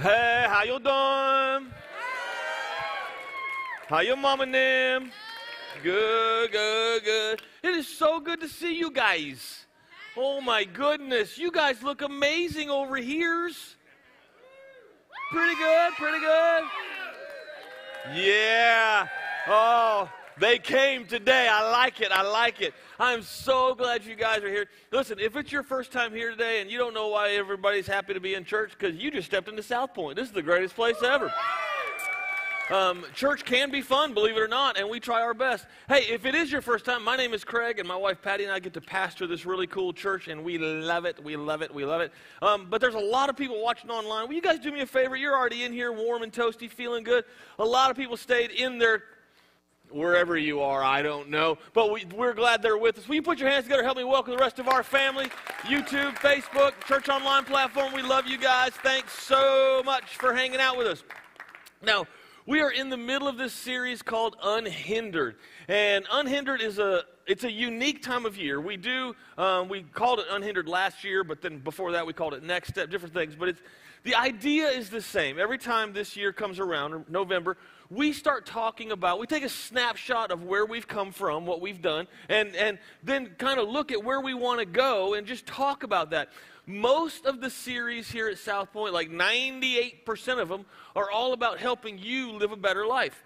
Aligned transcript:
Hey, 0.00 0.46
how 0.48 0.62
you 0.62 0.78
doing? 0.78 1.70
How 3.86 4.00
your 4.00 4.16
mama 4.16 4.44
and 4.44 4.54
them? 4.54 5.12
Good, 5.82 6.52
good, 6.52 7.04
good. 7.04 7.42
It 7.62 7.74
is 7.74 7.86
so 7.86 8.18
good 8.18 8.40
to 8.40 8.48
see 8.48 8.78
you 8.78 8.90
guys. 8.90 9.66
Oh 10.16 10.40
my 10.40 10.64
goodness, 10.64 11.36
you 11.36 11.52
guys 11.52 11.82
look 11.82 12.00
amazing 12.00 12.70
over 12.70 12.96
here's. 12.96 13.76
Pretty 15.32 15.54
good, 15.56 15.92
pretty 15.98 16.20
good. 16.20 16.64
Yeah. 18.14 19.06
Oh, 19.48 20.10
they 20.40 20.58
came 20.58 21.06
today. 21.06 21.48
I 21.50 21.70
like 21.70 22.00
it. 22.00 22.10
I 22.10 22.22
like 22.22 22.60
it. 22.60 22.74
I'm 22.98 23.22
so 23.22 23.74
glad 23.74 24.04
you 24.04 24.16
guys 24.16 24.42
are 24.42 24.48
here. 24.48 24.66
Listen, 24.90 25.18
if 25.20 25.36
it's 25.36 25.52
your 25.52 25.62
first 25.62 25.92
time 25.92 26.12
here 26.12 26.30
today 26.30 26.60
and 26.60 26.70
you 26.70 26.78
don't 26.78 26.94
know 26.94 27.08
why 27.08 27.30
everybody's 27.30 27.86
happy 27.86 28.14
to 28.14 28.20
be 28.20 28.34
in 28.34 28.44
church, 28.44 28.72
because 28.78 28.96
you 28.96 29.10
just 29.10 29.26
stepped 29.26 29.48
into 29.48 29.62
South 29.62 29.94
Point. 29.94 30.16
This 30.16 30.28
is 30.28 30.34
the 30.34 30.42
greatest 30.42 30.74
place 30.74 30.96
ever. 31.02 31.32
Um, 32.70 33.04
church 33.14 33.44
can 33.44 33.72
be 33.72 33.82
fun, 33.82 34.14
believe 34.14 34.36
it 34.36 34.40
or 34.40 34.46
not, 34.46 34.78
and 34.78 34.88
we 34.88 35.00
try 35.00 35.22
our 35.22 35.34
best. 35.34 35.66
Hey, 35.88 36.04
if 36.04 36.24
it 36.24 36.36
is 36.36 36.52
your 36.52 36.60
first 36.60 36.84
time, 36.84 37.02
my 37.02 37.16
name 37.16 37.34
is 37.34 37.42
Craig, 37.42 37.80
and 37.80 37.88
my 37.88 37.96
wife 37.96 38.22
Patty 38.22 38.44
and 38.44 38.52
I 38.52 38.60
get 38.60 38.72
to 38.74 38.80
pastor 38.80 39.26
this 39.26 39.44
really 39.44 39.66
cool 39.66 39.92
church, 39.92 40.28
and 40.28 40.44
we 40.44 40.56
love 40.56 41.04
it. 41.04 41.20
We 41.22 41.36
love 41.36 41.62
it. 41.62 41.74
We 41.74 41.84
love 41.84 42.00
it. 42.00 42.12
Um, 42.42 42.68
but 42.70 42.80
there's 42.80 42.94
a 42.94 42.98
lot 42.98 43.28
of 43.28 43.36
people 43.36 43.60
watching 43.60 43.90
online. 43.90 44.28
Will 44.28 44.36
you 44.36 44.40
guys 44.40 44.60
do 44.60 44.70
me 44.70 44.82
a 44.82 44.86
favor? 44.86 45.16
You're 45.16 45.36
already 45.36 45.64
in 45.64 45.72
here, 45.72 45.92
warm 45.92 46.22
and 46.22 46.32
toasty, 46.32 46.70
feeling 46.70 47.02
good. 47.02 47.24
A 47.58 47.64
lot 47.64 47.90
of 47.90 47.96
people 47.96 48.16
stayed 48.16 48.52
in 48.52 48.78
their 48.78 49.02
wherever 49.92 50.36
you 50.36 50.60
are, 50.60 50.82
I 50.82 51.02
don't 51.02 51.30
know. 51.30 51.58
But 51.72 51.92
we, 51.92 52.04
are 52.18 52.34
glad 52.34 52.62
they're 52.62 52.78
with 52.78 52.98
us. 52.98 53.08
Will 53.08 53.16
you 53.16 53.22
put 53.22 53.38
your 53.38 53.50
hands 53.50 53.64
together? 53.64 53.82
Help 53.82 53.96
me 53.96 54.04
welcome 54.04 54.34
the 54.34 54.40
rest 54.40 54.58
of 54.58 54.68
our 54.68 54.82
family. 54.82 55.26
YouTube, 55.62 56.16
Facebook, 56.16 56.72
church 56.86 57.08
online 57.08 57.44
platform. 57.44 57.92
We 57.92 58.02
love 58.02 58.26
you 58.26 58.38
guys. 58.38 58.70
Thanks 58.72 59.12
so 59.12 59.82
much 59.84 60.16
for 60.16 60.34
hanging 60.34 60.60
out 60.60 60.76
with 60.76 60.86
us. 60.86 61.02
Now, 61.82 62.06
we 62.46 62.60
are 62.62 62.70
in 62.70 62.88
the 62.88 62.96
middle 62.96 63.28
of 63.28 63.36
this 63.36 63.52
series 63.52 64.02
called 64.02 64.36
Unhindered. 64.42 65.36
And 65.68 66.04
Unhindered 66.10 66.60
is 66.60 66.78
a 66.78 67.04
it's 67.26 67.44
a 67.44 67.52
unique 67.52 68.02
time 68.02 68.26
of 68.26 68.36
year. 68.36 68.60
We 68.60 68.76
do 68.76 69.14
um, 69.38 69.68
we 69.68 69.82
called 69.82 70.18
it 70.18 70.26
Unhindered 70.30 70.66
last 70.66 71.04
year, 71.04 71.22
but 71.22 71.42
then 71.42 71.58
before 71.58 71.92
that 71.92 72.04
we 72.06 72.12
called 72.12 72.34
it 72.34 72.42
Next 72.42 72.70
Step, 72.70 72.90
different 72.90 73.14
things. 73.14 73.36
But 73.36 73.50
it's 73.50 73.62
the 74.02 74.14
idea 74.14 74.68
is 74.68 74.90
the 74.90 75.02
same. 75.02 75.38
Every 75.38 75.58
time 75.58 75.92
this 75.92 76.16
year 76.16 76.32
comes 76.32 76.58
around, 76.58 77.04
November, 77.08 77.56
we 77.90 78.12
start 78.12 78.46
talking 78.46 78.92
about, 78.92 79.18
we 79.18 79.26
take 79.26 79.42
a 79.42 79.48
snapshot 79.48 80.30
of 80.30 80.44
where 80.44 80.64
we've 80.64 80.86
come 80.86 81.10
from, 81.10 81.44
what 81.44 81.60
we've 81.60 81.82
done, 81.82 82.06
and, 82.28 82.54
and 82.54 82.78
then 83.02 83.34
kind 83.36 83.58
of 83.58 83.68
look 83.68 83.90
at 83.92 84.02
where 84.02 84.20
we 84.20 84.32
want 84.32 84.60
to 84.60 84.64
go 84.64 85.14
and 85.14 85.26
just 85.26 85.44
talk 85.44 85.82
about 85.82 86.10
that. 86.10 86.28
Most 86.66 87.26
of 87.26 87.40
the 87.40 87.50
series 87.50 88.10
here 88.10 88.28
at 88.28 88.38
South 88.38 88.72
Point, 88.72 88.94
like 88.94 89.10
98% 89.10 90.40
of 90.40 90.48
them, 90.48 90.64
are 90.94 91.10
all 91.10 91.32
about 91.32 91.58
helping 91.58 91.98
you 91.98 92.32
live 92.32 92.52
a 92.52 92.56
better 92.56 92.86
life. 92.86 93.24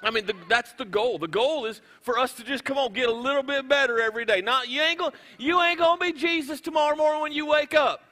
I 0.00 0.12
mean, 0.12 0.26
the, 0.26 0.34
that's 0.48 0.72
the 0.74 0.84
goal. 0.84 1.18
The 1.18 1.26
goal 1.26 1.66
is 1.66 1.80
for 2.02 2.18
us 2.18 2.32
to 2.34 2.44
just 2.44 2.64
come 2.64 2.78
on, 2.78 2.92
get 2.92 3.08
a 3.08 3.12
little 3.12 3.42
bit 3.42 3.68
better 3.68 4.00
every 4.00 4.24
day. 4.24 4.40
Not 4.40 4.68
you 4.68 4.80
ain't 4.80 5.00
gonna, 5.00 5.12
you 5.38 5.60
ain't 5.60 5.80
gonna 5.80 5.98
be 6.00 6.12
Jesus 6.12 6.60
tomorrow 6.60 6.94
morning 6.94 7.20
when 7.20 7.32
you 7.32 7.46
wake 7.46 7.74
up. 7.74 8.02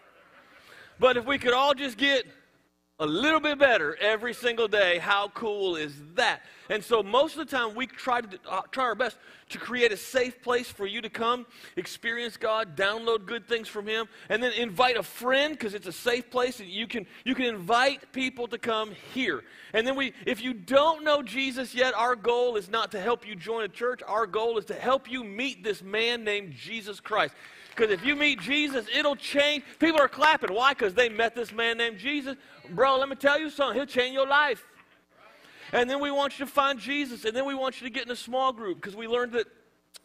But 0.98 1.16
if 1.16 1.26
we 1.26 1.38
could 1.38 1.52
all 1.52 1.74
just 1.74 1.98
get 1.98 2.26
a 2.98 3.06
little 3.06 3.40
bit 3.40 3.58
better 3.58 3.94
every 4.00 4.32
single 4.32 4.68
day, 4.68 4.98
how 4.98 5.28
cool 5.28 5.76
is 5.76 5.92
that? 6.14 6.40
And 6.70 6.82
so 6.82 7.02
most 7.02 7.36
of 7.36 7.46
the 7.46 7.56
time 7.56 7.74
we 7.74 7.86
try 7.86 8.22
to 8.22 8.38
uh, 8.48 8.62
try 8.70 8.84
our 8.84 8.94
best 8.94 9.18
to 9.50 9.58
create 9.58 9.92
a 9.92 9.98
safe 9.98 10.40
place 10.40 10.70
for 10.70 10.86
you 10.86 11.02
to 11.02 11.10
come, 11.10 11.44
experience 11.76 12.38
God, 12.38 12.74
download 12.74 13.26
good 13.26 13.46
things 13.46 13.68
from 13.68 13.86
Him, 13.86 14.08
and 14.30 14.42
then 14.42 14.52
invite 14.54 14.96
a 14.96 15.02
friend 15.02 15.52
because 15.52 15.74
it's 15.74 15.86
a 15.86 15.92
safe 15.92 16.30
place 16.30 16.58
and 16.58 16.70
you 16.70 16.86
can 16.86 17.06
you 17.24 17.34
can 17.34 17.44
invite 17.44 18.12
people 18.12 18.48
to 18.48 18.56
come 18.56 18.92
here. 19.12 19.44
And 19.74 19.86
then 19.86 19.94
we, 19.94 20.14
if 20.24 20.42
you 20.42 20.54
don't 20.54 21.04
know 21.04 21.22
Jesus 21.22 21.74
yet, 21.74 21.92
our 21.94 22.16
goal 22.16 22.56
is 22.56 22.70
not 22.70 22.90
to 22.92 23.00
help 23.00 23.28
you 23.28 23.36
join 23.36 23.64
a 23.64 23.68
church. 23.68 24.00
Our 24.08 24.26
goal 24.26 24.56
is 24.56 24.64
to 24.66 24.74
help 24.74 25.10
you 25.10 25.22
meet 25.22 25.62
this 25.62 25.82
man 25.82 26.24
named 26.24 26.54
Jesus 26.54 26.98
Christ. 26.98 27.34
Because 27.76 27.92
if 27.92 28.04
you 28.04 28.16
meet 28.16 28.40
Jesus, 28.40 28.86
it'll 28.96 29.16
change. 29.16 29.62
People 29.78 30.00
are 30.00 30.08
clapping. 30.08 30.54
Why? 30.54 30.72
Because 30.72 30.94
they 30.94 31.10
met 31.10 31.34
this 31.34 31.52
man 31.52 31.76
named 31.76 31.98
Jesus. 31.98 32.36
Bro, 32.70 32.98
let 32.98 33.08
me 33.08 33.16
tell 33.16 33.38
you 33.38 33.50
something. 33.50 33.76
He'll 33.76 33.86
change 33.86 34.14
your 34.14 34.26
life. 34.26 34.64
And 35.72 35.90
then 35.90 36.00
we 36.00 36.10
want 36.10 36.38
you 36.38 36.46
to 36.46 36.50
find 36.50 36.78
Jesus. 36.78 37.24
And 37.24 37.36
then 37.36 37.44
we 37.44 37.54
want 37.54 37.80
you 37.80 37.86
to 37.86 37.92
get 37.92 38.06
in 38.06 38.10
a 38.10 38.16
small 38.16 38.52
group 38.52 38.80
because 38.80 38.96
we 38.96 39.06
learned 39.06 39.32
that 39.32 39.46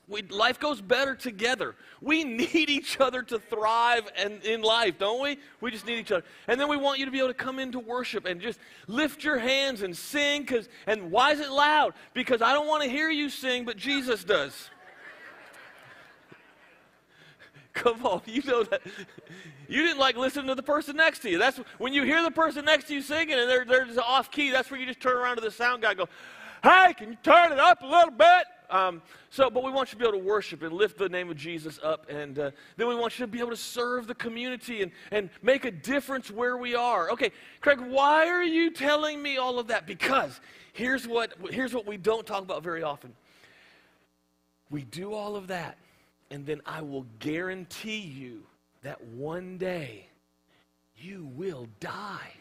we, 0.09 0.21
life 0.23 0.59
goes 0.59 0.81
better 0.81 1.15
together. 1.15 1.75
We 2.01 2.23
need 2.25 2.69
each 2.69 2.99
other 2.99 3.21
to 3.23 3.39
thrive 3.39 4.11
and 4.17 4.43
in 4.43 4.61
life, 4.61 4.99
don't 4.99 5.21
we? 5.21 5.37
We 5.61 5.71
just 5.71 5.85
need 5.85 5.99
each 5.99 6.11
other. 6.11 6.25
And 6.49 6.59
then 6.59 6.67
we 6.67 6.75
want 6.75 6.99
you 6.99 7.05
to 7.05 7.11
be 7.11 7.19
able 7.19 7.29
to 7.29 7.33
come 7.33 7.57
into 7.57 7.79
worship 7.79 8.25
and 8.25 8.41
just 8.41 8.59
lift 8.87 9.23
your 9.23 9.37
hands 9.37 9.81
and 9.81 9.95
sing. 9.95 10.45
Cause, 10.45 10.67
and 10.87 11.09
why 11.09 11.31
is 11.31 11.39
it 11.39 11.49
loud? 11.49 11.93
Because 12.13 12.41
I 12.41 12.51
don't 12.51 12.67
want 12.67 12.83
to 12.83 12.89
hear 12.89 13.09
you 13.09 13.29
sing, 13.29 13.63
but 13.63 13.77
Jesus 13.77 14.25
does. 14.25 14.69
Come 17.73 18.05
on, 18.05 18.21
you 18.25 18.41
know 18.43 18.63
that. 18.63 18.81
You 19.67 19.83
didn't 19.83 19.99
like 19.99 20.17
listening 20.17 20.47
to 20.47 20.55
the 20.55 20.63
person 20.63 20.97
next 20.97 21.19
to 21.19 21.29
you. 21.29 21.37
That's 21.37 21.57
when 21.77 21.93
you 21.93 22.03
hear 22.03 22.21
the 22.23 22.31
person 22.31 22.65
next 22.65 22.87
to 22.87 22.93
you 22.93 23.01
singing 23.01 23.39
and 23.39 23.49
they're, 23.49 23.63
they're 23.63 23.85
just 23.85 23.99
off 23.99 24.29
key, 24.29 24.51
that's 24.51 24.69
where 24.69 24.79
you 24.79 24.85
just 24.85 24.99
turn 24.99 25.15
around 25.15 25.37
to 25.37 25.41
the 25.41 25.51
sound 25.51 25.81
guy 25.81 25.91
and 25.91 25.99
go, 25.99 26.09
Hey, 26.63 26.93
can 26.95 27.09
you 27.09 27.17
turn 27.23 27.51
it 27.51 27.59
up 27.59 27.81
a 27.81 27.85
little 27.85 28.11
bit? 28.11 28.43
Um, 28.69 29.01
so, 29.29 29.49
but 29.49 29.63
we 29.63 29.71
want 29.71 29.91
you 29.91 29.97
to 29.97 30.03
be 30.03 30.07
able 30.07 30.19
to 30.19 30.23
worship 30.23 30.61
and 30.61 30.73
lift 30.73 30.97
the 30.97 31.09
name 31.09 31.29
of 31.29 31.35
Jesus 31.35 31.79
up. 31.83 32.09
And 32.09 32.37
uh, 32.37 32.51
then 32.77 32.87
we 32.87 32.95
want 32.95 33.17
you 33.17 33.25
to 33.25 33.31
be 33.31 33.39
able 33.39 33.49
to 33.49 33.57
serve 33.57 34.07
the 34.07 34.15
community 34.15 34.81
and, 34.81 34.91
and 35.11 35.29
make 35.41 35.65
a 35.65 35.71
difference 35.71 36.29
where 36.29 36.57
we 36.57 36.75
are. 36.75 37.09
Okay, 37.11 37.31
Craig, 37.61 37.79
why 37.79 38.27
are 38.27 38.43
you 38.43 38.71
telling 38.71 39.21
me 39.21 39.37
all 39.37 39.59
of 39.59 39.67
that? 39.67 39.87
Because 39.87 40.39
here's 40.73 41.07
what, 41.07 41.33
here's 41.49 41.73
what 41.73 41.87
we 41.87 41.97
don't 41.97 42.25
talk 42.25 42.43
about 42.43 42.63
very 42.63 42.83
often. 42.83 43.13
We 44.69 44.83
do 44.83 45.13
all 45.13 45.35
of 45.35 45.47
that 45.47 45.77
and 46.31 46.45
then 46.45 46.61
I 46.65 46.81
will 46.81 47.05
guarantee 47.19 47.99
you 47.99 48.43
that 48.81 49.03
one 49.03 49.57
day 49.57 50.07
you 50.95 51.29
will 51.35 51.67
die. 51.79 52.31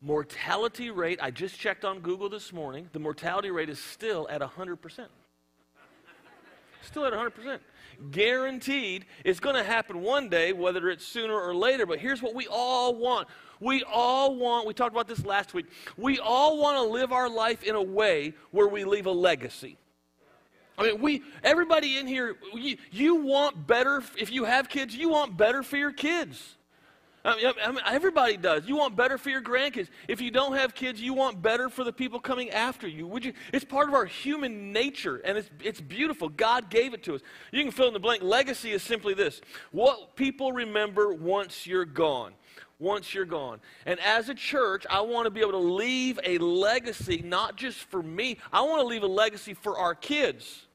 Mortality 0.00 0.90
rate, 0.90 1.20
I 1.22 1.30
just 1.30 1.60
checked 1.60 1.84
on 1.84 2.00
Google 2.00 2.28
this 2.28 2.52
morning, 2.52 2.88
the 2.92 2.98
mortality 2.98 3.52
rate 3.52 3.68
is 3.68 3.78
still 3.78 4.26
at 4.28 4.40
100%. 4.40 5.06
Still 6.80 7.04
at 7.04 7.12
100%. 7.12 7.60
Guaranteed 8.10 9.06
it's 9.24 9.40
going 9.40 9.56
to 9.56 9.64
happen 9.64 10.02
one 10.02 10.28
day, 10.28 10.52
whether 10.52 10.88
it's 10.88 11.06
sooner 11.06 11.34
or 11.34 11.54
later. 11.54 11.86
But 11.86 11.98
here's 11.98 12.22
what 12.22 12.34
we 12.34 12.46
all 12.48 12.96
want 12.96 13.28
we 13.62 13.84
all 13.84 14.34
want, 14.34 14.66
we 14.66 14.74
talked 14.74 14.92
about 14.92 15.06
this 15.06 15.24
last 15.24 15.54
week, 15.54 15.66
we 15.96 16.18
all 16.18 16.58
want 16.58 16.76
to 16.76 16.92
live 16.92 17.12
our 17.12 17.28
life 17.28 17.62
in 17.62 17.76
a 17.76 17.82
way 17.82 18.34
where 18.50 18.66
we 18.66 18.84
leave 18.84 19.06
a 19.06 19.12
legacy. 19.12 19.78
I 20.76 20.84
mean, 20.84 21.00
we, 21.00 21.22
everybody 21.44 21.98
in 21.98 22.06
here, 22.06 22.36
you, 22.54 22.76
you 22.90 23.14
want 23.16 23.66
better, 23.66 24.02
if 24.18 24.32
you 24.32 24.44
have 24.44 24.68
kids, 24.68 24.96
you 24.96 25.10
want 25.10 25.36
better 25.36 25.62
for 25.62 25.76
your 25.76 25.92
kids. 25.92 26.56
I 27.24 27.36
mean, 27.36 27.52
I 27.62 27.70
mean, 27.70 27.80
everybody 27.86 28.36
does. 28.36 28.66
You 28.66 28.76
want 28.76 28.96
better 28.96 29.16
for 29.16 29.30
your 29.30 29.42
grandkids. 29.42 29.88
If 30.08 30.20
you 30.20 30.30
don't 30.30 30.56
have 30.56 30.74
kids, 30.74 31.00
you 31.00 31.14
want 31.14 31.40
better 31.40 31.68
for 31.68 31.84
the 31.84 31.92
people 31.92 32.18
coming 32.18 32.50
after 32.50 32.88
you. 32.88 33.06
Would 33.06 33.24
you? 33.24 33.32
It's 33.52 33.64
part 33.64 33.88
of 33.88 33.94
our 33.94 34.04
human 34.04 34.72
nature, 34.72 35.18
and 35.24 35.38
it's, 35.38 35.48
it's 35.62 35.80
beautiful. 35.80 36.28
God 36.28 36.68
gave 36.68 36.94
it 36.94 37.02
to 37.04 37.14
us. 37.14 37.20
You 37.52 37.62
can 37.62 37.70
fill 37.70 37.86
in 37.86 37.94
the 37.94 38.00
blank. 38.00 38.22
Legacy 38.22 38.72
is 38.72 38.82
simply 38.82 39.14
this 39.14 39.40
what 39.70 40.16
people 40.16 40.52
remember 40.52 41.12
once 41.12 41.66
you're 41.66 41.84
gone 41.84 42.32
once 42.78 43.14
you're 43.14 43.24
gone. 43.24 43.60
And 43.86 44.00
as 44.00 44.28
a 44.28 44.34
church, 44.34 44.84
I 44.90 45.02
want 45.02 45.26
to 45.26 45.30
be 45.30 45.38
able 45.40 45.52
to 45.52 45.58
leave 45.58 46.18
a 46.24 46.38
legacy, 46.38 47.22
not 47.24 47.54
just 47.54 47.78
for 47.78 48.02
me, 48.02 48.38
I 48.52 48.62
want 48.62 48.80
to 48.80 48.86
leave 48.86 49.04
a 49.04 49.06
legacy 49.06 49.54
for 49.54 49.78
our 49.78 49.94
kids 49.94 50.66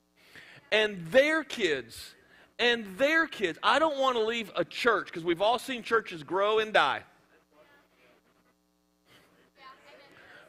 and 0.72 1.06
their 1.08 1.44
kids 1.44 2.16
and 2.60 2.86
their 2.98 3.28
kids. 3.28 3.60
I 3.62 3.80
don't 3.80 3.98
want 3.98 4.16
to 4.18 4.24
leave 4.24 4.52
a 4.56 4.66
church 4.66 5.08
because 5.08 5.24
we've 5.24 5.42
all 5.42 5.60
seen 5.60 5.84
churches 5.84 6.24
grow 6.24 6.60
and 6.60 6.74
die. 6.74 7.04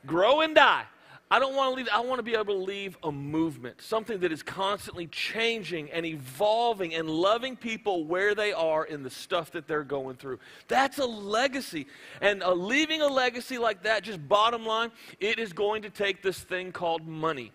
Grow 0.07 0.41
and 0.41 0.55
die. 0.55 0.85
I 1.31 1.39
don't 1.39 1.55
want 1.55 1.73
to 1.73 1.77
leave, 1.77 1.89
I 1.93 2.01
want 2.01 2.21
to 2.21 2.23
be 2.23 2.33
able 2.33 2.55
to 2.55 2.65
leave 2.65 2.97
a 3.03 3.13
movement, 3.13 3.83
something 3.83 4.21
that 4.21 4.33
is 4.33 4.43
constantly 4.43 5.07
changing 5.09 5.91
and 5.91 6.07
evolving 6.07 6.95
and 6.95 7.11
loving 7.11 7.55
people 7.55 8.05
where 8.05 8.35
they 8.35 8.55
are 8.55 8.87
in 8.87 9.03
the 9.03 9.11
stuff 9.11 9.51
that 9.51 9.69
they're 9.69 9.85
going 9.85 10.17
through. 10.17 10.39
That's 10.69 10.99
a 10.99 11.05
legacy. 11.05 11.87
And 12.23 12.43
uh, 12.43 12.55
leaving 12.55 13.03
a 13.03 13.09
legacy 13.09 13.59
like 13.59 13.83
that, 13.83 14.05
just 14.05 14.27
bottom 14.27 14.65
line, 14.65 14.91
it 15.21 15.39
is 15.39 15.53
going 15.53 15.83
to 15.83 15.91
take 15.91 16.23
this 16.23 16.39
thing 16.39 16.73
called 16.73 17.07
money. 17.07 17.53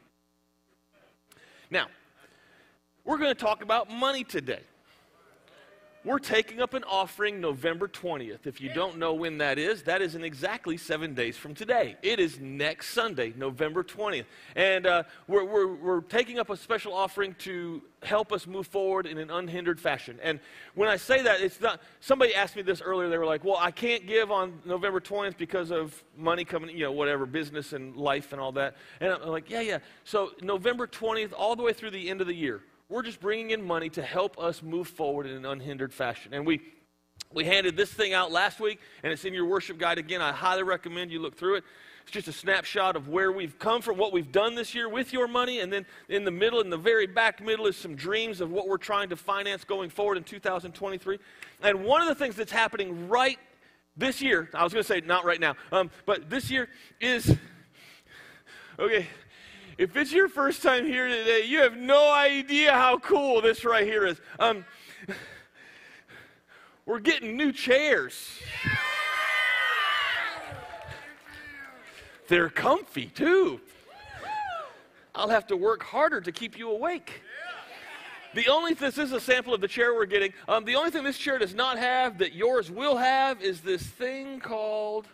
Now, 1.72 1.88
we're 3.06 3.18
going 3.18 3.34
to 3.34 3.36
talk 3.36 3.62
about 3.64 3.90
money 3.90 4.24
today. 4.24 4.62
we're 6.06 6.20
taking 6.20 6.62
up 6.62 6.74
an 6.74 6.84
offering 6.86 7.40
November 7.40 7.88
20th. 7.88 8.46
If 8.46 8.60
you 8.60 8.74
don't 8.74 8.98
know 8.98 9.14
when 9.14 9.38
that 9.40 9.58
is, 9.58 9.84
that 9.84 10.02
is 10.02 10.16
in 10.16 10.24
exactly 10.24 10.76
seven 10.76 11.14
days 11.14 11.38
from 11.38 11.54
today. 11.54 11.96
It 12.02 12.20
is 12.20 12.40
next 12.40 12.90
Sunday, 12.90 13.34
November 13.38 13.84
20th. 13.84 14.26
And 14.56 14.86
uh, 14.86 15.04
we're, 15.28 15.46
we're, 15.46 15.76
we're 15.76 16.02
taking 16.02 16.40
up 16.40 16.50
a 16.50 16.58
special 16.58 16.94
offering 16.94 17.36
to 17.40 17.82
help 18.04 18.34
us 18.34 18.48
move 18.48 18.68
forward 18.68 19.06
in 19.06 19.18
an 19.18 19.30
unhindered 19.30 19.80
fashion. 19.80 20.18
And 20.22 20.40
when 20.76 20.90
I 20.90 20.98
say 20.98 21.22
that, 21.22 21.42
it's 21.42 21.60
not, 21.62 21.82
somebody 22.02 22.34
asked 22.36 22.56
me 22.56 22.62
this 22.62 22.82
earlier. 22.82 23.10
They 23.10 23.18
were 23.18 23.26
like, 23.26 23.46
well, 23.46 23.58
I 23.60 23.72
can't 23.72 24.06
give 24.08 24.32
on 24.32 24.60
November 24.66 25.00
20th 25.00 25.38
because 25.38 25.72
of 25.72 26.02
money 26.18 26.44
coming, 26.44 26.70
you 26.76 26.84
know, 26.84 26.92
whatever, 26.92 27.26
business 27.26 27.72
and 27.74 27.96
life 27.96 28.32
and 28.34 28.42
all 28.42 28.54
that. 28.54 28.76
And 29.00 29.12
I'm 29.12 29.28
like, 29.30 29.50
yeah, 29.50 29.62
yeah. 29.62 29.80
So 30.04 30.32
November 30.42 30.88
20th, 30.88 31.34
all 31.38 31.56
the 31.56 31.64
way 31.64 31.74
through 31.74 31.92
the 31.92 32.10
end 32.10 32.20
of 32.20 32.28
the 32.28 32.36
year 32.36 32.62
we're 32.94 33.01
just 33.01 33.19
bringing 33.19 33.50
in 33.50 33.66
money 33.66 33.90
to 33.90 34.04
help 34.04 34.38
us 34.38 34.62
move 34.62 34.88
forward 34.88 35.25
in 35.25 35.36
an 35.36 35.45
unhindered 35.45 35.92
fashion. 35.92 36.31
And 36.31 36.45
we, 36.45 36.62
we 37.34 37.44
handed 37.44 37.75
this 37.75 37.92
thing 37.92 38.13
out 38.13 38.31
last 38.31 38.60
week, 38.60 38.80
and 39.01 39.12
it's 39.12 39.25
in 39.25 39.34
your 39.34 39.48
worship 39.48 39.80
guide 39.80 39.98
again. 39.98 40.22
I 40.22 40.31
highly 40.31 40.62
recommend 40.62 41.12
you 41.12 41.19
look 41.19 41.36
through 41.36 41.56
it. 41.56 41.63
It's 42.04 42.12
just 42.12 42.28
a 42.28 42.34
snapshot 42.34 42.95
of 42.95 43.07
where 43.07 43.31
we've 43.31 43.57
come 43.57 43.81
from, 43.81 43.98
what 43.98 44.13
we've 44.13 44.31
done 44.31 44.54
this 44.54 44.75
year 44.75 44.88
with 44.88 45.12
your 45.12 45.28
money, 45.28 45.62
and 45.62 45.74
then 45.74 45.88
in 46.07 46.24
the 46.24 46.30
middle, 46.30 46.62
in 46.62 46.69
the 46.69 46.78
very 46.78 47.07
back 47.07 47.44
middle, 47.44 47.66
is 47.66 47.75
some 47.75 47.95
dreams 47.95 48.42
of 48.42 48.51
what 48.51 48.68
we're 48.68 48.78
trying 48.78 49.10
to 49.10 49.16
finance 49.16 49.63
going 49.63 49.89
forward 49.89 50.18
in 50.18 50.24
2023. 50.24 51.18
And 51.63 51.86
one 51.86 52.04
of 52.04 52.07
the 52.07 52.16
things 52.16 52.36
that's 52.36 52.51
happening 52.51 53.10
right 53.10 53.39
this 53.98 54.22
year, 54.22 54.51
I 54.54 54.63
was 54.63 54.72
going 54.72 54.84
to 54.84 54.88
say 54.88 55.01
not 55.01 55.25
right 55.25 55.39
now, 55.39 55.56
um, 55.72 55.89
but 56.06 56.30
this 56.30 56.51
year 56.51 56.69
is 57.01 57.36
okay. 58.78 59.07
If 59.78 59.96
it's 59.98 60.12
your 60.12 60.30
first 60.30 60.62
time 60.62 60.86
here 60.86 61.08
today, 61.08 61.46
you 61.48 61.62
have 61.62 61.75
no 61.75 62.12
idea 62.12 62.74
how 62.74 63.00
cool 63.00 63.42
this 63.42 63.66
right 63.66 63.86
here 63.86 64.06
is. 64.06 64.22
Um, 64.40 64.66
we're 66.86 67.00
getting 67.00 67.36
new 67.36 67.52
chairs. 67.52 68.40
They're 72.28 72.50
comfy 72.50 73.08
too. 73.08 73.60
I'll 75.16 75.30
have 75.30 75.48
to 75.48 75.58
work 75.58 75.84
harder 75.84 76.22
to 76.22 76.31
keep 76.31 76.58
you 76.58 76.70
awake. 76.70 77.22
The 78.36 78.48
only 78.48 78.74
this 78.74 78.98
is 78.98 79.12
a 79.12 79.20
sample 79.20 79.54
of 79.54 79.62
the 79.62 79.68
chair 79.68 79.94
we're 79.94 80.06
getting. 80.06 80.34
Um, 80.48 80.66
the 80.66 80.75
only 80.75 80.92
thing 80.92 81.04
this 81.04 81.18
chair 81.18 81.38
does 81.38 81.54
not 81.54 81.78
have 81.78 82.18
that 82.20 82.34
yours 82.34 82.72
will 82.72 82.98
have 82.98 83.42
is 83.42 83.62
this 83.62 83.84
thing 83.84 84.40
called 84.40 85.08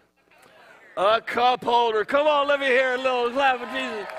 a 0.95 1.21
cup 1.21 1.63
holder. 1.63 2.03
Come 2.03 2.27
on, 2.27 2.47
let 2.47 2.59
me 2.59 2.67
hear 2.67 2.95
a 2.95 2.97
little 2.97 3.29
clap 3.31 3.61
of 3.61 3.69
Jesus. 3.69 4.18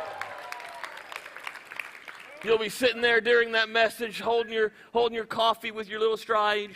You'll 2.42 2.58
be 2.58 2.70
sitting 2.70 3.02
there 3.02 3.20
during 3.20 3.52
that 3.52 3.68
message 3.68 4.20
holding 4.20 4.52
your, 4.52 4.72
holding 4.94 5.14
your 5.14 5.26
coffee 5.26 5.70
with 5.70 5.88
your 5.88 6.00
little 6.00 6.16
stride. 6.16 6.70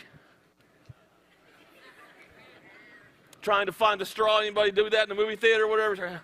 Trying 3.41 3.65
to 3.65 3.71
find 3.71 3.99
the 3.99 4.05
straw. 4.05 4.39
Anybody 4.39 4.71
do 4.71 4.89
that 4.91 5.03
in 5.03 5.09
the 5.09 5.15
movie 5.15 5.35
theater 5.35 5.63
or 5.63 5.67
whatever? 5.67 6.21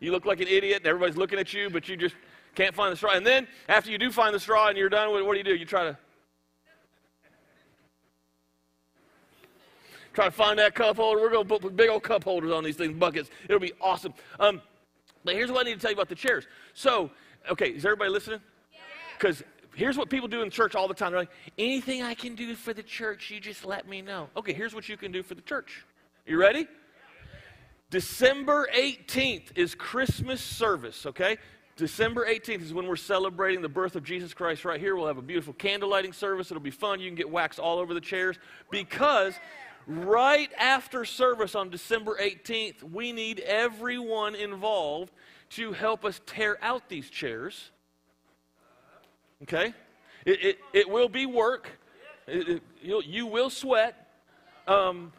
You 0.00 0.10
look 0.10 0.24
like 0.24 0.40
an 0.40 0.48
idiot 0.48 0.78
and 0.78 0.86
everybody's 0.86 1.18
looking 1.18 1.38
at 1.38 1.52
you, 1.52 1.68
but 1.68 1.86
you 1.86 1.96
just 1.96 2.14
can't 2.54 2.74
find 2.74 2.92
the 2.92 2.96
straw. 2.96 3.12
And 3.12 3.26
then 3.26 3.46
after 3.68 3.90
you 3.90 3.98
do 3.98 4.10
find 4.10 4.34
the 4.34 4.40
straw 4.40 4.68
and 4.68 4.78
you're 4.78 4.88
done 4.88 5.12
with 5.12 5.20
it, 5.20 5.26
what 5.26 5.32
do 5.32 5.38
you 5.38 5.44
do? 5.44 5.54
You 5.54 5.66
try 5.66 5.84
to 5.84 5.98
try 10.14 10.26
to 10.26 10.30
find 10.30 10.58
that 10.58 10.74
cup 10.74 10.96
holder. 10.96 11.20
We're 11.20 11.30
going 11.30 11.46
to 11.46 11.58
put 11.58 11.76
big 11.76 11.90
old 11.90 12.02
cup 12.02 12.24
holders 12.24 12.52
on 12.52 12.64
these 12.64 12.76
things, 12.76 12.98
buckets. 12.98 13.30
It'll 13.44 13.60
be 13.60 13.72
awesome. 13.80 14.14
Um, 14.40 14.62
but 15.24 15.34
here's 15.34 15.50
what 15.50 15.66
I 15.66 15.70
need 15.70 15.76
to 15.76 15.80
tell 15.80 15.90
you 15.90 15.96
about 15.96 16.08
the 16.08 16.14
chairs. 16.14 16.46
So, 16.74 17.10
okay, 17.50 17.68
is 17.68 17.84
everybody 17.84 18.10
listening? 18.10 18.40
Because 19.22 19.44
here's 19.76 19.96
what 19.96 20.10
people 20.10 20.26
do 20.26 20.42
in 20.42 20.50
church 20.50 20.74
all 20.74 20.88
the 20.88 20.94
time. 20.94 21.12
They're 21.12 21.20
like, 21.20 21.30
anything 21.56 22.02
I 22.02 22.12
can 22.12 22.34
do 22.34 22.56
for 22.56 22.74
the 22.74 22.82
church, 22.82 23.30
you 23.30 23.38
just 23.38 23.64
let 23.64 23.86
me 23.86 24.02
know. 24.02 24.28
Okay, 24.36 24.52
here's 24.52 24.74
what 24.74 24.88
you 24.88 24.96
can 24.96 25.12
do 25.12 25.22
for 25.22 25.36
the 25.36 25.42
church. 25.42 25.84
You 26.26 26.40
ready? 26.40 26.66
December 27.88 28.68
18th 28.74 29.56
is 29.56 29.76
Christmas 29.76 30.40
service, 30.40 31.06
okay? 31.06 31.38
December 31.76 32.26
18th 32.26 32.62
is 32.62 32.74
when 32.74 32.88
we're 32.88 32.96
celebrating 32.96 33.62
the 33.62 33.68
birth 33.68 33.94
of 33.94 34.02
Jesus 34.02 34.34
Christ 34.34 34.64
right 34.64 34.80
here. 34.80 34.96
We'll 34.96 35.06
have 35.06 35.18
a 35.18 35.22
beautiful 35.22 35.52
candle 35.52 35.88
lighting 35.88 36.12
service. 36.12 36.50
It'll 36.50 36.60
be 36.60 36.72
fun. 36.72 36.98
You 36.98 37.08
can 37.08 37.14
get 37.14 37.30
wax 37.30 37.60
all 37.60 37.78
over 37.78 37.94
the 37.94 38.00
chairs 38.00 38.40
because 38.72 39.34
right 39.86 40.50
after 40.58 41.04
service 41.04 41.54
on 41.54 41.70
December 41.70 42.18
18th, 42.20 42.82
we 42.82 43.12
need 43.12 43.38
everyone 43.38 44.34
involved 44.34 45.12
to 45.50 45.70
help 45.70 46.04
us 46.04 46.20
tear 46.26 46.58
out 46.60 46.88
these 46.88 47.08
chairs 47.08 47.70
Okay? 49.42 49.74
It, 50.24 50.44
it, 50.44 50.58
it 50.72 50.88
will 50.88 51.08
be 51.08 51.26
work. 51.26 51.68
It, 52.26 52.62
you 52.80 53.26
will 53.26 53.50
sweat. 53.50 54.08
Um, 54.68 55.12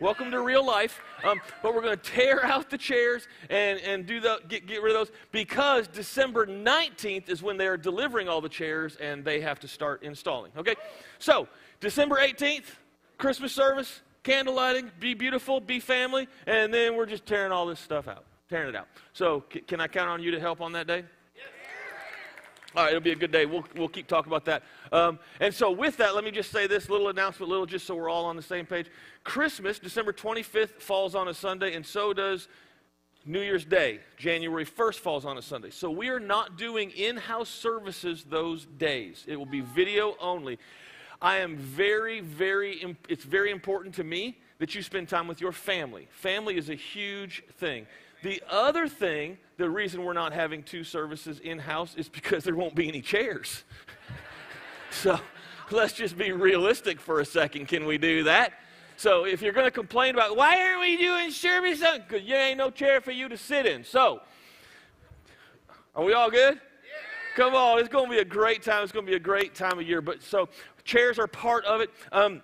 welcome 0.00 0.30
to 0.30 0.40
real 0.40 0.64
life. 0.64 1.00
Um, 1.24 1.40
but 1.62 1.74
we're 1.74 1.82
going 1.82 1.96
to 1.98 2.02
tear 2.02 2.44
out 2.46 2.70
the 2.70 2.78
chairs 2.78 3.26
and, 3.48 3.80
and 3.80 4.06
do 4.06 4.20
the, 4.20 4.40
get, 4.48 4.66
get 4.66 4.82
rid 4.82 4.94
of 4.94 5.08
those 5.08 5.16
because 5.32 5.88
December 5.88 6.46
19th 6.46 7.28
is 7.28 7.42
when 7.42 7.56
they 7.56 7.66
are 7.66 7.76
delivering 7.76 8.28
all 8.28 8.40
the 8.40 8.48
chairs 8.48 8.96
and 8.96 9.24
they 9.24 9.40
have 9.40 9.58
to 9.60 9.68
start 9.68 10.02
installing. 10.04 10.52
Okay? 10.56 10.76
So, 11.18 11.48
December 11.80 12.16
18th, 12.16 12.66
Christmas 13.18 13.52
service, 13.52 14.02
candle 14.22 14.54
lighting, 14.54 14.92
be 15.00 15.14
beautiful, 15.14 15.60
be 15.60 15.80
family, 15.80 16.28
and 16.46 16.72
then 16.72 16.94
we're 16.94 17.06
just 17.06 17.26
tearing 17.26 17.50
all 17.50 17.66
this 17.66 17.80
stuff 17.80 18.06
out, 18.06 18.24
tearing 18.48 18.68
it 18.68 18.76
out. 18.76 18.86
So, 19.14 19.44
c- 19.52 19.60
can 19.60 19.80
I 19.80 19.88
count 19.88 20.08
on 20.08 20.22
you 20.22 20.30
to 20.30 20.38
help 20.38 20.60
on 20.60 20.72
that 20.72 20.86
day? 20.86 21.04
All 22.76 22.84
right, 22.84 22.90
it'll 22.90 23.02
be 23.02 23.10
a 23.10 23.16
good 23.16 23.32
day. 23.32 23.46
We'll, 23.46 23.64
we'll 23.74 23.88
keep 23.88 24.06
talking 24.06 24.30
about 24.30 24.44
that. 24.44 24.62
Um, 24.92 25.18
and 25.40 25.52
so, 25.52 25.72
with 25.72 25.96
that, 25.96 26.14
let 26.14 26.22
me 26.22 26.30
just 26.30 26.52
say 26.52 26.68
this 26.68 26.88
little 26.88 27.08
announcement, 27.08 27.50
little 27.50 27.66
just 27.66 27.84
so 27.84 27.96
we're 27.96 28.08
all 28.08 28.26
on 28.26 28.36
the 28.36 28.42
same 28.42 28.64
page. 28.64 28.86
Christmas, 29.24 29.80
December 29.80 30.12
25th, 30.12 30.80
falls 30.80 31.16
on 31.16 31.26
a 31.26 31.34
Sunday, 31.34 31.74
and 31.74 31.84
so 31.84 32.12
does 32.12 32.46
New 33.26 33.40
Year's 33.40 33.64
Day. 33.64 33.98
January 34.16 34.64
1st 34.64 34.96
falls 34.96 35.24
on 35.24 35.36
a 35.36 35.42
Sunday. 35.42 35.70
So, 35.70 35.90
we 35.90 36.10
are 36.10 36.20
not 36.20 36.56
doing 36.56 36.92
in 36.92 37.16
house 37.16 37.48
services 37.48 38.24
those 38.28 38.66
days. 38.78 39.24
It 39.26 39.34
will 39.34 39.46
be 39.46 39.62
video 39.62 40.14
only. 40.20 40.56
I 41.20 41.38
am 41.38 41.56
very, 41.56 42.20
very, 42.20 42.96
it's 43.08 43.24
very 43.24 43.50
important 43.50 43.96
to 43.96 44.04
me 44.04 44.38
that 44.60 44.76
you 44.76 44.82
spend 44.82 45.08
time 45.08 45.26
with 45.26 45.40
your 45.40 45.52
family. 45.52 46.06
Family 46.12 46.56
is 46.56 46.70
a 46.70 46.74
huge 46.76 47.42
thing. 47.58 47.86
The 48.22 48.42
other 48.48 48.86
thing, 48.86 49.38
the 49.56 49.70
reason 49.70 50.04
we're 50.04 50.12
not 50.12 50.32
having 50.32 50.62
two 50.62 50.84
services 50.84 51.38
in 51.38 51.58
house 51.58 51.94
is 51.96 52.08
because 52.08 52.44
there 52.44 52.54
won't 52.54 52.74
be 52.74 52.88
any 52.88 53.00
chairs. 53.00 53.64
so 54.90 55.18
let's 55.70 55.94
just 55.94 56.18
be 56.18 56.32
realistic 56.32 57.00
for 57.00 57.20
a 57.20 57.24
second. 57.24 57.68
Can 57.68 57.86
we 57.86 57.96
do 57.96 58.24
that? 58.24 58.52
So 58.96 59.24
if 59.24 59.40
you're 59.40 59.54
going 59.54 59.66
to 59.66 59.70
complain 59.70 60.14
about 60.14 60.36
why 60.36 60.60
aren't 60.60 60.80
we 60.80 60.98
doing 60.98 61.30
service, 61.30 61.80
because 61.80 62.22
you 62.22 62.34
ain't 62.34 62.58
no 62.58 62.70
chair 62.70 63.00
for 63.00 63.12
you 63.12 63.28
to 63.30 63.36
sit 63.38 63.64
in. 63.64 63.84
So, 63.84 64.20
are 65.94 66.04
we 66.04 66.12
all 66.12 66.30
good? 66.30 66.60
Come 67.36 67.54
on, 67.54 67.78
it's 67.78 67.88
going 67.88 68.06
to 68.06 68.10
be 68.10 68.18
a 68.18 68.24
great 68.24 68.62
time. 68.62 68.82
It's 68.82 68.92
going 68.92 69.06
to 69.06 69.10
be 69.10 69.16
a 69.16 69.20
great 69.20 69.54
time 69.54 69.78
of 69.78 69.88
year. 69.88 70.02
But 70.02 70.22
so 70.22 70.50
chairs 70.84 71.18
are 71.18 71.26
part 71.26 71.64
of 71.64 71.80
it. 71.80 71.90
Um, 72.12 72.42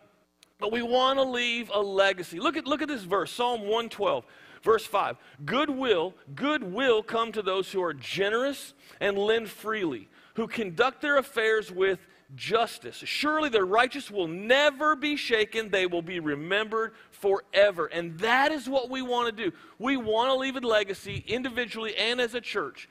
but 0.59 0.73
we 0.73 0.81
want 0.81 1.19
to 1.19 1.23
leave 1.23 1.71
a 1.75 1.81
legacy. 1.81 2.41
Look 2.41 2.57
at 2.57 2.67
look 2.67 2.81
at 2.81 2.89
this 2.89 3.03
verse, 3.03 3.31
Psalm 3.31 3.61
112. 3.61 4.25
Verse 4.67 4.85
5 4.85 5.17
Goodwill, 5.45 6.13
goodwill 6.35 7.01
come 7.05 7.31
to 7.31 7.41
those 7.41 7.71
who 7.71 7.81
are 7.81 7.95
generous 7.95 8.75
and 9.01 9.17
lend 9.17 9.49
freely, 9.49 10.09
who 10.35 10.49
conduct 10.49 11.01
their 11.01 11.19
affairs 11.19 11.71
with 11.71 12.01
justice. 12.35 12.97
Surely 12.97 13.49
the 13.49 13.63
righteous 13.63 14.11
will 14.11 14.27
never 14.27 14.97
be 14.97 15.15
shaken, 15.15 15.71
they 15.71 15.87
will 15.87 16.03
be 16.03 16.19
remembered 16.19 16.95
forever. 17.13 17.87
And 17.87 18.19
that 18.19 18.51
is 18.51 18.69
what 18.69 18.91
we 18.91 19.03
want 19.03 19.29
to 19.37 19.45
do. 19.45 19.57
We 19.79 19.97
want 19.97 20.31
to 20.31 20.35
leave 20.35 20.57
a 20.57 20.67
legacy 20.67 21.23
individually 21.29 21.97
and 21.97 22.21
as 22.21 22.35
a 22.35 22.41
church 22.41 22.89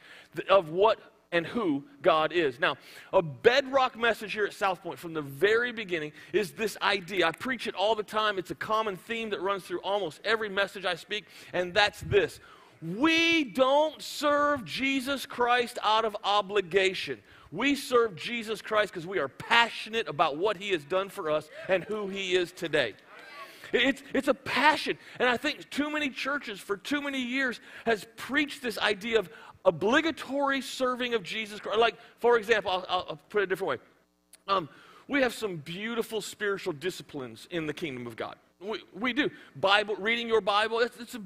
of 0.50 0.70
what 0.70 0.98
and 1.32 1.46
who 1.46 1.84
God 2.02 2.32
is. 2.32 2.60
Now, 2.60 2.78
a 3.14 3.22
bedrock 3.22 3.98
message 3.98 4.34
here 4.34 4.46
at 4.46 4.54
South 4.54 4.82
Point 4.82 5.00
from 5.00 5.14
the 5.14 5.22
very 5.22 5.72
beginning 5.72 6.12
is 6.34 6.52
this 6.52 6.78
idea. 6.82 7.28
I 7.28 7.32
preach 7.32 7.68
it 7.68 7.76
all 7.76 7.96
the 7.96 8.04
time. 8.04 8.38
It's 8.38 8.52
a 8.52 8.56
common 8.56 8.98
theme 8.98 9.30
that 9.32 9.42
runs 9.42 9.64
through 9.64 9.82
almost 9.82 10.22
every 10.24 10.50
message 10.50 10.86
I 10.86 10.96
speak, 10.96 11.26
and 11.54 11.74
that's 11.74 12.02
this. 12.02 12.40
We 12.82 13.46
don't 13.46 14.02
serve 14.02 14.66
Jesus 14.66 15.26
Christ 15.26 15.80
out 15.84 16.06
of 16.06 16.16
obligation. 16.24 17.20
We 17.52 17.76
serve 17.76 18.16
Jesus 18.16 18.62
Christ 18.62 18.94
because 18.94 19.08
we 19.08 19.18
are 19.18 19.30
passionate 19.30 20.08
about 20.08 20.38
what 20.38 20.58
he 20.58 20.72
has 20.72 20.84
done 20.84 21.10
for 21.10 21.32
us 21.32 21.50
and 21.70 21.84
who 21.86 22.08
he 22.08 22.36
is 22.36 22.52
today. 22.52 22.94
It's, 23.74 24.04
it's 24.14 24.28
a 24.28 24.34
passion. 24.34 24.98
And 25.20 25.28
I 25.28 25.38
think 25.38 25.70
too 25.70 25.90
many 25.90 26.10
churches 26.10 26.60
for 26.60 26.78
too 26.78 27.02
many 27.02 27.22
years 27.22 27.60
has 27.86 28.06
preached 28.16 28.62
this 28.62 28.78
idea 28.78 29.20
of 29.20 29.30
obligatory 29.66 30.62
serving 30.62 31.14
of 31.14 31.24
Jesus 31.24 31.60
Christ. 31.60 31.80
Like, 31.80 31.96
for 32.20 32.38
example, 32.38 32.72
I'll, 32.72 32.86
I'll 32.90 33.20
put 33.30 33.42
it 33.42 33.44
a 33.44 33.48
different 33.48 33.70
way. 33.70 33.78
Um, 34.48 34.70
we 35.08 35.22
have 35.22 35.34
some 35.34 35.58
beautiful 35.58 36.22
spiritual 36.22 36.74
disciplines 36.74 37.48
in 37.52 37.66
the 37.66 37.74
kingdom 37.74 38.08
of 38.08 38.16
God. 38.16 38.36
We, 38.60 38.82
we 38.94 39.14
do. 39.14 39.30
Bible, 39.56 39.96
reading 39.98 40.28
your 40.28 40.42
Bible, 40.42 40.80
it's, 40.80 40.98
it's 41.00 41.16
a, 41.16 41.22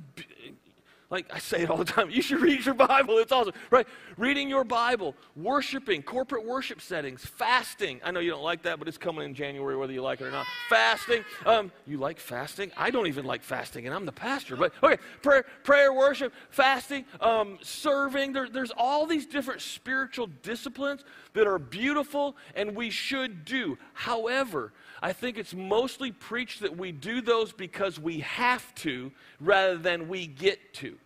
Like 1.12 1.26
I 1.34 1.40
say 1.40 1.64
it 1.64 1.72
all 1.72 1.78
the 1.78 1.86
time, 1.86 2.12
you 2.12 2.22
should 2.22 2.40
read 2.40 2.64
your 2.64 2.76
Bible. 2.76 3.18
It's 3.18 3.32
awesome, 3.32 3.54
right? 3.72 3.88
Reading 4.18 4.48
your 4.48 4.64
Bible, 4.64 5.16
worshiping, 5.36 6.04
corporate 6.04 6.46
worship 6.46 6.82
settings, 6.82 7.26
fasting. 7.26 8.00
I 8.04 8.12
know 8.12 8.20
you 8.20 8.30
don't 8.30 8.44
like 8.44 8.62
that, 8.64 8.78
but 8.78 8.88
it's 8.88 9.00
coming 9.00 9.26
in 9.26 9.34
January, 9.34 9.76
whether 9.76 9.92
you 9.92 10.04
like 10.04 10.22
it 10.22 10.26
or 10.26 10.32
not. 10.32 10.46
Fasting. 10.70 11.24
Um, 11.48 11.72
you 11.88 11.98
like 11.98 12.20
fasting? 12.20 12.72
I 12.78 12.92
don't 12.92 13.08
even 13.08 13.26
like 13.26 13.42
fasting, 13.42 13.88
and 13.88 13.96
I'm 13.96 14.06
the 14.06 14.12
pastor. 14.12 14.56
But 14.56 14.72
okay, 14.84 15.02
prayer, 15.24 15.46
prayer 15.64 15.94
worship, 15.94 16.32
fasting, 16.52 17.06
um, 17.22 17.58
serving. 17.64 18.34
There, 18.34 18.48
there's 18.48 18.72
all 18.78 19.08
these 19.08 19.26
different 19.26 19.62
spiritual 19.62 20.28
disciplines 20.44 21.04
that 21.40 21.48
are 21.48 21.60
beautiful 21.60 22.36
and 22.56 22.76
we 22.76 22.90
should 22.90 23.44
do. 23.46 23.78
However, 23.94 24.72
I 25.02 25.14
think 25.14 25.38
it's 25.38 25.54
mostly 25.54 26.12
preached 26.12 26.62
that 26.62 26.78
we 26.78 26.92
do 26.92 27.22
those 27.22 27.52
because 27.52 28.00
we 28.00 28.20
have 28.20 28.74
to 28.76 29.12
rather 29.40 29.78
than 29.78 30.08
we 30.08 30.28
get 30.28 30.74
to. 30.76 30.98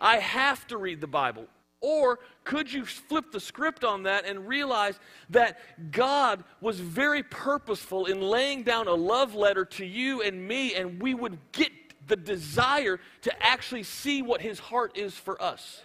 I 0.00 0.16
have 0.16 0.66
to 0.68 0.78
read 0.78 1.00
the 1.00 1.06
Bible. 1.06 1.46
Or 1.82 2.18
could 2.44 2.70
you 2.72 2.84
flip 2.84 3.32
the 3.32 3.40
script 3.40 3.84
on 3.84 4.02
that 4.02 4.26
and 4.26 4.46
realize 4.46 4.98
that 5.30 5.58
God 5.90 6.44
was 6.60 6.78
very 6.78 7.22
purposeful 7.22 8.06
in 8.06 8.20
laying 8.20 8.62
down 8.62 8.86
a 8.86 8.94
love 8.94 9.34
letter 9.34 9.64
to 9.64 9.86
you 9.86 10.22
and 10.22 10.46
me, 10.46 10.74
and 10.74 11.00
we 11.00 11.14
would 11.14 11.38
get 11.52 11.72
the 12.06 12.16
desire 12.16 13.00
to 13.22 13.42
actually 13.42 13.82
see 13.82 14.20
what 14.20 14.42
His 14.42 14.58
heart 14.58 14.98
is 14.98 15.14
for 15.14 15.40
us? 15.40 15.82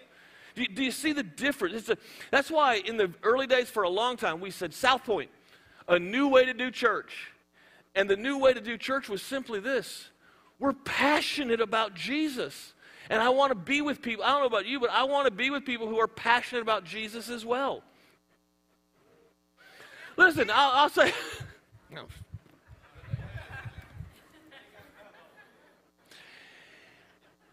Do 0.56 0.62
you, 0.62 0.68
do 0.70 0.84
you 0.84 0.92
see 0.92 1.12
the 1.12 1.24
difference? 1.24 1.90
A, 1.90 1.98
that's 2.32 2.50
why 2.50 2.76
in 2.76 2.98
the 2.98 3.12
early 3.24 3.46
days, 3.46 3.70
for 3.70 3.84
a 3.84 3.90
long 3.90 4.18
time, 4.18 4.40
we 4.40 4.52
said 4.52 4.74
South 4.74 5.04
Point, 5.04 5.30
a 5.88 6.00
new 6.00 6.28
way 6.28 6.46
to 6.46 6.54
do 6.54 6.72
church. 6.72 7.32
And 7.94 8.10
the 8.10 8.18
new 8.18 8.38
way 8.38 8.54
to 8.54 8.62
do 8.62 8.78
church 8.78 9.08
was 9.10 9.22
simply 9.22 9.60
this 9.60 10.10
we're 10.60 10.74
passionate 10.74 11.60
about 11.60 11.94
Jesus. 11.94 12.74
And 13.10 13.22
I 13.22 13.30
want 13.30 13.52
to 13.52 13.56
be 13.56 13.82
with 13.82 14.02
people. 14.02 14.24
I 14.24 14.30
don't 14.32 14.40
know 14.40 14.48
about 14.48 14.66
you, 14.66 14.80
but 14.80 14.90
I 14.90 15.04
want 15.04 15.26
to 15.26 15.32
be 15.32 15.50
with 15.50 15.66
people 15.66 15.88
who 15.88 16.00
are 16.00 16.08
passionate 16.08 16.62
about 16.62 16.86
Jesus 16.86 17.30
as 17.30 17.46
well. 17.46 17.84
Listen, 20.18 20.50
I'll, 20.52 20.72
I'll 20.72 20.90
say. 20.90 21.14
no. 21.92 22.08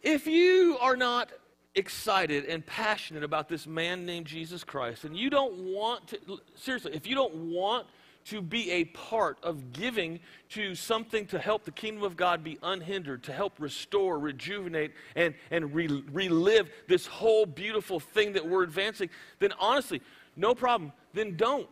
If 0.02 0.26
you 0.26 0.78
are 0.80 0.96
not 0.96 1.30
excited 1.74 2.44
and 2.44 2.64
passionate 2.64 3.24
about 3.24 3.48
this 3.48 3.66
man 3.66 4.04
named 4.04 4.26
Jesus 4.26 4.64
Christ, 4.64 5.04
and 5.04 5.16
you 5.16 5.30
don't 5.30 5.54
want 5.54 6.08
to, 6.08 6.38
seriously, 6.54 6.92
if 6.94 7.06
you 7.06 7.14
don't 7.14 7.34
want 7.34 7.86
to 8.24 8.40
be 8.40 8.70
a 8.70 8.84
part 8.84 9.38
of 9.42 9.72
giving 9.72 10.20
to 10.50 10.74
something 10.74 11.26
to 11.26 11.38
help 11.38 11.64
the 11.64 11.72
kingdom 11.72 12.04
of 12.04 12.16
God 12.16 12.44
be 12.44 12.58
unhindered, 12.62 13.24
to 13.24 13.32
help 13.32 13.54
restore, 13.58 14.18
rejuvenate, 14.18 14.92
and, 15.16 15.34
and 15.50 15.74
re- 15.74 16.04
relive 16.12 16.70
this 16.88 17.06
whole 17.06 17.46
beautiful 17.46 17.98
thing 17.98 18.32
that 18.34 18.46
we're 18.46 18.62
advancing, 18.62 19.10
then 19.40 19.52
honestly, 19.58 20.00
no 20.36 20.54
problem. 20.54 20.92
Then 21.14 21.36
don't. 21.36 21.68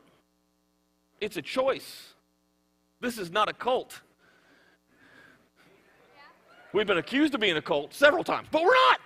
It's 1.21 1.37
a 1.37 1.43
choice. 1.43 2.15
This 3.01 3.19
is 3.19 3.31
not 3.31 3.49
a 3.49 3.53
cult. 3.53 4.01
We've 6.73 6.87
been 6.87 6.99
accused 6.99 7.35
of 7.35 7.41
being 7.41 7.57
a 7.57 7.63
cult 7.63 7.95
several 7.95 8.25
times, 8.25 8.49
but 8.51 8.63
we're 8.63 8.75
not. 8.75 9.01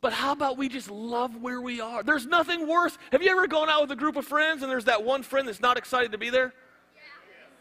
But 0.00 0.14
how 0.14 0.32
about 0.32 0.56
we 0.56 0.68
just 0.68 0.90
love 0.90 1.36
where 1.36 1.60
we 1.60 1.80
are? 1.80 2.02
There's 2.02 2.26
nothing 2.26 2.66
worse. 2.66 2.96
Have 3.12 3.22
you 3.22 3.30
ever 3.30 3.46
gone 3.46 3.68
out 3.68 3.82
with 3.82 3.90
a 3.90 3.96
group 3.96 4.16
of 4.16 4.24
friends 4.24 4.62
and 4.62 4.70
there's 4.70 4.86
that 4.86 5.04
one 5.04 5.22
friend 5.22 5.46
that's 5.46 5.60
not 5.60 5.76
excited 5.76 6.12
to 6.12 6.18
be 6.18 6.30
there? 6.30 6.54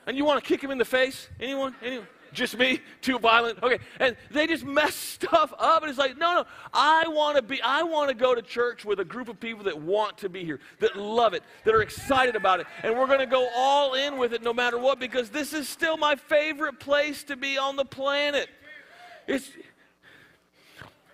And 0.08 0.18
you 0.18 0.24
want 0.24 0.42
to 0.42 0.48
kick 0.48 0.64
him 0.64 0.72
in 0.72 0.78
the 0.78 0.86
face? 0.86 1.28
Anyone? 1.40 1.76
Anyone? 1.84 2.08
Just 2.32 2.58
me? 2.58 2.80
Too 3.02 3.20
violent? 3.20 3.62
Okay. 3.62 3.80
And 4.00 4.16
they 4.32 4.48
just 4.48 4.64
mess 4.64 4.96
stuff 5.20 5.54
up. 5.60 5.82
And 5.82 5.90
it's 5.90 6.00
like, 6.00 6.18
no, 6.18 6.34
no. 6.34 6.46
I 6.74 7.08
want 7.10 7.36
to 7.36 7.42
be, 7.42 7.62
I 7.62 7.84
want 7.84 8.10
to 8.10 8.16
go 8.16 8.34
to 8.34 8.42
church 8.42 8.86
with 8.86 9.02
a 9.02 9.06
group 9.06 9.28
of 9.28 9.40
people 9.40 9.66
that 9.66 9.80
want 9.80 10.18
to 10.20 10.30
be 10.30 10.46
here, 10.46 10.60
that 10.80 10.96
love 10.96 11.34
it, 11.34 11.44
that 11.66 11.76
are 11.76 11.82
excited 11.82 12.36
about 12.36 12.62
it. 12.62 12.68
And 12.84 12.98
we're 12.98 13.08
going 13.08 13.20
to 13.20 13.26
go 13.26 13.50
all 13.56 13.96
in 13.96 14.18
with 14.18 14.34
it 14.34 14.44
no 14.44 14.54
matter 14.54 14.78
what 14.78 15.00
because 15.00 15.30
this 15.30 15.54
is 15.54 15.68
still 15.68 15.98
my 15.98 16.16
favorite 16.16 16.80
place 16.80 17.24
to 17.26 17.36
be 17.36 17.58
on 17.58 17.76
the 17.76 17.86
planet. 17.86 18.50
It's, 19.28 19.52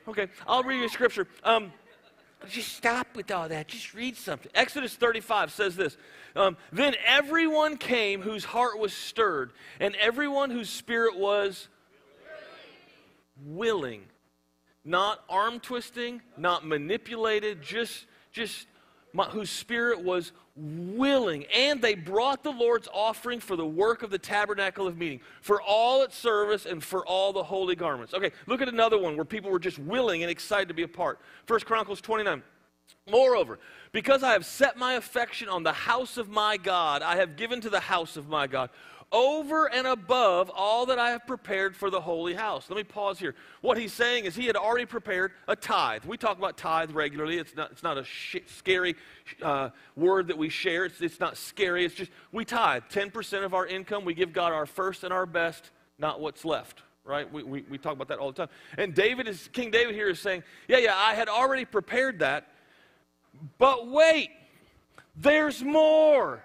Okay, 0.07 0.27
I'll 0.47 0.63
read 0.63 0.79
you 0.79 0.85
a 0.85 0.89
scripture. 0.89 1.27
Um, 1.43 1.71
just 2.47 2.73
stop 2.73 3.07
with 3.15 3.31
all 3.31 3.49
that. 3.49 3.67
Just 3.67 3.93
read 3.93 4.15
something. 4.15 4.51
Exodus 4.53 4.93
35 4.95 5.51
says 5.51 5.75
this 5.75 5.97
um, 6.35 6.57
Then 6.71 6.93
everyone 7.05 7.77
came 7.77 8.21
whose 8.21 8.45
heart 8.45 8.79
was 8.79 8.93
stirred, 8.93 9.51
and 9.79 9.95
everyone 9.95 10.51
whose 10.51 10.69
spirit 10.69 11.17
was 11.17 11.67
willing. 13.43 14.03
Not 14.83 15.23
arm 15.29 15.59
twisting, 15.59 16.21
not 16.37 16.65
manipulated, 16.65 17.63
just, 17.63 18.05
just 18.31 18.67
whose 19.17 19.49
spirit 19.49 20.03
was 20.03 20.31
willing. 20.55 21.45
And 21.53 21.81
they 21.81 21.95
brought 21.95 22.43
the 22.43 22.51
Lord's 22.51 22.87
offering 22.93 23.39
for 23.39 23.55
the 23.55 23.65
work 23.65 24.03
of 24.03 24.09
the 24.09 24.17
tabernacle 24.17 24.87
of 24.87 24.97
meeting, 24.97 25.21
for 25.41 25.61
all 25.61 26.03
its 26.03 26.17
service 26.17 26.65
and 26.65 26.83
for 26.83 27.05
all 27.05 27.33
the 27.33 27.43
holy 27.43 27.75
garments. 27.75 28.13
Okay, 28.13 28.31
look 28.47 28.61
at 28.61 28.69
another 28.69 28.97
one 28.97 29.15
where 29.15 29.25
people 29.25 29.51
were 29.51 29.59
just 29.59 29.79
willing 29.79 30.23
and 30.23 30.31
excited 30.31 30.67
to 30.67 30.73
be 30.73 30.83
a 30.83 30.87
part. 30.87 31.19
First 31.45 31.65
Chronicles 31.65 32.01
29. 32.01 32.43
Moreover, 33.09 33.59
because 33.91 34.23
I 34.23 34.33
have 34.33 34.45
set 34.45 34.77
my 34.77 34.93
affection 34.93 35.47
on 35.47 35.63
the 35.63 35.71
house 35.71 36.17
of 36.17 36.29
my 36.29 36.57
God, 36.57 37.01
I 37.01 37.17
have 37.17 37.35
given 37.35 37.61
to 37.61 37.69
the 37.69 37.79
house 37.79 38.17
of 38.17 38.27
my 38.27 38.47
God 38.47 38.69
over 39.11 39.71
and 39.71 39.87
above 39.87 40.51
all 40.53 40.85
that 40.87 40.99
I 40.99 41.11
have 41.11 41.25
prepared 41.25 41.75
for 41.75 41.89
the 41.89 42.01
holy 42.01 42.33
house. 42.33 42.69
Let 42.69 42.77
me 42.77 42.83
pause 42.83 43.19
here. 43.19 43.35
What 43.61 43.77
he's 43.77 43.93
saying 43.93 44.25
is 44.25 44.35
he 44.35 44.45
had 44.45 44.55
already 44.55 44.85
prepared 44.85 45.31
a 45.47 45.55
tithe. 45.55 46.03
We 46.05 46.17
talk 46.17 46.37
about 46.37 46.57
tithe 46.57 46.91
regularly. 46.91 47.37
It's 47.37 47.55
not, 47.55 47.71
it's 47.71 47.83
not 47.83 47.97
a 47.97 48.03
sh- 48.03 48.37
scary 48.47 48.95
uh, 49.41 49.69
word 49.95 50.27
that 50.27 50.37
we 50.37 50.49
share, 50.49 50.85
it's, 50.85 51.01
it's 51.01 51.19
not 51.19 51.37
scary. 51.37 51.85
It's 51.85 51.95
just 51.95 52.11
we 52.31 52.45
tithe 52.45 52.83
10% 52.91 53.43
of 53.43 53.53
our 53.53 53.65
income. 53.65 54.05
We 54.05 54.13
give 54.13 54.33
God 54.33 54.51
our 54.51 54.65
first 54.65 55.03
and 55.03 55.13
our 55.13 55.25
best, 55.25 55.71
not 55.97 56.19
what's 56.19 56.43
left. 56.43 56.81
Right? 57.03 57.31
We, 57.31 57.43
we, 57.43 57.61
we 57.69 57.77
talk 57.77 57.93
about 57.93 58.07
that 58.07 58.17
all 58.17 58.31
the 58.31 58.47
time. 58.47 58.55
And 58.79 58.95
David 58.95 59.27
is, 59.27 59.47
King 59.53 59.69
David 59.69 59.93
here 59.93 60.09
is 60.09 60.19
saying, 60.19 60.43
Yeah, 60.67 60.79
yeah, 60.79 60.95
I 60.95 61.13
had 61.13 61.29
already 61.29 61.63
prepared 61.63 62.19
that, 62.19 62.47
but 63.59 63.87
wait, 63.87 64.31
there's 65.15 65.63
more 65.63 66.43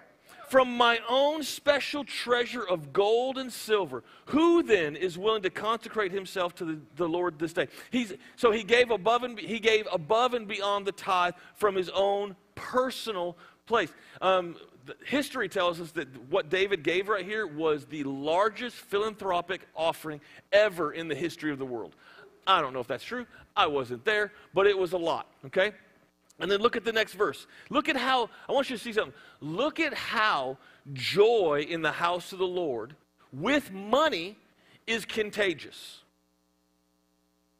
from 0.51 0.75
my 0.75 0.99
own 1.07 1.41
special 1.43 2.03
treasure 2.03 2.67
of 2.67 2.91
gold 2.91 3.37
and 3.37 3.53
silver. 3.53 4.03
Who 4.25 4.61
then 4.61 4.97
is 4.97 5.17
willing 5.17 5.43
to 5.43 5.49
consecrate 5.49 6.11
himself 6.11 6.53
to 6.55 6.65
the, 6.65 6.79
the 6.97 7.07
Lord 7.07 7.39
this 7.39 7.53
day? 7.53 7.69
He's, 7.89 8.11
so 8.35 8.51
he 8.51 8.63
gave 8.63 8.91
above 8.91 9.23
and 9.23 9.39
he 9.39 9.59
gave 9.59 9.87
above 9.89 10.33
and 10.33 10.49
beyond 10.49 10.85
the 10.85 10.91
tithe 10.91 11.35
from 11.55 11.73
his 11.73 11.87
own 11.87 12.35
personal 12.53 13.37
place. 13.65 13.93
Um, 14.21 14.57
history 15.05 15.47
tells 15.47 15.79
us 15.79 15.91
that 15.91 16.09
what 16.29 16.49
David 16.49 16.83
gave 16.83 17.07
right 17.07 17.23
here 17.23 17.47
was 17.47 17.85
the 17.85 18.03
largest 18.03 18.75
philanthropic 18.75 19.65
offering 19.73 20.19
ever 20.51 20.91
in 20.91 21.07
the 21.07 21.15
history 21.15 21.53
of 21.53 21.59
the 21.59 21.65
world. 21.65 21.95
I 22.45 22.59
don't 22.59 22.73
know 22.73 22.81
if 22.81 22.87
that's 22.87 23.05
true. 23.05 23.25
I 23.55 23.67
wasn't 23.67 24.03
there, 24.03 24.33
but 24.53 24.67
it 24.67 24.77
was 24.77 24.91
a 24.91 24.97
lot, 24.97 25.27
okay? 25.45 25.71
And 26.41 26.51
then 26.51 26.59
look 26.59 26.75
at 26.75 26.83
the 26.83 26.91
next 26.91 27.13
verse. 27.13 27.45
Look 27.69 27.87
at 27.87 27.95
how, 27.95 28.29
I 28.49 28.51
want 28.51 28.69
you 28.69 28.75
to 28.75 28.83
see 28.83 28.93
something. 28.93 29.13
Look 29.39 29.79
at 29.79 29.93
how 29.93 30.57
joy 30.91 31.65
in 31.69 31.81
the 31.81 31.91
house 31.91 32.33
of 32.33 32.39
the 32.39 32.47
Lord 32.47 32.95
with 33.31 33.71
money 33.71 34.37
is 34.87 35.05
contagious. 35.05 35.99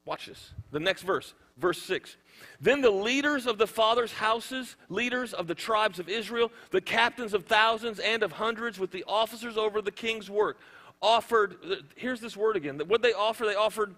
Watch 0.06 0.26
this. 0.26 0.52
The 0.72 0.80
next 0.80 1.04
verse, 1.04 1.36
verse 1.58 1.82
6. 1.84 2.18
Then 2.60 2.82
the 2.82 2.90
leaders 2.90 3.46
of 3.46 3.60
the 3.60 3.68
fathers' 3.68 4.12
houses, 4.12 4.76
leaders 4.90 5.34
of 5.34 5.46
the 5.46 5.54
tribes 5.54 6.00
of 6.00 6.10
Israel, 6.10 6.52
the 6.72 6.82
captains 6.82 7.36
of 7.36 7.46
thousands 7.46 8.00
and 8.00 8.24
of 8.24 8.32
hundreds, 8.32 8.80
with 8.80 8.92
the 8.92 9.04
officers 9.08 9.58
over 9.58 9.80
the 9.82 9.92
king's 9.92 10.30
work, 10.30 10.58
offered, 11.02 11.58
here's 11.96 12.20
this 12.20 12.36
word 12.36 12.56
again. 12.56 12.82
What 12.88 13.04
they 13.04 13.14
offer, 13.14 13.46
they 13.46 13.56
offered 13.56 13.94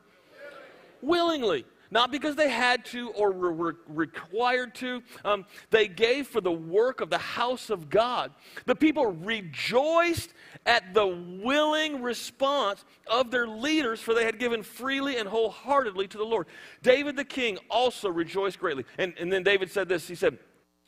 willingly 1.02 1.66
not 1.92 2.12
because 2.12 2.36
they 2.36 2.50
had 2.50 2.86
to 2.86 3.10
or 3.12 3.32
were 3.32 3.76
required 3.88 4.76
to. 4.76 5.02
Um, 5.24 5.46
they 5.70 5.88
gave 5.88 6.28
for 6.28 6.42
the 6.42 6.52
work 6.52 7.02
of 7.02 7.10
the 7.10 7.18
house 7.18 7.70
of 7.70 7.90
God. 7.90 8.32
The 8.66 8.76
people 8.76 9.08
rejoiced 9.08 10.34
at 10.66 10.94
the 10.94 11.06
willing 11.06 12.02
response 12.02 12.84
of 13.08 13.32
their 13.32 13.48
leaders, 13.48 14.00
for 14.00 14.14
they 14.14 14.26
had 14.26 14.40
given 14.40 14.64
freely 14.64 15.18
and 15.18 15.28
wholeheartedly 15.28 16.08
to 16.10 16.18
the 16.18 16.24
Lord. 16.24 16.48
David 16.82 17.16
the 17.16 17.26
king 17.26 17.58
also 17.70 18.10
rejoiced 18.10 18.60
greatly. 18.60 18.86
And, 18.98 19.14
and 19.20 19.32
then 19.32 19.44
David 19.44 19.72
said 19.72 19.90
this 19.90 20.08
He 20.08 20.16
said, 20.16 20.38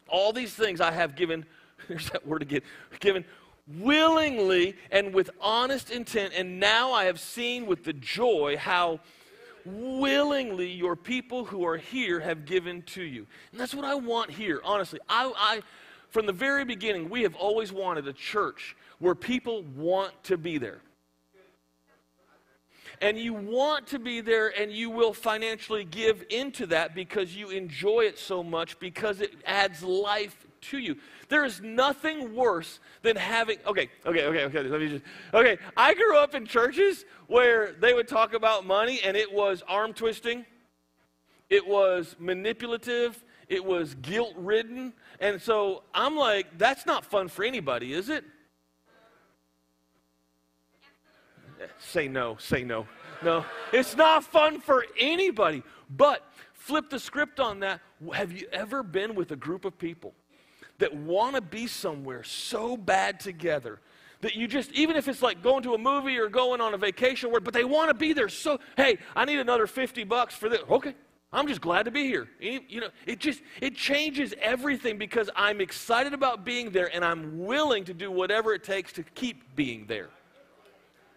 All 0.08 0.34
these 0.34 0.54
things 0.54 0.82
I 0.82 0.92
have 0.92 1.16
given, 1.16 1.46
here's 1.88 2.10
that 2.10 2.25
word 2.25 2.42
again, 2.42 2.62
given 3.00 3.25
willingly 3.68 4.75
and 4.92 5.14
with 5.14 5.30
honest 5.42 5.90
intent, 5.90 6.34
and 6.36 6.60
now 6.60 6.92
I 6.92 7.06
have 7.06 7.20
seen 7.20 7.66
with 7.66 7.84
the 7.84 7.94
joy 7.94 8.58
how 8.58 9.00
willingly 9.66 10.72
your 10.72 10.96
people 10.96 11.46
who 11.46 11.66
are 11.66 11.78
here 11.78 12.20
have 12.20 12.46
given 12.46 12.82
to 12.84 13.04
you. 13.04 13.26
And 13.52 13.60
that's 13.60 13.74
what 13.74 13.86
I 13.86 13.96
want 13.96 14.32
here, 14.32 14.62
honestly. 14.64 15.00
I, 15.10 15.32
I, 15.36 15.62
from 16.10 16.26
the 16.26 16.34
very 16.34 16.66
beginning, 16.66 17.10
we 17.10 17.24
have 17.24 17.36
always 17.36 17.72
wanted 17.74 18.08
a 18.08 18.14
church 18.14 18.76
where 19.00 19.16
people 19.16 19.64
want 19.76 20.12
to 20.24 20.38
be 20.38 20.58
there. 20.58 20.80
and 23.02 23.18
you 23.18 23.34
want 23.34 23.88
to 23.88 24.00
be 24.00 24.22
there 24.22 24.58
and 24.58 24.72
you 24.72 24.90
will 24.90 25.14
financially 25.14 25.84
give 25.84 26.24
into 26.30 26.66
that 26.68 26.96
because 26.96 27.36
you 27.36 27.50
enjoy 27.50 28.02
it 28.02 28.18
so 28.18 28.42
much 28.42 28.80
because 28.80 29.20
it 29.20 29.34
adds 29.46 29.84
life 29.84 30.45
to 30.62 30.78
you. 30.78 30.98
There 31.30 31.46
is 31.46 31.62
nothing 31.62 32.36
worse 32.36 32.80
than 33.02 33.16
having 33.16 33.58
okay, 33.66 33.90
okay, 34.06 34.26
okay, 34.26 34.44
okay. 34.46 34.62
Let 34.64 34.82
me 34.82 34.90
just 34.90 35.04
okay. 35.34 35.58
I 35.76 35.94
grew 35.94 36.18
up 36.18 36.36
in 36.36 36.46
churches 36.46 37.06
where 37.28 37.74
they 37.74 37.94
would 37.94 38.08
talk 38.08 38.34
about 38.34 38.66
money 38.66 39.00
and 39.04 39.16
it 39.18 39.32
was 39.32 39.64
arm 39.68 39.94
twisting, 39.94 40.46
it 41.50 41.66
was 41.66 42.16
manipulative, 42.20 43.24
it 43.48 43.64
was 43.64 43.96
guilt 43.96 44.34
ridden. 44.38 44.94
And 45.20 45.42
so 45.42 45.84
I'm 45.94 46.16
like, 46.16 46.58
that's 46.58 46.86
not 46.86 47.06
fun 47.06 47.28
for 47.28 47.44
anybody, 47.44 47.94
is 47.94 48.10
it? 48.10 48.24
Say 51.80 52.08
no, 52.08 52.36
say 52.38 52.64
no. 52.64 52.86
No, 53.24 53.46
it's 53.72 53.96
not 53.96 54.24
fun 54.24 54.60
for 54.60 54.86
anybody. 55.00 55.64
But 55.90 56.24
flip 56.54 56.90
the 56.90 57.00
script 57.00 57.40
on 57.40 57.60
that. 57.62 57.80
Have 58.14 58.32
you 58.32 58.48
ever 58.52 58.84
been 58.84 59.16
with 59.16 59.32
a 59.32 59.36
group 59.36 59.66
of 59.66 59.78
people 59.78 60.14
that 60.79 60.96
want 60.96 61.36
to 61.36 61.41
be 61.41 61.67
somewhere 61.67 62.24
so 62.24 62.75
bad 62.75 63.20
together 63.20 63.79
that 64.22 64.36
you 64.36 64.48
just, 64.48 64.72
even 64.72 64.96
if 64.96 65.08
it's 65.08 65.22
like 65.22 65.44
going 65.44 65.62
to 65.63 65.74
a 65.74 65.77
movie 65.77 66.17
or 66.17 66.29
going 66.29 66.62
on 66.62 66.74
a 66.74 66.77
vacation, 66.77 67.32
where, 67.32 67.39
but 67.39 67.53
they 67.53 67.63
want 67.63 67.89
to 67.89 67.94
be 67.94 68.13
there 68.13 68.29
so, 68.29 68.60
hey, 68.75 68.98
I 69.15 69.25
need 69.25 69.39
another 69.39 69.67
50 69.67 70.03
bucks 70.05 70.34
for 70.34 70.50
this. 70.50 70.62
Okay, 70.70 70.96
I'm 71.32 71.48
just 71.48 71.62
glad 71.62 71.84
to 71.84 71.91
be 71.91 72.08
here. 72.08 72.27
You 72.39 72.82
know, 72.82 72.89
it 73.05 73.20
just 73.20 73.41
it 73.62 73.75
changes 73.75 74.34
everything 74.41 74.98
because 74.98 75.29
I'm 75.36 75.60
excited 75.62 76.13
about 76.13 76.46
being 76.46 76.72
there 76.72 76.89
and 76.96 77.03
I'm 77.03 77.46
willing 77.46 77.84
to 77.86 77.94
do 77.94 78.10
whatever 78.10 78.53
it 78.53 78.63
takes 78.63 78.94
to 78.94 79.03
keep 79.03 79.55
being 79.55 79.86
there. 79.86 80.10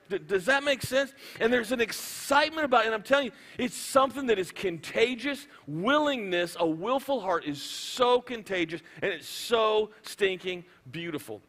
D- 0.08 0.18
does 0.18 0.46
that 0.46 0.64
make 0.64 0.82
sense? 0.82 1.12
And 1.40 1.52
there's 1.52 1.72
an 1.72 1.80
excitement 1.80 2.64
about 2.64 2.82
it. 2.82 2.86
And 2.86 2.94
I'm 2.94 3.02
telling 3.02 3.26
you, 3.26 3.32
it's 3.58 3.76
something 3.76 4.26
that 4.26 4.38
is 4.38 4.50
contagious. 4.50 5.46
Willingness, 5.66 6.56
a 6.58 6.66
willful 6.66 7.20
heart, 7.20 7.44
is 7.44 7.62
so 7.62 8.20
contagious 8.20 8.80
and 9.02 9.12
it's 9.12 9.28
so 9.28 9.90
stinking 10.02 10.64
beautiful. 10.90 11.42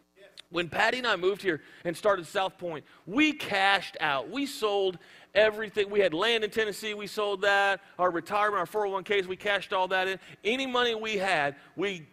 When 0.52 0.68
Patty 0.68 0.98
and 0.98 1.06
I 1.06 1.16
moved 1.16 1.44
here 1.44 1.62
and 1.86 1.96
started 1.96 2.26
South 2.26 2.58
Point, 2.58 2.84
we 3.06 3.34
cashed 3.34 3.98
out. 4.00 4.32
We 4.32 4.48
sold 4.48 4.98
everything. 5.36 5.92
We 5.92 6.00
had 6.00 6.14
land 6.14 6.44
in 6.44 6.50
Tennessee, 6.50 6.96
we 6.96 7.06
sold 7.06 7.42
that. 7.42 7.82
Our 8.00 8.10
retirement, 8.10 8.60
our 8.60 8.66
401ks, 8.66 9.28
we 9.28 9.36
cashed 9.36 9.74
all 9.74 9.88
that 9.90 10.08
in. 10.08 10.20
Any 10.44 10.66
money 10.66 10.96
we 10.96 11.18
had, 11.18 11.56
we 11.76 12.08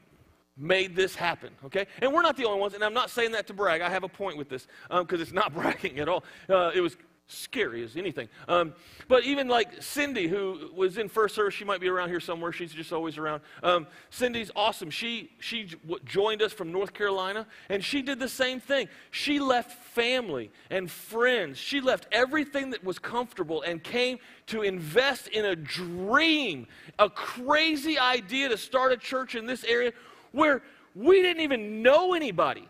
made 0.56 0.96
this 0.96 1.14
happen, 1.14 1.50
okay? 1.64 1.86
And 2.00 2.12
we're 2.12 2.22
not 2.22 2.36
the 2.36 2.44
only 2.44 2.60
ones, 2.60 2.74
and 2.74 2.82
I'm 2.82 2.94
not 2.94 3.10
saying 3.10 3.32
that 3.32 3.46
to 3.48 3.54
brag. 3.54 3.82
I 3.82 3.90
have 3.90 4.04
a 4.04 4.08
point 4.08 4.36
with 4.38 4.48
this 4.48 4.66
because 4.88 5.18
um, 5.18 5.20
it's 5.20 5.32
not 5.32 5.54
bragging 5.54 5.98
at 5.98 6.08
all. 6.08 6.24
Uh, 6.48 6.70
it 6.74 6.80
was 6.80 6.96
scary 7.28 7.82
as 7.82 7.96
anything. 7.96 8.28
Um, 8.46 8.72
but 9.08 9.24
even 9.24 9.48
like 9.48 9.82
Cindy, 9.82 10.28
who 10.28 10.70
was 10.74 10.96
in 10.96 11.08
first 11.08 11.34
service, 11.34 11.54
she 11.54 11.64
might 11.64 11.80
be 11.80 11.88
around 11.88 12.08
here 12.08 12.20
somewhere. 12.20 12.52
She's 12.52 12.72
just 12.72 12.92
always 12.92 13.18
around. 13.18 13.42
Um, 13.62 13.86
Cindy's 14.10 14.50
awesome. 14.54 14.90
She 14.90 15.30
she 15.40 15.68
joined 16.04 16.40
us 16.40 16.52
from 16.52 16.70
North 16.70 16.94
Carolina, 16.94 17.46
and 17.68 17.84
she 17.84 18.00
did 18.02 18.20
the 18.20 18.28
same 18.28 18.60
thing. 18.60 18.88
She 19.10 19.40
left 19.40 19.72
family 19.72 20.50
and 20.70 20.90
friends. 20.90 21.58
She 21.58 21.80
left 21.80 22.06
everything 22.12 22.70
that 22.70 22.84
was 22.84 22.98
comfortable 22.98 23.62
and 23.62 23.82
came 23.82 24.18
to 24.46 24.62
invest 24.62 25.26
in 25.28 25.44
a 25.44 25.56
dream, 25.56 26.68
a 26.98 27.10
crazy 27.10 27.98
idea 27.98 28.48
to 28.48 28.56
start 28.56 28.92
a 28.92 28.96
church 28.96 29.34
in 29.34 29.46
this 29.46 29.64
area 29.64 29.92
where 30.36 30.62
we 30.94 31.22
didn't 31.22 31.42
even 31.42 31.82
know 31.82 32.14
anybody. 32.14 32.68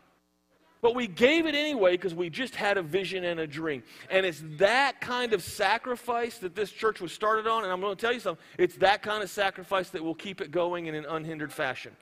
But 0.83 0.95
we 0.95 1.07
gave 1.09 1.47
it 1.47 1.55
anyway 1.55 1.93
because 1.93 2.15
we 2.15 2.31
just 2.31 2.55
had 2.55 2.79
a 2.79 2.83
vision 2.83 3.25
and 3.25 3.41
a 3.41 3.47
dream. 3.47 3.83
And 4.09 4.25
it's 4.25 4.43
that 4.59 5.01
kind 5.01 5.33
of 5.33 5.43
sacrifice 5.43 6.39
that 6.39 6.55
this 6.55 6.71
church 6.71 7.01
was 7.01 7.13
started 7.13 7.47
on. 7.47 7.65
And 7.65 7.73
I'm 7.73 7.81
going 7.81 7.97
to 7.97 8.01
tell 8.01 8.13
you 8.13 8.21
something 8.21 8.45
it's 8.59 8.77
that 8.77 9.03
kind 9.03 9.23
of 9.23 9.31
sacrifice 9.31 9.91
that 9.91 10.05
will 10.05 10.15
keep 10.15 10.41
it 10.41 10.51
going 10.51 10.87
in 10.87 10.95
an 10.95 11.05
unhindered 11.07 11.53
fashion. 11.53 11.97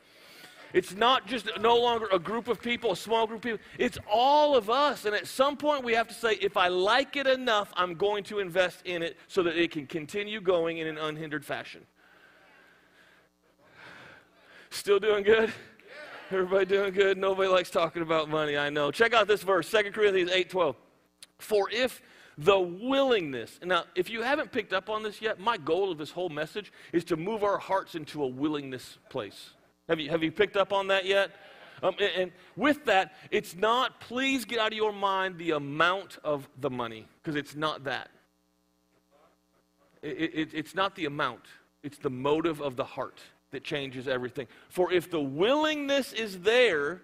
It's 0.75 0.93
not 0.95 1.27
just 1.29 1.49
no 1.61 1.77
longer 1.77 2.09
a 2.13 2.19
group 2.19 2.49
of 2.49 2.61
people, 2.61 2.91
a 2.91 2.97
small 2.97 3.29
group 3.29 3.39
of 3.39 3.43
people. 3.43 3.59
It's 3.79 3.97
all 4.11 4.57
of 4.57 4.69
us. 4.69 5.05
And 5.05 5.15
at 5.15 5.29
some 5.29 5.57
point, 5.57 5.85
we 5.85 5.95
have 5.95 6.09
to 6.09 6.15
say, 6.15 6.33
if 6.35 6.57
I 6.57 6.67
like 6.67 7.15
it 7.15 7.29
enough, 7.29 7.73
I'm 7.77 7.95
going 7.95 8.25
to 8.25 8.41
invest 8.41 8.83
in 8.85 9.03
it 9.03 9.17
so 9.29 9.45
that 9.45 9.57
it 9.57 9.71
can 9.71 9.87
continue 9.87 10.41
going 10.41 10.79
in 10.79 10.89
an 10.89 10.99
unhindered 10.99 11.45
fashion. 11.45 11.87
Still 14.75 14.99
doing 14.99 15.23
good? 15.23 15.53
Everybody 16.33 16.67
doing 16.67 16.93
good? 16.93 17.17
Nobody 17.17 17.49
likes 17.49 17.71
talking 17.71 18.03
about 18.03 18.29
money, 18.29 18.59
I 18.59 18.71
know. 18.71 18.91
Check 18.91 19.15
out 19.15 19.29
this 19.29 19.45
verse, 19.45 19.71
2 19.71 19.93
Corinthians 19.93 20.33
8 20.33 20.51
12. 20.51 20.77
For 21.39 21.71
if 21.71 22.03
the 22.37 22.59
willingness, 22.59 23.61
now 23.63 23.85
if 23.95 24.11
you 24.11 24.23
haven't 24.23 24.51
picked 24.51 24.73
up 24.73 24.91
on 24.91 25.05
this 25.05 25.23
yet, 25.23 25.39
my 25.39 25.57
goal 25.57 25.93
of 25.93 25.99
this 25.99 26.11
whole 26.11 26.29
message 26.29 26.73
is 26.93 27.05
to 27.05 27.17
move 27.17 27.45
our 27.45 27.57
hearts 27.57 27.95
into 27.95 28.25
a 28.25 28.27
willingness 28.27 28.99
place. 29.11 29.51
Have 29.89 30.01
you, 30.01 30.11
have 30.11 30.25
you 30.25 30.33
picked 30.33 30.57
up 30.57 30.73
on 30.73 30.89
that 30.89 31.05
yet? 31.05 31.31
Um, 31.81 31.95
and, 32.01 32.11
and, 32.17 32.33
with 32.57 32.85
that, 32.87 33.15
it's 33.31 33.55
not, 33.55 34.01
please 34.01 34.45
get 34.45 34.59
out 34.59 34.73
of 34.73 34.77
your 34.77 34.93
mind 34.93 35.39
the 35.39 35.53
amount 35.53 36.19
of 36.25 36.49
the 36.61 36.71
money, 36.71 37.07
because 37.23 37.37
it's 37.37 37.55
not 37.55 37.85
that. 37.85 38.11
It, 40.03 40.35
it, 40.35 40.49
it's 40.53 40.75
not 40.75 40.97
the 40.97 41.05
amount, 41.05 41.43
it's 41.85 41.99
the 41.99 42.11
motive 42.11 42.61
of 42.61 42.75
the 42.75 42.85
heart 42.85 43.21
that 43.55 43.65
changes 43.65 44.07
everything. 44.07 44.47
For 44.69 44.93
if 44.93 45.11
the 45.11 45.21
willingness 45.21 46.13
is 46.13 46.41
there, 46.41 47.03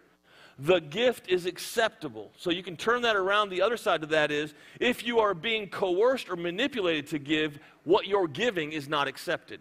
the 0.58 0.80
gift 0.80 1.28
is 1.28 1.46
acceptable. 1.46 2.30
So 2.36 2.50
you 2.50 2.62
can 2.62 2.76
turn 2.76 3.02
that 3.02 3.16
around. 3.16 3.48
The 3.48 3.62
other 3.62 3.78
side 3.78 4.02
of 4.02 4.10
that 4.10 4.30
is 4.30 4.52
if 4.78 5.04
you 5.06 5.20
are 5.20 5.32
being 5.32 5.68
coerced 5.68 6.28
or 6.28 6.36
manipulated 6.36 7.06
to 7.08 7.18
give, 7.18 7.58
what 7.84 8.06
you're 8.06 8.28
giving 8.28 8.72
is 8.72 8.88
not 8.88 9.08
accepted. 9.08 9.60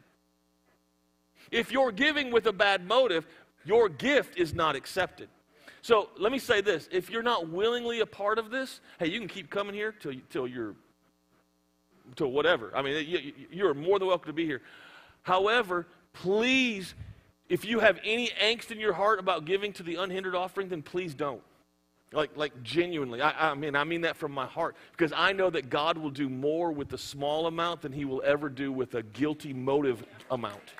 If 1.51 1.71
you're 1.71 1.93
giving 1.93 2.31
with 2.31 2.45
a 2.47 2.53
bad 2.53 2.85
motive, 2.85 3.25
your 3.63 3.87
gift 3.87 4.37
is 4.37 4.53
not 4.53 4.75
accepted. 4.75 5.29
So 5.81 6.09
let 6.19 6.31
me 6.31 6.39
say 6.39 6.59
this 6.59 6.89
if 6.91 7.09
you're 7.09 7.23
not 7.23 7.49
willingly 7.49 8.01
a 8.01 8.05
part 8.05 8.37
of 8.37 8.51
this, 8.51 8.81
hey, 8.99 9.07
you 9.07 9.19
can 9.19 9.29
keep 9.29 9.49
coming 9.49 9.73
here 9.73 9.93
till, 9.93 10.13
till 10.29 10.47
you're, 10.47 10.75
till 12.15 12.31
whatever. 12.31 12.75
I 12.75 12.81
mean, 12.81 13.07
you, 13.07 13.33
you're 13.49 13.73
more 13.73 13.99
than 13.99 14.07
welcome 14.07 14.27
to 14.27 14.33
be 14.33 14.45
here. 14.45 14.61
However, 15.21 15.87
please, 16.13 16.93
if 17.47 17.65
you 17.65 17.79
have 17.79 17.99
any 18.03 18.29
angst 18.41 18.71
in 18.71 18.79
your 18.79 18.93
heart 18.93 19.19
about 19.19 19.45
giving 19.45 19.73
to 19.73 19.83
the 19.83 19.95
unhindered 19.95 20.35
offering, 20.35 20.69
then 20.69 20.81
please 20.81 21.13
don't. 21.13 21.41
Like, 22.11 22.35
like 22.35 22.63
genuinely. 22.63 23.21
I, 23.21 23.51
I 23.51 23.53
mean, 23.53 23.75
I 23.75 23.83
mean 23.83 24.01
that 24.01 24.17
from 24.17 24.31
my 24.31 24.47
heart. 24.47 24.75
Because 24.91 25.13
I 25.15 25.31
know 25.31 25.49
that 25.51 25.69
God 25.69 25.97
will 25.97 26.09
do 26.09 26.27
more 26.27 26.71
with 26.71 26.91
a 26.93 26.97
small 26.97 27.45
amount 27.47 27.81
than 27.81 27.91
he 27.91 28.05
will 28.05 28.23
ever 28.25 28.49
do 28.49 28.71
with 28.71 28.95
a 28.95 29.03
guilty 29.03 29.53
motive 29.53 30.03
amount. 30.31 30.73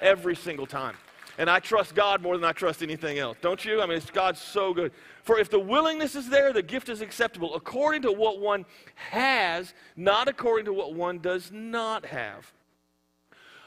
Every 0.00 0.36
single 0.36 0.66
time. 0.66 0.94
And 1.38 1.48
I 1.48 1.60
trust 1.60 1.94
God 1.94 2.20
more 2.20 2.36
than 2.36 2.44
I 2.44 2.52
trust 2.52 2.82
anything 2.82 3.18
else. 3.18 3.36
Don't 3.40 3.64
you? 3.64 3.80
I 3.80 3.86
mean, 3.86 3.96
it's 3.96 4.10
God's 4.10 4.40
so 4.40 4.74
good. 4.74 4.92
For 5.22 5.38
if 5.38 5.50
the 5.50 5.58
willingness 5.58 6.16
is 6.16 6.28
there, 6.28 6.52
the 6.52 6.62
gift 6.62 6.88
is 6.88 7.00
acceptable 7.00 7.54
according 7.54 8.02
to 8.02 8.12
what 8.12 8.40
one 8.40 8.66
has, 8.96 9.72
not 9.96 10.26
according 10.26 10.64
to 10.66 10.72
what 10.72 10.94
one 10.94 11.20
does 11.20 11.52
not 11.52 12.04
have. 12.06 12.52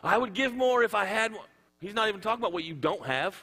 I 0.03 0.17
would 0.17 0.33
give 0.33 0.53
more 0.53 0.83
if 0.83 0.95
I 0.95 1.05
had 1.05 1.31
more. 1.31 1.45
He's 1.79 1.93
not 1.93 2.07
even 2.09 2.21
talking 2.21 2.41
about 2.41 2.53
what 2.53 2.63
you 2.63 2.73
don't 2.73 3.05
have. 3.05 3.35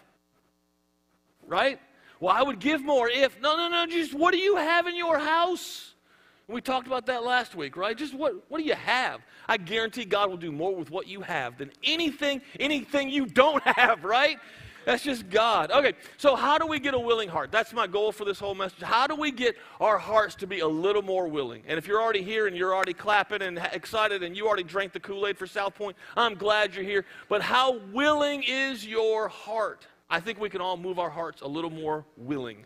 Right? 1.46 1.80
Well, 2.20 2.34
I 2.34 2.42
would 2.42 2.58
give 2.58 2.82
more 2.82 3.08
if. 3.08 3.40
No, 3.40 3.56
no, 3.56 3.68
no. 3.68 3.86
Just 3.86 4.14
what 4.14 4.32
do 4.32 4.38
you 4.38 4.56
have 4.56 4.86
in 4.86 4.96
your 4.96 5.18
house? 5.18 5.94
We 6.48 6.62
talked 6.62 6.86
about 6.86 7.06
that 7.06 7.24
last 7.24 7.54
week, 7.54 7.76
right? 7.76 7.96
Just 7.96 8.14
what, 8.14 8.34
what 8.48 8.58
do 8.58 8.64
you 8.64 8.74
have? 8.74 9.20
I 9.46 9.58
guarantee 9.58 10.06
God 10.06 10.30
will 10.30 10.38
do 10.38 10.50
more 10.50 10.74
with 10.74 10.90
what 10.90 11.06
you 11.06 11.20
have 11.20 11.58
than 11.58 11.70
anything, 11.84 12.40
anything 12.58 13.10
you 13.10 13.26
don't 13.26 13.62
have, 13.66 14.02
right? 14.02 14.38
That's 14.88 15.04
just 15.04 15.28
God. 15.28 15.70
Okay, 15.70 15.92
so 16.16 16.34
how 16.34 16.56
do 16.56 16.66
we 16.66 16.80
get 16.80 16.94
a 16.94 16.98
willing 16.98 17.28
heart? 17.28 17.52
That's 17.52 17.74
my 17.74 17.86
goal 17.86 18.10
for 18.10 18.24
this 18.24 18.40
whole 18.40 18.54
message. 18.54 18.80
How 18.80 19.06
do 19.06 19.14
we 19.14 19.30
get 19.30 19.54
our 19.82 19.98
hearts 19.98 20.34
to 20.36 20.46
be 20.46 20.60
a 20.60 20.66
little 20.66 21.02
more 21.02 21.28
willing? 21.28 21.62
And 21.66 21.76
if 21.76 21.86
you're 21.86 22.00
already 22.00 22.22
here 22.22 22.46
and 22.46 22.56
you're 22.56 22.74
already 22.74 22.94
clapping 22.94 23.42
and 23.42 23.58
excited 23.74 24.22
and 24.22 24.34
you 24.34 24.46
already 24.46 24.62
drank 24.62 24.94
the 24.94 25.00
Kool 25.00 25.26
Aid 25.26 25.36
for 25.36 25.46
South 25.46 25.74
Point, 25.74 25.94
I'm 26.16 26.36
glad 26.36 26.74
you're 26.74 26.86
here. 26.86 27.04
But 27.28 27.42
how 27.42 27.80
willing 27.92 28.42
is 28.44 28.86
your 28.86 29.28
heart? 29.28 29.86
I 30.08 30.20
think 30.20 30.40
we 30.40 30.48
can 30.48 30.62
all 30.62 30.78
move 30.78 30.98
our 30.98 31.10
hearts 31.10 31.42
a 31.42 31.46
little 31.46 31.68
more 31.68 32.06
willing. 32.16 32.64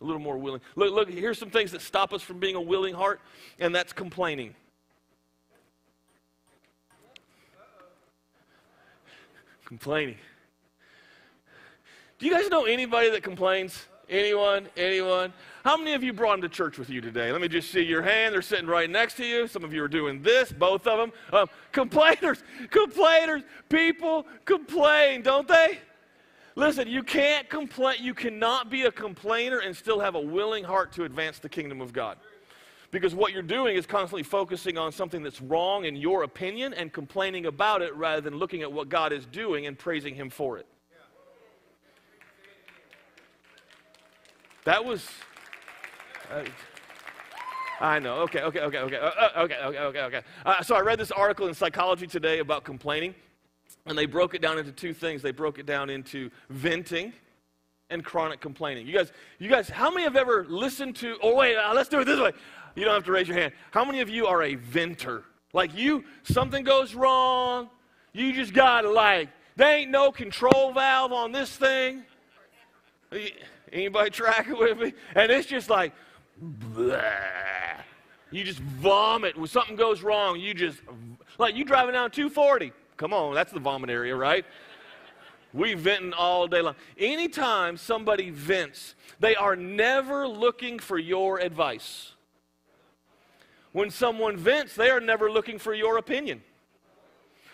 A 0.00 0.04
little 0.06 0.22
more 0.22 0.38
willing. 0.38 0.62
Look, 0.74 0.94
look, 0.94 1.10
here's 1.10 1.36
some 1.36 1.50
things 1.50 1.70
that 1.72 1.82
stop 1.82 2.14
us 2.14 2.22
from 2.22 2.38
being 2.38 2.54
a 2.54 2.62
willing 2.62 2.94
heart, 2.94 3.20
and 3.58 3.74
that's 3.74 3.92
complaining. 3.92 4.54
Complaining. 9.66 10.16
Do 12.18 12.26
you 12.26 12.32
guys 12.32 12.50
know 12.50 12.64
anybody 12.64 13.10
that 13.10 13.22
complains? 13.22 13.86
Anyone? 14.08 14.68
Anyone? 14.76 15.32
How 15.64 15.76
many 15.76 15.92
of 15.92 16.02
you 16.02 16.12
brought 16.12 16.40
them 16.40 16.42
to 16.42 16.48
church 16.48 16.76
with 16.76 16.90
you 16.90 17.00
today? 17.00 17.30
Let 17.30 17.40
me 17.40 17.46
just 17.46 17.70
see 17.70 17.82
your 17.82 18.02
hand. 18.02 18.34
They're 18.34 18.42
sitting 18.42 18.66
right 18.66 18.90
next 18.90 19.16
to 19.18 19.24
you. 19.24 19.46
Some 19.46 19.62
of 19.62 19.72
you 19.72 19.84
are 19.84 19.88
doing 19.88 20.20
this, 20.22 20.50
both 20.50 20.86
of 20.88 20.98
them. 20.98 21.12
Um, 21.32 21.48
complainers, 21.70 22.42
complainers. 22.70 23.42
People 23.68 24.26
complain, 24.44 25.22
don't 25.22 25.46
they? 25.46 25.78
Listen, 26.56 26.88
you 26.88 27.04
can't 27.04 27.48
complain. 27.48 27.98
You 28.00 28.14
cannot 28.14 28.68
be 28.68 28.84
a 28.84 28.90
complainer 28.90 29.58
and 29.58 29.76
still 29.76 30.00
have 30.00 30.16
a 30.16 30.20
willing 30.20 30.64
heart 30.64 30.90
to 30.94 31.04
advance 31.04 31.38
the 31.38 31.48
kingdom 31.48 31.80
of 31.80 31.92
God. 31.92 32.18
Because 32.90 33.14
what 33.14 33.32
you're 33.32 33.42
doing 33.42 33.76
is 33.76 33.86
constantly 33.86 34.24
focusing 34.24 34.76
on 34.76 34.90
something 34.90 35.22
that's 35.22 35.40
wrong 35.40 35.84
in 35.84 35.94
your 35.94 36.24
opinion 36.24 36.72
and 36.74 36.92
complaining 36.92 37.46
about 37.46 37.82
it 37.82 37.94
rather 37.94 38.22
than 38.22 38.38
looking 38.38 38.62
at 38.62 38.72
what 38.72 38.88
God 38.88 39.12
is 39.12 39.24
doing 39.26 39.66
and 39.66 39.78
praising 39.78 40.16
Him 40.16 40.30
for 40.30 40.58
it. 40.58 40.66
That 44.68 44.84
was. 44.84 45.08
Uh, 46.30 46.44
I 47.80 47.98
know. 47.98 48.16
Okay, 48.16 48.42
okay, 48.42 48.60
okay, 48.60 48.78
okay, 48.80 48.96
uh, 48.98 49.06
uh, 49.08 49.30
okay, 49.38 49.56
okay, 49.64 49.78
okay, 49.78 50.00
okay. 50.00 50.20
Uh, 50.44 50.62
so 50.62 50.76
I 50.76 50.80
read 50.80 50.98
this 50.98 51.10
article 51.10 51.48
in 51.48 51.54
Psychology 51.54 52.06
Today 52.06 52.40
about 52.40 52.64
complaining, 52.64 53.14
and 53.86 53.96
they 53.96 54.04
broke 54.04 54.34
it 54.34 54.42
down 54.42 54.58
into 54.58 54.70
two 54.70 54.92
things. 54.92 55.22
They 55.22 55.30
broke 55.30 55.58
it 55.58 55.64
down 55.64 55.88
into 55.88 56.30
venting 56.50 57.14
and 57.88 58.04
chronic 58.04 58.42
complaining. 58.42 58.86
You 58.86 58.92
guys, 58.92 59.10
you 59.38 59.48
guys, 59.48 59.70
how 59.70 59.90
many 59.90 60.02
have 60.02 60.16
ever 60.16 60.44
listened 60.44 60.96
to? 60.96 61.16
Oh 61.22 61.34
wait, 61.34 61.56
uh, 61.56 61.72
let's 61.72 61.88
do 61.88 62.00
it 62.00 62.04
this 62.04 62.20
way. 62.20 62.32
You 62.76 62.84
don't 62.84 62.92
have 62.92 63.04
to 63.04 63.12
raise 63.12 63.26
your 63.26 63.38
hand. 63.38 63.54
How 63.70 63.86
many 63.86 64.00
of 64.00 64.10
you 64.10 64.26
are 64.26 64.42
a 64.42 64.56
venter? 64.56 65.24
Like 65.54 65.74
you, 65.74 66.04
something 66.24 66.62
goes 66.62 66.94
wrong, 66.94 67.70
you 68.12 68.34
just 68.34 68.52
gotta 68.52 68.90
like, 68.90 69.30
there 69.56 69.78
ain't 69.78 69.90
no 69.90 70.12
control 70.12 70.74
valve 70.74 71.14
on 71.14 71.32
this 71.32 71.56
thing. 71.56 72.04
Anybody 73.72 74.10
tracking 74.10 74.58
with 74.58 74.78
me? 74.78 74.92
And 75.14 75.30
it's 75.30 75.46
just 75.46 75.70
like. 75.70 75.92
You 78.30 78.44
just 78.44 78.60
vomit. 78.60 79.36
When 79.36 79.46
something 79.46 79.74
goes 79.74 80.02
wrong, 80.02 80.38
you 80.38 80.52
just, 80.52 80.80
like 81.38 81.56
you 81.56 81.64
driving 81.64 81.94
down 81.94 82.10
240. 82.10 82.72
Come 82.96 83.14
on, 83.14 83.34
that's 83.34 83.52
the 83.52 83.60
vomit 83.60 83.90
area, 83.90 84.14
right? 84.14 84.44
We 85.54 85.74
venting 85.74 86.12
all 86.12 86.46
day 86.46 86.60
long. 86.60 86.74
Anytime 86.98 87.78
somebody 87.78 88.28
vents, 88.30 88.94
they 89.18 89.34
are 89.34 89.56
never 89.56 90.28
looking 90.28 90.78
for 90.78 90.98
your 90.98 91.38
advice. 91.40 92.12
When 93.72 93.90
someone 93.90 94.36
vents, 94.36 94.74
they 94.74 94.90
are 94.90 95.00
never 95.00 95.30
looking 95.30 95.58
for 95.58 95.72
your 95.72 95.96
opinion. 95.96 96.42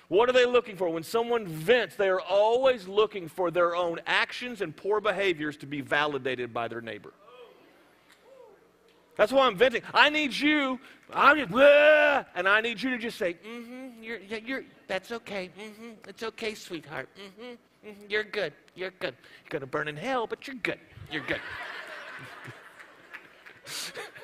What 0.09 0.29
are 0.29 0.33
they 0.33 0.47
looking 0.47 0.77
for? 0.77 0.89
When 0.91 1.03
someone 1.03 1.47
vents, 1.47 1.97
they 1.97 2.09
are 2.09 2.21
always 2.21 2.87
looking 2.87 3.29
for 3.29 3.51
their 3.51 3.75
own 3.75 4.01
actions 4.07 4.61
and 4.61 4.77
poor 4.77 5.01
behaviors 5.01 5.57
to 5.59 5.67
be 5.67 5.81
validated 5.81 6.53
by 6.53 6.69
their 6.69 6.81
neighbor. 6.81 7.13
That's 9.17 9.33
why 9.33 9.47
I'm 9.47 9.57
venting. 9.57 9.83
I 9.93 10.11
need 10.11 10.35
you, 10.35 10.81
I'm 11.13 11.39
just, 11.39 11.53
and 12.35 12.49
I 12.49 12.61
need 12.61 12.83
you 12.83 12.91
to 12.91 12.99
just 12.99 13.17
say, 13.17 13.35
mm-hmm, 13.35 14.03
you're, 14.03 14.19
you're, 14.19 14.65
that's 14.89 15.13
okay. 15.13 15.51
Mm-hmm, 15.59 16.09
it's 16.09 16.25
okay, 16.25 16.55
sweetheart. 16.55 17.09
Mm-hmm, 17.17 17.89
mm-hmm, 17.89 18.05
you're 18.09 18.25
good. 18.25 18.53
You're 18.75 18.91
good. 18.91 19.15
You're 19.45 19.51
going 19.51 19.61
to 19.61 19.67
burn 19.67 19.87
in 19.87 19.97
hell, 19.97 20.27
but 20.27 20.49
you're 20.49 20.57
good. 20.57 20.81
You're 21.13 21.25
good. 21.27 21.41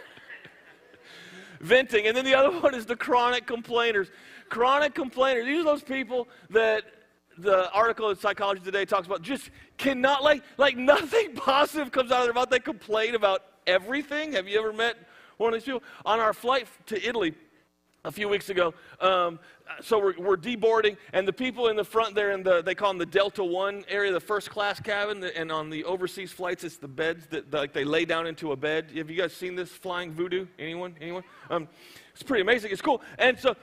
venting. 1.60 2.06
And 2.06 2.16
then 2.16 2.24
the 2.24 2.34
other 2.34 2.50
one 2.60 2.74
is 2.74 2.86
the 2.86 2.96
chronic 2.96 3.46
complainers. 3.46 4.08
Chronic 4.50 4.94
complainers. 4.94 5.46
These 5.46 5.60
are 5.60 5.64
those 5.64 5.82
people 5.82 6.28
that 6.50 6.84
the 7.38 7.70
article 7.70 8.10
in 8.10 8.16
Psychology 8.16 8.60
Today 8.60 8.84
talks 8.84 9.06
about 9.06 9.22
just 9.22 9.50
cannot, 9.78 10.22
like, 10.22 10.42
like 10.58 10.76
nothing 10.94 11.34
positive 11.34 11.90
comes 11.90 12.10
out 12.10 12.20
of 12.20 12.26
their 12.26 12.34
mouth. 12.34 12.50
They 12.50 12.58
complain 12.58 13.14
about 13.14 13.42
everything. 13.66 14.32
Have 14.32 14.48
you 14.48 14.58
ever 14.58 14.72
met 14.72 14.96
one 15.38 15.54
of 15.54 15.60
these 15.60 15.64
people? 15.64 15.82
On 16.04 16.20
our 16.20 16.34
flight 16.34 16.66
to 16.86 17.08
Italy 17.08 17.34
a 18.04 18.12
few 18.12 18.28
weeks 18.28 18.50
ago, 18.50 18.74
um, 19.00 19.38
so 19.80 19.98
we're, 19.98 20.18
we're, 20.18 20.36
deboarding, 20.36 20.96
and 21.12 21.28
the 21.28 21.32
people 21.32 21.68
in 21.68 21.76
the 21.76 21.84
front 21.84 22.14
there, 22.14 22.32
in 22.32 22.42
the, 22.42 22.60
they 22.62 22.74
call 22.74 22.88
them 22.88 22.98
the 22.98 23.06
Delta 23.06 23.44
One 23.44 23.84
area, 23.88 24.10
the 24.10 24.18
first 24.18 24.50
class 24.50 24.80
cabin, 24.80 25.22
and 25.22 25.52
on 25.52 25.70
the 25.70 25.84
overseas 25.84 26.32
flights, 26.32 26.64
it's 26.64 26.76
the 26.76 26.88
beds 26.88 27.26
that 27.28 27.52
like 27.52 27.72
they 27.72 27.84
lay 27.84 28.04
down 28.04 28.26
into 28.26 28.50
a 28.50 28.56
bed. 28.56 28.90
Have 28.96 29.10
you 29.10 29.16
guys 29.16 29.32
seen 29.32 29.54
this 29.54 29.70
flying 29.70 30.12
voodoo? 30.12 30.46
Anyone? 30.58 30.96
Anyone? 31.00 31.22
Um, 31.50 31.68
it's 32.12 32.22
pretty 32.22 32.42
amazing. 32.42 32.72
It's 32.72 32.82
cool. 32.82 33.00
And 33.18 33.38
so 33.38 33.54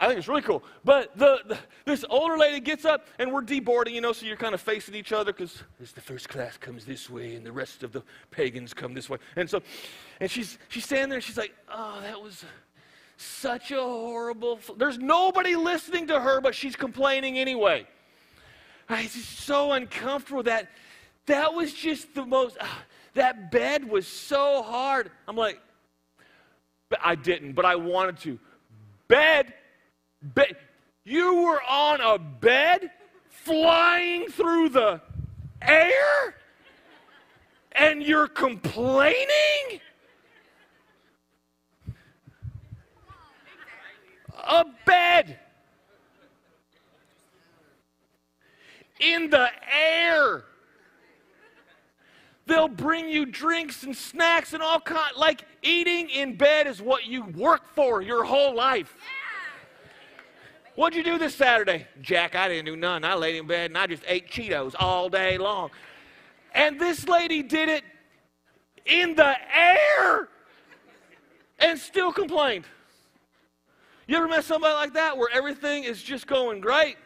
I 0.00 0.08
think 0.08 0.18
it's 0.18 0.26
really 0.26 0.42
cool. 0.42 0.64
But 0.84 1.16
the, 1.16 1.38
the, 1.46 1.58
this 1.84 2.04
older 2.10 2.36
lady 2.36 2.58
gets 2.58 2.84
up 2.84 3.06
and 3.18 3.32
we're 3.32 3.42
deboarding, 3.42 3.92
you 3.92 4.00
know, 4.00 4.12
so 4.12 4.26
you're 4.26 4.36
kind 4.36 4.54
of 4.54 4.60
facing 4.60 4.94
each 4.94 5.12
other 5.12 5.32
because 5.32 5.62
the 5.78 6.00
first 6.00 6.28
class 6.28 6.56
comes 6.56 6.84
this 6.84 7.08
way 7.08 7.36
and 7.36 7.46
the 7.46 7.52
rest 7.52 7.84
of 7.84 7.92
the 7.92 8.02
pagans 8.32 8.74
come 8.74 8.92
this 8.92 9.08
way. 9.08 9.18
And 9.36 9.48
so, 9.48 9.62
and 10.20 10.28
she's, 10.28 10.58
she's 10.68 10.84
standing 10.84 11.10
there 11.10 11.18
and 11.18 11.24
she's 11.24 11.38
like, 11.38 11.54
oh, 11.72 12.00
that 12.02 12.20
was 12.20 12.44
such 13.16 13.70
a 13.70 13.80
horrible. 13.80 14.58
There's 14.76 14.98
nobody 14.98 15.54
listening 15.54 16.08
to 16.08 16.18
her, 16.18 16.40
but 16.40 16.56
she's 16.56 16.74
complaining 16.74 17.38
anyway. 17.38 17.86
It's 18.90 19.14
just 19.14 19.40
so 19.40 19.72
uncomfortable 19.72 20.42
that 20.44 20.70
that 21.26 21.54
was 21.54 21.72
just 21.72 22.14
the 22.14 22.24
most, 22.24 22.56
uh, 22.58 22.66
that 23.14 23.52
bed 23.52 23.88
was 23.88 24.08
so 24.08 24.62
hard. 24.62 25.10
I'm 25.28 25.36
like, 25.36 25.60
I 27.04 27.14
didn't, 27.14 27.52
but 27.52 27.64
I 27.64 27.76
wanted 27.76 28.18
to. 28.20 28.38
Bed 29.08 29.54
Be- 30.34 30.54
you 31.04 31.42
were 31.42 31.62
on 31.62 32.00
a 32.00 32.18
bed 32.18 32.90
flying 33.28 34.28
through 34.28 34.70
the 34.70 35.00
air 35.62 36.34
and 37.72 38.02
you're 38.02 38.28
complaining? 38.28 39.80
A 44.46 44.64
bed 44.84 45.38
in 49.00 49.30
the 49.30 49.50
air. 49.72 50.44
They'll 52.46 52.68
bring 52.68 53.10
you 53.10 53.26
drinks 53.26 53.82
and 53.82 53.94
snacks 53.94 54.54
and 54.54 54.62
all 54.62 54.80
kind 54.80 55.14
like 55.16 55.44
eating 55.62 56.08
in 56.08 56.36
bed 56.36 56.66
is 56.66 56.80
what 56.80 57.06
you 57.06 57.24
work 57.24 57.68
for 57.74 58.00
your 58.00 58.24
whole 58.24 58.54
life. 58.54 58.96
What'd 60.78 60.96
you 60.96 61.02
do 61.02 61.18
this 61.18 61.34
Saturday? 61.34 61.88
Jack, 62.02 62.36
I 62.36 62.46
didn't 62.46 62.66
do 62.66 62.76
none. 62.76 63.04
I 63.04 63.16
laid 63.16 63.34
in 63.34 63.48
bed 63.48 63.72
and 63.72 63.76
I 63.76 63.88
just 63.88 64.04
ate 64.06 64.30
Cheetos 64.30 64.76
all 64.78 65.08
day 65.08 65.36
long. 65.36 65.70
And 66.54 66.78
this 66.78 67.08
lady 67.08 67.42
did 67.42 67.68
it 67.68 67.82
in 68.86 69.16
the 69.16 69.34
air 69.52 70.28
and 71.58 71.76
still 71.76 72.12
complained. 72.12 72.64
You 74.06 74.18
ever 74.18 74.28
met 74.28 74.44
somebody 74.44 74.72
like 74.74 74.92
that 74.92 75.18
where 75.18 75.28
everything 75.32 75.82
is 75.82 76.00
just 76.00 76.28
going 76.28 76.60
great? 76.60 76.96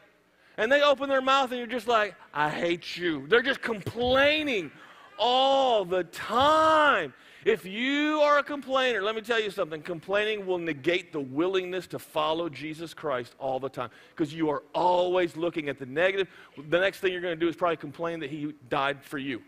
And 0.58 0.70
they 0.70 0.82
open 0.82 1.08
their 1.08 1.22
mouth 1.22 1.50
and 1.50 1.56
you're 1.56 1.66
just 1.66 1.88
like, 1.88 2.14
I 2.34 2.50
hate 2.50 2.98
you. 2.98 3.26
They're 3.26 3.40
just 3.40 3.62
complaining 3.62 4.70
all 5.18 5.86
the 5.86 6.04
time. 6.04 7.14
If 7.44 7.64
you 7.64 8.20
are 8.20 8.38
a 8.38 8.42
complainer, 8.42 9.02
let 9.02 9.16
me 9.16 9.20
tell 9.20 9.40
you 9.40 9.50
something 9.50 9.82
complaining 9.82 10.46
will 10.46 10.58
negate 10.58 11.12
the 11.12 11.20
willingness 11.20 11.88
to 11.88 11.98
follow 11.98 12.48
Jesus 12.48 12.94
Christ 12.94 13.34
all 13.38 13.58
the 13.58 13.68
time 13.68 13.90
because 14.10 14.32
you 14.32 14.48
are 14.48 14.62
always 14.74 15.36
looking 15.36 15.68
at 15.68 15.78
the 15.78 15.86
negative. 15.86 16.28
The 16.68 16.78
next 16.78 17.00
thing 17.00 17.12
you're 17.12 17.20
going 17.20 17.34
to 17.34 17.40
do 17.40 17.48
is 17.48 17.56
probably 17.56 17.78
complain 17.78 18.20
that 18.20 18.30
he 18.30 18.54
died 18.68 19.02
for 19.02 19.18
you. 19.18 19.42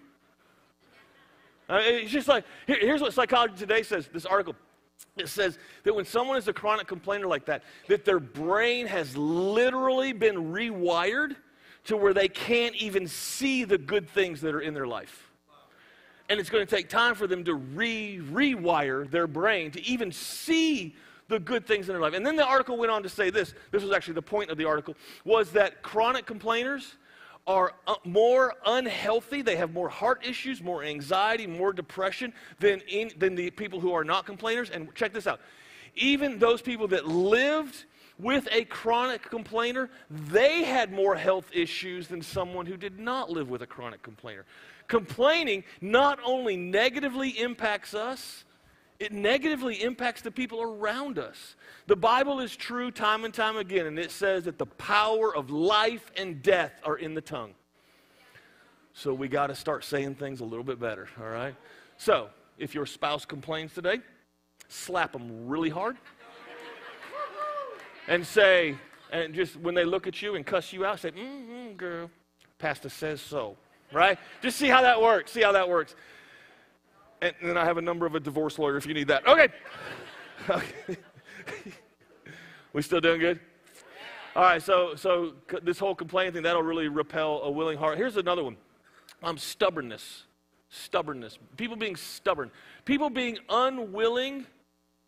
I 1.69 1.79
mean, 1.79 1.95
it's 2.03 2.11
just 2.11 2.27
like, 2.27 2.45
here, 2.67 2.79
here's 2.81 3.01
what 3.01 3.15
Psychology 3.15 3.55
Today 3.57 3.83
says 3.83 4.09
this 4.13 4.27
article. 4.27 4.57
It 5.17 5.29
says 5.29 5.59
that 5.85 5.95
when 5.95 6.05
someone 6.05 6.37
is 6.37 6.49
a 6.49 6.53
chronic 6.53 6.89
complainer 6.89 7.27
like 7.27 7.47
that, 7.47 7.63
that 7.89 8.05
their 8.05 8.19
brain 8.19 8.87
has 8.87 9.17
literally 9.17 10.13
been 10.13 10.53
rewired 10.53 11.37
to 11.85 11.97
where 11.97 12.13
they 12.13 12.29
can't 12.29 12.75
even 12.75 13.07
see 13.07 13.65
the 13.65 13.79
good 13.79 14.09
things 14.09 14.41
that 14.41 14.55
are 14.55 14.61
in 14.61 14.75
their 14.75 14.87
life. 14.87 15.24
And 16.29 16.41
it's 16.41 16.51
going 16.51 16.67
to 16.67 16.77
take 16.77 16.89
time 16.89 17.15
for 17.15 17.27
them 17.27 17.45
to 17.45 17.55
re 17.55 18.19
rewire 18.19 19.11
their 19.11 19.27
brain 19.27 19.71
to 19.73 19.85
even 19.85 20.11
see 20.11 20.95
the 21.29 21.39
good 21.39 21.67
things 21.67 21.89
in 21.89 21.95
their 21.95 22.03
life. 22.03 22.15
And 22.15 22.25
then 22.25 22.37
the 22.37 22.47
article 22.47 22.77
went 22.77 22.91
on 22.91 23.03
to 23.03 23.09
say 23.09 23.31
this 23.31 23.55
this 23.71 23.83
was 23.83 23.93
actually 23.93 24.15
the 24.15 24.23
point 24.23 24.51
of 24.51 24.59
the 24.59 24.65
article 24.65 24.95
was 25.25 25.53
that 25.53 25.83
chronic 25.83 26.27
complainers 26.27 26.97
are 27.47 27.75
uh, 27.87 27.95
more 28.05 28.55
unhealthy. 28.65 29.43
They 29.43 29.57
have 29.57 29.73
more 29.73 29.89
heart 29.89 30.27
issues, 30.27 30.63
more 30.63 30.83
anxiety, 30.83 31.47
more 31.47 31.75
depression 31.75 32.33
than, 32.59 32.81
in, 32.89 33.11
than 33.19 33.35
the 33.35 33.51
people 33.51 33.81
who 33.81 33.93
are 33.93 34.05
not 34.05 34.25
complainers. 34.25 34.71
And 34.71 34.95
check 34.95 35.13
this 35.13 35.27
out 35.27 35.41
even 35.97 36.39
those 36.39 36.61
people 36.61 36.89
that 36.89 37.07
lived 37.07 37.85
with 38.19 38.49
a 38.53 38.65
chronic 38.65 39.29
complainer, 39.29 39.91
they 40.09 40.63
had 40.63 40.93
more 40.93 41.17
health 41.17 41.51
issues 41.53 42.09
than 42.09 42.23
someone 42.23 42.67
who 42.67 42.77
did 42.77 42.99
not 42.99 43.31
live 43.31 43.51
with 43.51 43.63
a 43.63 43.67
chronic 43.67 44.03
complainer. 44.03 44.45
Complaining 44.87 45.65
not 45.81 46.19
only 46.25 46.57
negatively 46.57 47.31
impacts 47.31 47.95
us, 47.95 48.45
it 49.01 49.11
negatively 49.11 49.83
impacts 49.83 50.23
the 50.23 50.31
people 50.31 50.63
around 50.63 51.19
us. 51.19 51.57
The 51.89 51.97
Bible 51.97 52.41
is 52.41 52.55
true 52.55 52.91
time 52.93 53.25
and 53.25 53.35
time 53.35 53.57
again, 53.57 53.87
and 53.87 53.99
it 53.99 54.13
says 54.13 54.45
that 54.45 54.59
the 54.59 54.67
power 54.67 55.35
of 55.35 55.51
life 55.51 56.13
and 56.17 56.41
death 56.43 56.81
are 56.85 56.97
in 56.97 57.15
the 57.15 57.21
tongue. 57.21 57.55
So 58.93 59.13
we 59.13 59.27
got 59.27 59.49
to 59.49 59.57
start 59.57 59.83
saying 59.83 60.15
things 60.15 60.41
a 60.41 60.45
little 60.45 60.65
bit 60.65 60.79
better, 60.79 61.09
all 61.21 61.29
right? 61.29 61.57
So 61.97 62.29
if 62.59 62.75
your 62.75 62.87
spouse 62.87 63.25
complains 63.25 63.75
today, 63.75 63.99
slap 64.69 65.13
them 65.13 65.49
really 65.49 65.71
hard 65.71 65.97
and 68.09 68.27
say, 68.27 68.77
and 69.13 69.35
just 69.35 69.57
when 69.57 69.75
they 69.75 69.85
look 69.85 70.07
at 70.07 70.21
you 70.23 70.35
and 70.35 70.45
cuss 70.45 70.73
you 70.73 70.85
out, 70.85 71.01
say, 71.01 71.11
mm-hmm, 71.11 71.75
girl, 71.77 72.11
pastor 72.59 72.89
says 72.89 73.21
so 73.21 73.57
right? 73.95 74.19
Just 74.43 74.59
see 74.59 74.69
how 74.69 74.83
that 74.83 75.01
works. 75.01 75.33
See 75.33 75.43
how 75.43 75.53
that 75.53 75.69
works. 75.69 75.95
And 77.23 77.35
then 77.43 77.57
I 77.57 77.65
have 77.65 77.79
a 77.79 77.83
number 77.83 78.05
of 78.05 78.15
a 78.15 78.21
divorce 78.21 78.59
lawyer 78.59 78.77
if 78.77 78.87
you 78.87 78.93
need 78.93 79.09
that. 79.09 79.27
Okay. 79.27 79.49
Okay. 80.51 80.99
we 82.73 82.83
still 82.83 83.01
doing 83.01 83.21
good? 83.21 83.41
All 84.37 84.43
right, 84.43 84.61
so 84.61 84.97
so 84.97 85.35
this 85.63 85.79
whole 85.79 85.95
complaining 85.95 86.33
thing 86.33 86.43
that'll 86.43 86.63
really 86.63 86.89
repel 86.89 87.41
a 87.43 87.51
willing 87.51 87.79
heart. 87.79 87.97
Here's 87.97 88.17
another 88.17 88.43
one. 88.43 88.57
Um, 89.23 89.39
stubbornness. 89.39 90.25
Stubbornness. 90.71 91.39
People 91.57 91.77
being 91.77 91.95
stubborn. 91.95 92.51
People 92.85 93.11
being 93.11 93.39
unwilling 93.49 94.45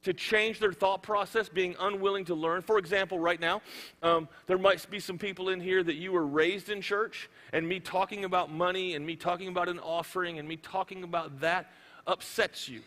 to 0.07 0.14
change 0.14 0.61
their 0.61 0.73
thought 0.73 1.03
process, 1.03 1.49
being 1.49 1.75
unwilling 1.81 2.25
to 2.25 2.35
learn. 2.37 2.62
For 2.62 2.79
example, 2.79 3.19
right 3.19 3.40
now, 3.40 3.61
um, 4.05 4.29
there 4.47 4.57
might 4.57 4.88
be 4.88 5.01
some 5.01 5.19
people 5.19 5.49
in 5.49 5.61
here 5.61 5.83
that 5.83 5.97
you 5.97 6.12
were 6.12 6.25
raised 6.25 6.71
in 6.71 6.81
church, 6.81 7.29
and 7.53 7.69
me 7.69 7.81
talking 7.81 8.25
about 8.25 8.49
money 8.49 8.95
and 8.95 9.05
me 9.05 9.16
talking 9.16 9.49
about 9.49 9.69
an 9.69 9.81
offering 9.81 10.38
and 10.38 10.49
me 10.49 10.59
talking 10.59 11.03
about 11.03 11.40
that 11.40 11.73
upsets 12.07 12.69
you. 12.69 12.83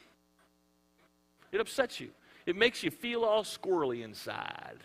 It 1.52 1.60
upsets 1.60 2.00
you. 2.00 2.08
It 2.46 2.56
makes 2.56 2.84
you 2.84 2.90
feel 2.90 3.26
all 3.26 3.44
squirrely 3.44 4.02
inside. 4.02 4.78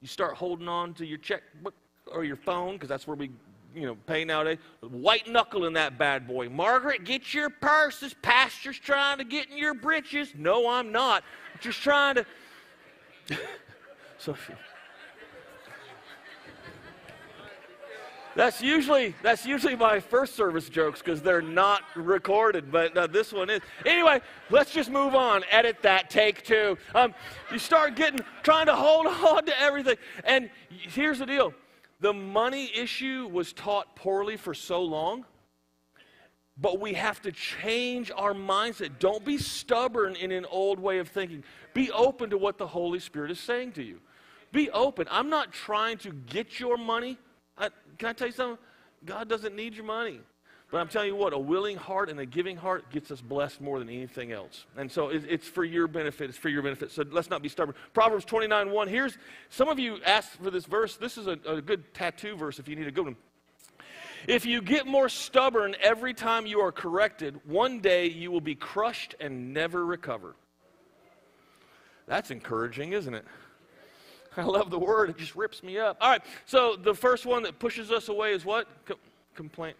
You 0.00 0.06
start 0.06 0.36
holding 0.36 0.68
on 0.68 0.94
to 0.94 1.04
your 1.04 1.18
checkbook 1.18 1.74
or 2.06 2.22
your 2.22 2.36
phone, 2.36 2.74
because 2.74 2.88
that's 2.88 3.08
where 3.08 3.16
we 3.16 3.32
you 3.74 3.86
know, 3.86 3.96
pay 4.06 4.24
nowadays. 4.24 4.58
White 4.80 5.28
knuckle 5.28 5.66
in 5.66 5.74
that 5.74 5.98
bad 5.98 6.26
boy. 6.26 6.48
Margaret, 6.48 7.04
get 7.04 7.34
your 7.34 7.50
purse. 7.50 8.00
This 8.00 8.14
pastor's 8.22 8.78
trying 8.78 9.18
to 9.18 9.24
get 9.24 9.50
in 9.50 9.58
your 9.58 9.74
britches. 9.74 10.32
No, 10.36 10.68
I'm 10.68 10.92
not. 10.92 11.22
Just 11.60 11.80
trying 11.80 12.16
to. 12.16 12.26
so. 14.18 14.34
That's 18.38 18.62
usually 18.62 19.16
that's 19.20 19.44
usually 19.44 19.74
my 19.74 19.98
first 19.98 20.36
service 20.36 20.68
jokes 20.68 21.02
because 21.02 21.20
they're 21.20 21.42
not 21.42 21.82
recorded, 21.96 22.70
but 22.70 22.96
uh, 22.96 23.08
this 23.08 23.32
one 23.32 23.50
is. 23.50 23.60
Anyway, 23.84 24.20
let's 24.48 24.70
just 24.70 24.90
move 24.90 25.16
on. 25.16 25.42
Edit 25.50 25.82
that. 25.82 26.08
Take 26.08 26.44
two. 26.44 26.78
Um, 26.94 27.14
you 27.50 27.58
start 27.58 27.96
getting 27.96 28.20
trying 28.44 28.66
to 28.66 28.76
hold 28.76 29.06
on 29.08 29.44
to 29.44 29.60
everything, 29.60 29.96
and 30.22 30.50
here's 30.68 31.18
the 31.18 31.26
deal: 31.26 31.52
the 32.00 32.12
money 32.12 32.70
issue 32.74 33.28
was 33.32 33.52
taught 33.52 33.96
poorly 33.96 34.36
for 34.36 34.54
so 34.54 34.82
long, 34.82 35.24
but 36.56 36.80
we 36.80 36.94
have 36.94 37.20
to 37.22 37.32
change 37.32 38.10
our 38.14 38.34
mindset. 38.34 38.98
Don't 38.98 39.24
be 39.24 39.38
stubborn 39.38 40.16
in 40.16 40.32
an 40.32 40.44
old 40.50 40.78
way 40.78 40.98
of 40.98 41.08
thinking. 41.08 41.44
Be 41.74 41.90
open 41.90 42.30
to 42.30 42.38
what 42.38 42.58
the 42.58 42.66
Holy 42.66 42.98
Spirit 42.98 43.30
is 43.30 43.40
saying 43.40 43.72
to 43.72 43.82
you. 43.82 44.00
Be 44.52 44.70
open. 44.70 45.06
I'm 45.10 45.28
not 45.28 45.52
trying 45.52 45.98
to 45.98 46.12
get 46.12 46.58
your 46.58 46.76
money. 46.76 47.18
I, 47.56 47.70
can 47.98 48.08
I 48.08 48.12
tell 48.12 48.28
you 48.28 48.32
something? 48.32 48.58
God 49.04 49.28
doesn't 49.28 49.54
need 49.54 49.74
your 49.74 49.84
money. 49.84 50.20
But 50.70 50.78
I'm 50.78 50.88
telling 50.88 51.08
you 51.08 51.16
what, 51.16 51.32
a 51.32 51.38
willing 51.38 51.78
heart 51.78 52.10
and 52.10 52.20
a 52.20 52.26
giving 52.26 52.56
heart 52.56 52.90
gets 52.90 53.10
us 53.10 53.22
blessed 53.22 53.60
more 53.60 53.78
than 53.78 53.88
anything 53.88 54.32
else. 54.32 54.66
And 54.76 54.92
so 54.92 55.08
it, 55.08 55.24
it's 55.26 55.48
for 55.48 55.64
your 55.64 55.88
benefit. 55.88 56.28
It's 56.28 56.38
for 56.38 56.50
your 56.50 56.62
benefit. 56.62 56.90
So 56.90 57.04
let's 57.10 57.30
not 57.30 57.40
be 57.40 57.48
stubborn. 57.48 57.74
Proverbs 57.94 58.26
29 58.26 58.70
1. 58.70 58.88
Here's 58.88 59.16
some 59.48 59.68
of 59.68 59.78
you 59.78 59.98
asked 60.04 60.32
for 60.32 60.50
this 60.50 60.66
verse. 60.66 60.96
This 60.96 61.16
is 61.16 61.26
a, 61.26 61.38
a 61.46 61.62
good 61.62 61.94
tattoo 61.94 62.36
verse 62.36 62.58
if 62.58 62.68
you 62.68 62.76
need 62.76 62.86
a 62.86 62.90
good 62.90 63.06
one. 63.06 63.16
If 64.26 64.44
you 64.44 64.60
get 64.60 64.86
more 64.86 65.08
stubborn 65.08 65.74
every 65.80 66.12
time 66.12 66.44
you 66.44 66.60
are 66.60 66.72
corrected, 66.72 67.40
one 67.46 67.80
day 67.80 68.06
you 68.10 68.30
will 68.30 68.42
be 68.42 68.54
crushed 68.54 69.14
and 69.20 69.54
never 69.54 69.86
recover. 69.86 70.36
That's 72.06 72.30
encouraging, 72.30 72.92
isn't 72.92 73.14
it? 73.14 73.24
I 74.36 74.42
love 74.42 74.70
the 74.70 74.78
word. 74.78 75.08
It 75.08 75.16
just 75.16 75.34
rips 75.34 75.62
me 75.62 75.78
up. 75.78 75.96
All 76.02 76.10
right. 76.10 76.22
So 76.44 76.76
the 76.76 76.94
first 76.94 77.24
one 77.24 77.42
that 77.44 77.58
pushes 77.58 77.90
us 77.90 78.10
away 78.10 78.32
is 78.32 78.44
what? 78.44 78.66
Com- 78.84 78.98
complaint 79.34 79.76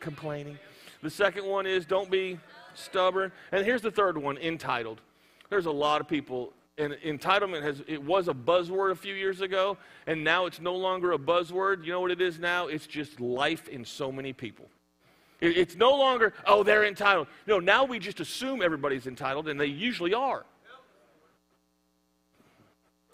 complaining. 0.00 0.58
The 1.02 1.10
second 1.10 1.46
one 1.46 1.66
is 1.66 1.86
don't 1.86 2.10
be 2.10 2.38
stubborn. 2.74 3.32
And 3.52 3.64
here's 3.64 3.82
the 3.82 3.90
third 3.90 4.18
one 4.18 4.38
entitled. 4.38 5.00
There's 5.50 5.66
a 5.66 5.70
lot 5.70 6.00
of 6.00 6.08
people, 6.08 6.52
and 6.78 6.94
entitlement 7.04 7.62
has, 7.62 7.82
it 7.86 8.02
was 8.02 8.28
a 8.28 8.34
buzzword 8.34 8.90
a 8.90 8.96
few 8.96 9.14
years 9.14 9.40
ago, 9.40 9.76
and 10.06 10.24
now 10.24 10.46
it's 10.46 10.60
no 10.60 10.74
longer 10.74 11.12
a 11.12 11.18
buzzword. 11.18 11.84
You 11.84 11.92
know 11.92 12.00
what 12.00 12.10
it 12.10 12.20
is 12.20 12.38
now? 12.38 12.66
It's 12.66 12.86
just 12.86 13.20
life 13.20 13.68
in 13.68 13.84
so 13.84 14.10
many 14.10 14.32
people. 14.32 14.66
It, 15.40 15.56
it's 15.56 15.76
no 15.76 15.90
longer, 15.90 16.32
oh, 16.46 16.62
they're 16.62 16.84
entitled. 16.84 17.28
No, 17.46 17.60
now 17.60 17.84
we 17.84 17.98
just 17.98 18.20
assume 18.20 18.62
everybody's 18.62 19.06
entitled, 19.06 19.48
and 19.48 19.60
they 19.60 19.66
usually 19.66 20.14
are. 20.14 20.44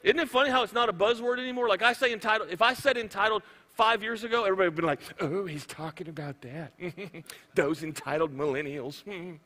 Isn't 0.03 0.19
it 0.19 0.29
funny 0.29 0.51
how 0.51 0.65
it's 0.65 0.73
not 0.73 0.89
a 0.89 0.93
buzzword 0.93 1.39
anymore? 1.39 1.69
Like 1.69 1.83
I 1.83 1.93
say 1.93 2.13
entitled, 2.13 2.51
if 2.51 2.61
I 2.61 2.75
said 2.75 2.97
entitled, 2.97 3.43
Five 3.75 4.03
years 4.03 4.23
ago, 4.23 4.45
everybody 4.45 4.69
would 4.69 4.77
be 4.77 4.83
like, 4.83 5.01
oh, 5.21 5.47
he's 5.47 5.65
talking 5.65 6.09
about 6.09 6.41
that. 6.43 6.73
Those 7.55 7.83
entitled 7.83 8.37
millennials. 8.37 9.03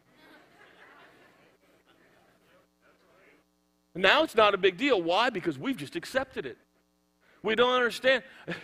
now 3.95 4.25
it's 4.25 4.35
not 4.35 4.53
a 4.53 4.59
big 4.59 4.77
deal. 4.77 5.01
Why? 5.01 5.31
Because 5.31 5.59
we've 5.59 5.77
just 5.77 5.95
accepted 5.95 6.45
it. 6.45 6.59
We 7.43 7.55
don't 7.55 7.73
understand. 7.73 8.25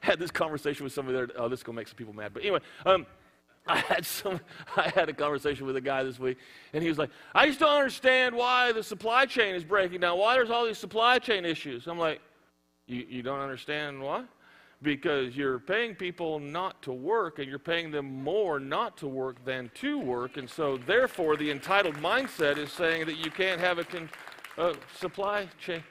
had 0.00 0.18
this 0.18 0.30
conversation 0.30 0.84
with 0.84 0.92
somebody 0.92 1.16
there. 1.16 1.28
Oh, 1.36 1.48
this 1.48 1.60
is 1.60 1.64
going 1.64 1.74
to 1.74 1.80
make 1.80 1.88
some 1.88 1.96
people 1.96 2.14
mad. 2.14 2.32
But 2.32 2.42
anyway, 2.42 2.60
um, 2.86 3.04
I 3.66 3.78
had 3.78 4.06
some. 4.06 4.40
I 4.76 4.88
had 4.88 5.08
a 5.08 5.12
conversation 5.12 5.66
with 5.66 5.76
a 5.76 5.80
guy 5.80 6.02
this 6.02 6.18
week, 6.18 6.38
and 6.72 6.82
he 6.82 6.88
was 6.88 6.98
like, 6.98 7.10
"I 7.34 7.46
just 7.46 7.60
don't 7.60 7.76
understand 7.76 8.34
why 8.34 8.72
the 8.72 8.82
supply 8.82 9.26
chain 9.26 9.54
is 9.54 9.64
breaking 9.64 10.00
down. 10.00 10.18
Why 10.18 10.34
there's 10.34 10.50
all 10.50 10.66
these 10.66 10.78
supply 10.78 11.18
chain 11.18 11.44
issues." 11.44 11.86
I'm 11.86 11.98
like, 11.98 12.20
"You, 12.86 13.06
you 13.08 13.22
don't 13.22 13.40
understand 13.40 14.02
why?" 14.02 14.24
Because 14.82 15.36
you're 15.36 15.58
paying 15.58 15.94
people 15.94 16.38
not 16.38 16.82
to 16.82 16.92
work 16.92 17.38
and 17.38 17.48
you're 17.48 17.58
paying 17.58 17.90
them 17.90 18.22
more 18.22 18.58
not 18.58 18.96
to 18.98 19.06
work 19.06 19.44
than 19.44 19.70
to 19.74 19.98
work. 19.98 20.36
And 20.36 20.48
so, 20.50 20.76
therefore, 20.76 21.36
the 21.36 21.50
entitled 21.50 21.96
mindset 21.96 22.58
is 22.58 22.72
saying 22.72 23.06
that 23.06 23.16
you 23.16 23.30
can't 23.30 23.60
have 23.60 23.78
a 23.78 23.84
con- 23.84 24.10
supply 24.96 25.48
chain. 25.58 25.82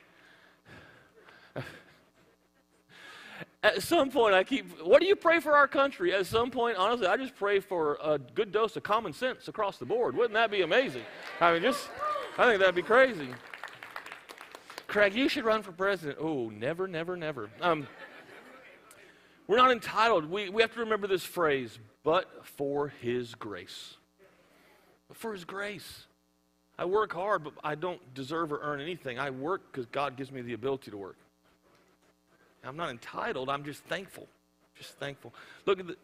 At 3.64 3.84
some 3.84 4.10
point, 4.10 4.34
I 4.34 4.44
keep, 4.44 4.82
what 4.82 5.02
do 5.02 5.08
you 5.08 5.16
pray 5.16 5.40
for 5.40 5.52
our 5.52 5.68
country? 5.68 6.16
At 6.16 6.26
some 6.26 6.50
point, 6.50 6.78
honestly, 6.78 7.06
I 7.06 7.16
just 7.16 7.36
pray 7.36 7.60
for 7.60 8.00
a 8.04 8.18
good 8.18 8.52
dose 8.52 8.76
of 8.76 8.82
common 8.82 9.14
sense 9.14 9.48
across 9.48 9.78
the 9.78 9.86
board. 9.86 10.16
Wouldn't 10.16 10.34
that 10.34 10.50
be 10.50 10.64
amazing? 10.64 11.04
I 11.40 11.54
mean, 11.54 11.62
just, 11.62 11.88
I 12.40 12.46
think 12.46 12.60
that'd 12.60 12.74
be 12.74 12.82
crazy. 12.82 13.30
Craig, 14.88 15.14
you 15.14 15.30
should 15.30 15.46
run 15.46 15.62
for 15.62 15.72
president. 15.72 16.18
Oh, 16.20 16.50
never, 16.50 16.88
never, 16.88 17.16
never. 17.16 17.52
Um, 17.62 17.88
we're 19.52 19.58
not 19.58 19.72
entitled. 19.72 20.32
We, 20.32 20.48
we 20.48 20.62
have 20.62 20.74
to 20.76 20.80
remember 20.80 21.08
this 21.08 21.26
phrase, 21.26 21.78
but 22.06 22.46
for 22.46 22.88
His 23.02 23.36
grace. 23.36 23.98
But 25.10 25.18
for 25.18 25.34
His 25.34 25.44
grace. 25.44 26.06
I 26.80 26.86
work 26.86 27.12
hard, 27.12 27.44
but 27.44 27.56
I 27.62 27.76
don't 27.76 28.00
deserve 28.14 28.54
or 28.54 28.62
earn 28.62 28.80
anything. 28.80 29.20
I 29.20 29.30
work 29.30 29.64
because 29.70 29.88
God 29.88 30.16
gives 30.16 30.32
me 30.32 30.42
the 30.42 30.54
ability 30.54 30.90
to 30.92 30.96
work. 30.96 31.18
I'm 32.64 32.78
not 32.78 32.92
entitled. 32.92 33.50
I'm 33.50 33.66
just 33.66 33.84
thankful. 33.84 34.26
Just 34.74 34.94
thankful. 34.94 35.34
Look 35.66 35.82
at 35.82 35.88
the, 35.88 35.98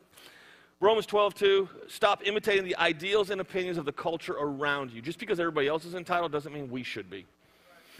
Romans 0.81 1.05
12, 1.05 1.33
2. 1.35 1.69
Stop 1.87 2.27
imitating 2.27 2.65
the 2.65 2.75
ideals 2.75 3.29
and 3.29 3.39
opinions 3.39 3.77
of 3.77 3.85
the 3.85 3.93
culture 3.93 4.35
around 4.37 4.91
you. 4.91 5.01
Just 5.01 5.19
because 5.19 5.39
everybody 5.39 5.69
else 5.69 5.85
is 5.85 5.95
entitled 5.95 6.33
doesn't 6.33 6.53
mean 6.53 6.69
we 6.69 6.83
should 6.83 7.09
be 7.09 7.25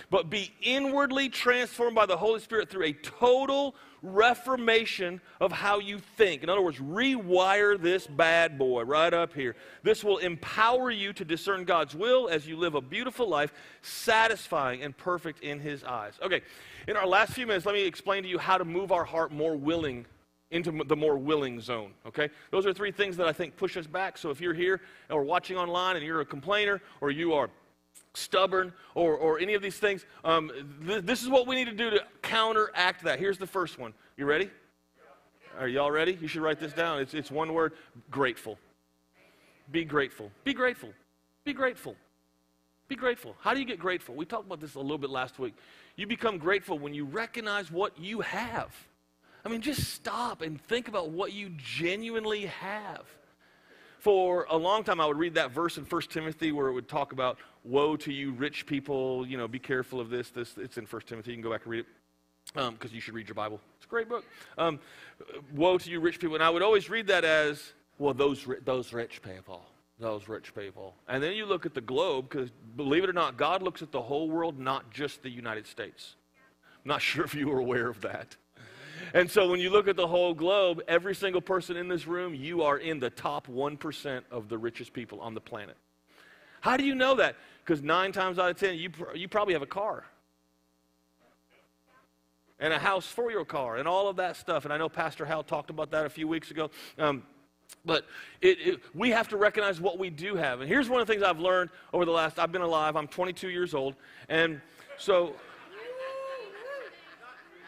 but 0.10 0.30
be 0.30 0.52
inwardly 0.62 1.30
transformed 1.30 1.96
by 1.96 2.06
the 2.06 2.18
Holy 2.18 2.40
Spirit 2.40 2.70
through 2.70 2.86
a 2.86 2.94
total 2.94 3.76
reformation 4.02 5.20
of 5.42 5.52
how 5.52 5.80
you 5.80 6.00
think. 6.00 6.44
In 6.44 6.50
other 6.50 6.62
words, 6.62 6.78
rewire 6.80 7.82
this 7.82 8.08
bad 8.08 8.58
boy 8.58 8.84
right 8.84 9.14
up 9.14 9.34
here. 9.34 9.56
This 9.84 10.04
will 10.04 10.18
empower 10.20 10.92
you 10.92 11.14
to 11.14 11.26
discern 11.26 11.66
God's 11.66 11.96
will 11.96 12.30
as 12.30 12.48
you 12.48 12.58
live 12.58 12.76
a 12.76 12.82
beautiful 12.82 13.28
life, 13.28 13.54
satisfying 13.82 14.84
and 14.84 14.96
perfect 14.96 15.42
in 15.42 15.60
His 15.60 15.84
eyes. 15.84 16.14
Okay, 16.22 16.42
in 16.88 16.96
our 16.96 17.08
last 17.08 17.34
few 17.34 17.48
minutes, 17.48 17.66
let 17.66 17.76
me 17.76 17.86
explain 17.86 18.24
to 18.24 18.30
you 18.30 18.38
how 18.38 18.58
to 18.58 18.66
move 18.66 18.92
our 18.92 19.04
heart 19.04 19.32
more 19.32 19.56
willing 19.56 20.06
into 20.52 20.72
the 20.86 20.96
more 20.96 21.18
willing 21.18 21.60
zone. 21.60 21.92
Okay? 22.06 22.30
Those 22.52 22.66
are 22.66 22.74
three 22.74 22.92
things 22.92 23.18
that 23.18 23.28
I 23.28 23.34
think 23.34 23.58
push 23.58 23.76
us 23.76 23.86
back. 23.86 24.18
So 24.18 24.30
if 24.30 24.40
you're 24.40 24.54
here 24.54 24.82
or 25.10 25.24
watching 25.24 25.58
online 25.58 25.98
and 25.98 26.06
you're 26.06 26.22
a 26.22 26.26
complainer 26.26 26.82
or 27.02 27.12
you 27.12 27.34
are 27.34 27.50
stubborn 28.18 28.74
or, 28.96 29.16
or 29.16 29.40
any 29.40 29.54
of 29.54 29.62
these 29.62 29.78
things. 29.78 30.06
Um, 30.26 30.52
th- 30.86 31.04
this 31.04 31.24
is 31.24 31.30
what 31.30 31.48
we 31.48 31.56
need 31.56 31.66
to 31.66 31.76
do 31.76 31.90
to 31.90 32.04
counteract 32.22 33.04
that. 33.04 33.20
Here's 33.20 33.38
the 33.38 33.48
first 33.48 33.80
one. 33.80 33.94
You 34.18 34.26
ready? 34.26 34.50
Are 35.60 35.68
y'all 35.68 35.92
ready? 35.92 36.18
You 36.20 36.28
should 36.28 36.42
write 36.42 36.60
this 36.60 36.74
down. 36.74 37.00
It's, 37.00 37.14
it's 37.14 37.32
one 37.32 37.54
word 37.54 37.74
grateful. 38.12 38.58
Be 39.72 39.84
grateful. 39.84 40.32
Be 40.44 40.54
grateful. 40.54 40.90
Be 41.44 41.54
grateful. 41.54 41.96
Be 42.88 42.96
grateful. 42.96 43.36
How 43.40 43.54
do 43.54 43.60
you 43.60 43.66
get 43.66 43.80
grateful? 43.80 44.16
We 44.16 44.26
talked 44.26 44.46
about 44.46 44.62
this 44.62 44.76
a 44.76 44.80
little 44.80 44.98
bit 44.98 45.10
last 45.10 45.40
week. 45.40 45.56
You 45.96 46.08
become 46.08 46.38
grateful 46.38 46.80
when 46.80 46.94
you 46.94 47.06
recognize 47.06 47.72
what 47.72 47.98
you 48.00 48.22
have. 48.22 48.72
I 49.44 49.50
mean, 49.50 49.62
just 49.62 49.94
stop 49.94 50.42
and 50.42 50.62
think 50.62 50.88
about 50.88 51.10
what 51.10 51.34
you 51.34 51.50
genuinely 51.58 52.46
have 52.46 53.06
for 54.00 54.46
a 54.50 54.58
long 54.58 54.84
time, 54.84 55.00
I 55.00 55.06
would 55.06 55.18
read 55.18 55.36
that 55.36 55.52
verse 55.52 55.78
in 55.78 55.86
1 55.86 56.02
Timothy 56.04 56.52
where 56.52 56.68
it 56.68 56.74
would 56.74 56.88
talk 56.88 57.12
about, 57.12 57.38
woe 57.64 57.96
to 57.98 58.12
you 58.12 58.32
rich 58.32 58.66
people, 58.66 59.26
you 59.28 59.38
know, 59.38 59.48
be 59.48 59.60
careful 59.60 60.00
of 60.00 60.10
this. 60.10 60.30
This 60.30 60.58
It's 60.58 60.78
in 60.78 60.86
1 60.86 61.02
Timothy. 61.06 61.32
You 61.32 61.38
can 61.38 61.44
go 61.44 61.52
back 61.52 61.64
and 61.64 61.72
read 61.72 61.80
it 61.80 61.88
because 62.54 62.92
um, 62.92 62.96
you 62.96 63.02
should 63.02 63.14
read 63.14 63.28
your 63.28 63.36
Bible. 63.36 63.60
It's 63.78 63.86
a 63.86 63.90
great 63.90 64.08
book. 64.08 64.24
Um, 64.58 64.80
woe 65.54 65.78
to 65.78 65.90
you 65.90 66.00
rich 66.00 66.20
people. 66.20 66.36
And 66.36 66.44
I 66.44 66.50
would 66.50 66.62
always 66.62 66.90
read 66.90 67.08
that 67.08 67.26
as, 67.26 67.74
well, 67.98 68.14
those, 68.14 68.48
those 68.64 68.94
rich 68.94 69.22
people. 69.22 69.66
those 70.00 70.28
rich 70.28 70.54
people. 70.56 70.96
And 71.08 71.22
then 71.22 71.34
you 71.34 71.46
look 71.46 71.66
at 71.66 71.74
the 71.74 71.82
globe, 71.82 72.30
because 72.30 72.52
believe 72.76 73.04
it 73.04 73.10
or 73.10 73.14
not, 73.14 73.38
God 73.38 73.64
looks 73.64 73.82
at 73.82 73.92
the 73.92 74.02
whole 74.02 74.30
world, 74.30 74.60
not 74.60 74.92
just 74.92 75.24
the 75.24 75.30
United 75.30 75.68
States. 75.68 76.16
I'm 76.86 76.90
not 76.90 77.02
sure 77.02 77.26
if 77.26 77.36
you 77.36 77.50
were 77.50 77.60
aware 77.60 77.90
of 77.90 78.02
that. 78.02 78.36
And 79.14 79.30
so 79.30 79.50
when 79.50 79.60
you 79.60 79.70
look 79.70 79.88
at 79.88 79.96
the 79.96 80.08
whole 80.08 80.34
globe, 80.34 80.82
every 80.88 81.16
single 81.16 81.42
person 81.42 81.78
in 81.78 81.88
this 81.88 82.08
room, 82.08 82.34
you 82.36 82.64
are 82.64 82.78
in 82.78 83.00
the 83.00 83.10
top 83.10 83.48
1% 83.48 84.22
of 84.32 84.50
the 84.50 84.58
richest 84.58 84.94
people 84.94 85.20
on 85.22 85.34
the 85.34 85.42
planet. 85.42 85.78
How 86.62 86.78
do 86.78 86.84
you 86.84 86.96
know 86.96 87.16
that? 87.16 87.36
Because 87.64 87.82
nine 87.82 88.12
times 88.12 88.40
out 88.40 88.50
of 88.50 88.58
ten, 88.58 88.76
you, 88.76 88.90
you 89.14 89.28
probably 89.28 89.54
have 89.54 89.62
a 89.62 89.68
car 89.68 90.06
and 92.60 92.74
a 92.74 92.80
house 92.80 93.06
for 93.06 93.32
your 93.32 93.46
car 93.46 93.78
and 93.78 93.88
all 93.88 94.08
of 94.08 94.16
that 94.18 94.36
stuff. 94.36 94.66
And 94.66 94.74
I 94.74 94.78
know 94.78 94.90
Pastor 94.90 95.26
Hal 95.26 95.44
talked 95.44 95.70
about 95.70 95.92
that 95.92 96.06
a 96.06 96.10
few 96.10 96.28
weeks 96.28 96.52
ago. 96.52 96.72
Um, 96.98 97.24
but 97.86 98.06
it, 98.42 98.58
it, 98.60 98.80
we 98.94 99.12
have 99.12 99.28
to 99.30 99.38
recognize 99.38 99.80
what 99.80 100.00
we 100.00 100.10
do 100.10 100.36
have. 100.36 100.62
And 100.62 100.70
here's 100.70 100.90
one 100.90 101.02
of 101.02 101.08
the 101.08 101.14
things 101.14 101.24
I've 101.24 101.40
learned 101.40 101.70
over 101.94 102.06
the 102.06 102.12
last, 102.12 102.40
I've 102.40 102.52
been 102.52 102.62
alive, 102.62 102.96
I'm 102.96 103.08
22 103.08 103.50
years 103.50 103.74
old. 103.74 103.96
And 104.30 104.62
so 104.98 105.36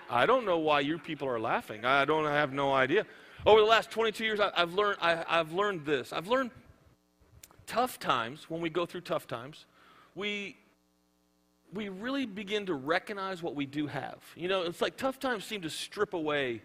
I 0.10 0.26
don't 0.26 0.46
know 0.46 0.58
why 0.58 0.80
you 0.80 0.98
people 0.98 1.28
are 1.28 1.40
laughing. 1.40 1.86
I 1.86 2.06
don't 2.06 2.26
I 2.26 2.36
have 2.36 2.52
no 2.52 2.74
idea. 2.74 3.06
Over 3.46 3.62
the 3.62 3.68
last 3.68 3.92
22 3.92 4.26
years, 4.26 4.40
I, 4.40 4.52
have 4.56 4.74
learned, 4.74 4.98
I, 5.02 5.24
I've 5.28 5.54
learned 5.54 5.86
this. 5.86 6.12
I've 6.12 6.28
learned 6.28 6.52
tough 7.68 8.00
times, 8.00 8.50
when 8.50 8.62
we 8.62 8.70
go 8.70 8.86
through 8.86 9.02
tough 9.02 9.28
times, 9.28 9.66
we, 10.16 10.58
we 11.72 11.88
really 11.90 12.26
begin 12.26 12.66
to 12.66 12.74
recognize 12.74 13.44
what 13.44 13.56
we 13.56 13.66
do 13.66 13.86
have. 13.88 14.18
You 14.36 14.48
know, 14.48 14.64
it's 14.64 14.82
like 14.82 14.98
tough 14.98 15.20
times 15.20 15.46
seem 15.46 15.62
to 15.62 15.70
strip 15.70 16.14
away 16.14 16.62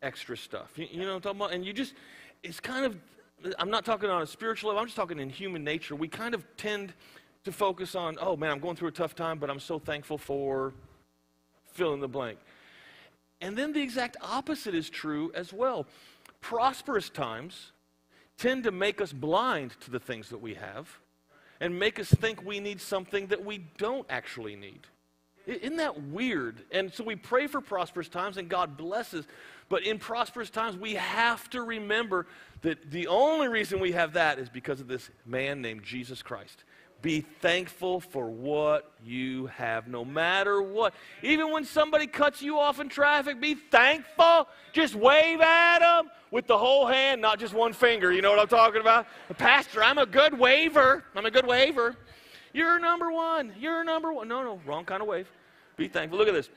extra 0.00 0.36
stuff. 0.36 0.70
You, 0.76 0.86
you 0.90 1.00
know 1.00 1.08
what 1.08 1.14
I'm 1.16 1.20
talking 1.20 1.40
about? 1.40 1.52
And 1.52 1.66
you 1.66 1.72
just, 1.72 1.94
it's 2.42 2.60
kind 2.60 2.86
of, 2.86 2.96
I'm 3.58 3.70
not 3.70 3.84
talking 3.84 4.08
on 4.08 4.22
a 4.22 4.26
spiritual 4.26 4.68
level, 4.68 4.80
I'm 4.80 4.86
just 4.86 4.96
talking 4.96 5.18
in 5.18 5.28
human 5.28 5.64
nature. 5.64 5.96
We 5.96 6.08
kind 6.08 6.32
of 6.32 6.44
tend 6.56 6.94
to 7.44 7.52
focus 7.52 7.94
on, 7.94 8.16
oh 8.20 8.36
man, 8.36 8.52
I'm 8.52 8.60
going 8.60 8.76
through 8.76 8.88
a 8.88 8.92
tough 8.92 9.14
time, 9.16 9.38
but 9.38 9.50
I'm 9.50 9.60
so 9.60 9.78
thankful 9.78 10.16
for 10.16 10.74
fill 11.78 11.94
in 11.94 12.00
the 12.00 12.08
blank. 12.08 12.38
And 13.40 13.56
then 13.56 13.72
the 13.72 13.80
exact 13.80 14.16
opposite 14.20 14.74
is 14.74 14.90
true 14.90 15.30
as 15.34 15.52
well. 15.52 15.86
Prosperous 16.40 17.08
times 17.08 17.72
tend 18.36 18.64
to 18.64 18.72
make 18.72 19.00
us 19.00 19.12
blind 19.12 19.76
to 19.80 19.90
the 19.90 20.00
things 20.00 20.28
that 20.30 20.38
we 20.38 20.54
have 20.54 20.98
and 21.60 21.78
make 21.78 21.98
us 22.00 22.08
think 22.08 22.44
we 22.44 22.60
need 22.60 22.80
something 22.80 23.28
that 23.28 23.44
we 23.44 23.58
don't 23.78 24.06
actually 24.10 24.56
need. 24.56 24.80
Isn't 25.46 25.76
that 25.76 26.02
weird? 26.02 26.62
And 26.72 26.92
so 26.92 27.04
we 27.04 27.16
pray 27.16 27.46
for 27.46 27.60
prosperous 27.60 28.08
times 28.08 28.36
and 28.36 28.48
God 28.48 28.76
blesses. 28.76 29.26
But 29.68 29.84
in 29.84 29.98
prosperous 29.98 30.50
times, 30.50 30.76
we 30.76 30.94
have 30.94 31.48
to 31.50 31.62
remember 31.62 32.26
that 32.62 32.90
the 32.90 33.06
only 33.06 33.48
reason 33.48 33.80
we 33.80 33.92
have 33.92 34.12
that 34.12 34.38
is 34.38 34.48
because 34.48 34.80
of 34.80 34.88
this 34.88 35.08
man 35.24 35.62
named 35.62 35.84
Jesus 35.84 36.22
Christ. 36.22 36.64
Be 37.00 37.20
thankful 37.20 38.00
for 38.00 38.28
what 38.28 38.90
you 39.04 39.46
have, 39.46 39.86
no 39.86 40.04
matter 40.04 40.60
what. 40.60 40.94
Even 41.22 41.52
when 41.52 41.64
somebody 41.64 42.08
cuts 42.08 42.42
you 42.42 42.58
off 42.58 42.80
in 42.80 42.88
traffic, 42.88 43.40
be 43.40 43.54
thankful. 43.54 44.48
Just 44.72 44.96
wave 44.96 45.40
at 45.40 45.78
them 45.78 46.10
with 46.32 46.48
the 46.48 46.58
whole 46.58 46.86
hand, 46.86 47.20
not 47.20 47.38
just 47.38 47.54
one 47.54 47.72
finger. 47.72 48.12
You 48.12 48.20
know 48.20 48.30
what 48.30 48.40
I'm 48.40 48.48
talking 48.48 48.80
about? 48.80 49.06
Pastor, 49.38 49.82
I'm 49.82 49.98
a 49.98 50.06
good 50.06 50.36
waver. 50.36 51.04
I'm 51.14 51.24
a 51.24 51.30
good 51.30 51.46
waver. 51.46 51.94
You're 52.52 52.80
number 52.80 53.12
one. 53.12 53.52
You're 53.60 53.84
number 53.84 54.12
one. 54.12 54.26
No, 54.26 54.42
no, 54.42 54.60
wrong 54.66 54.84
kind 54.84 55.00
of 55.00 55.06
wave. 55.06 55.30
Be 55.76 55.86
thankful. 55.86 56.18
Look 56.18 56.26
at 56.26 56.34
this. 56.34 56.50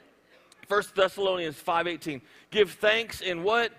1 0.67 0.84
Thessalonians 0.95 1.62
5.18. 1.62 2.19
Give 2.49 2.71
thanks 2.71 3.21
in 3.21 3.43
what? 3.43 3.71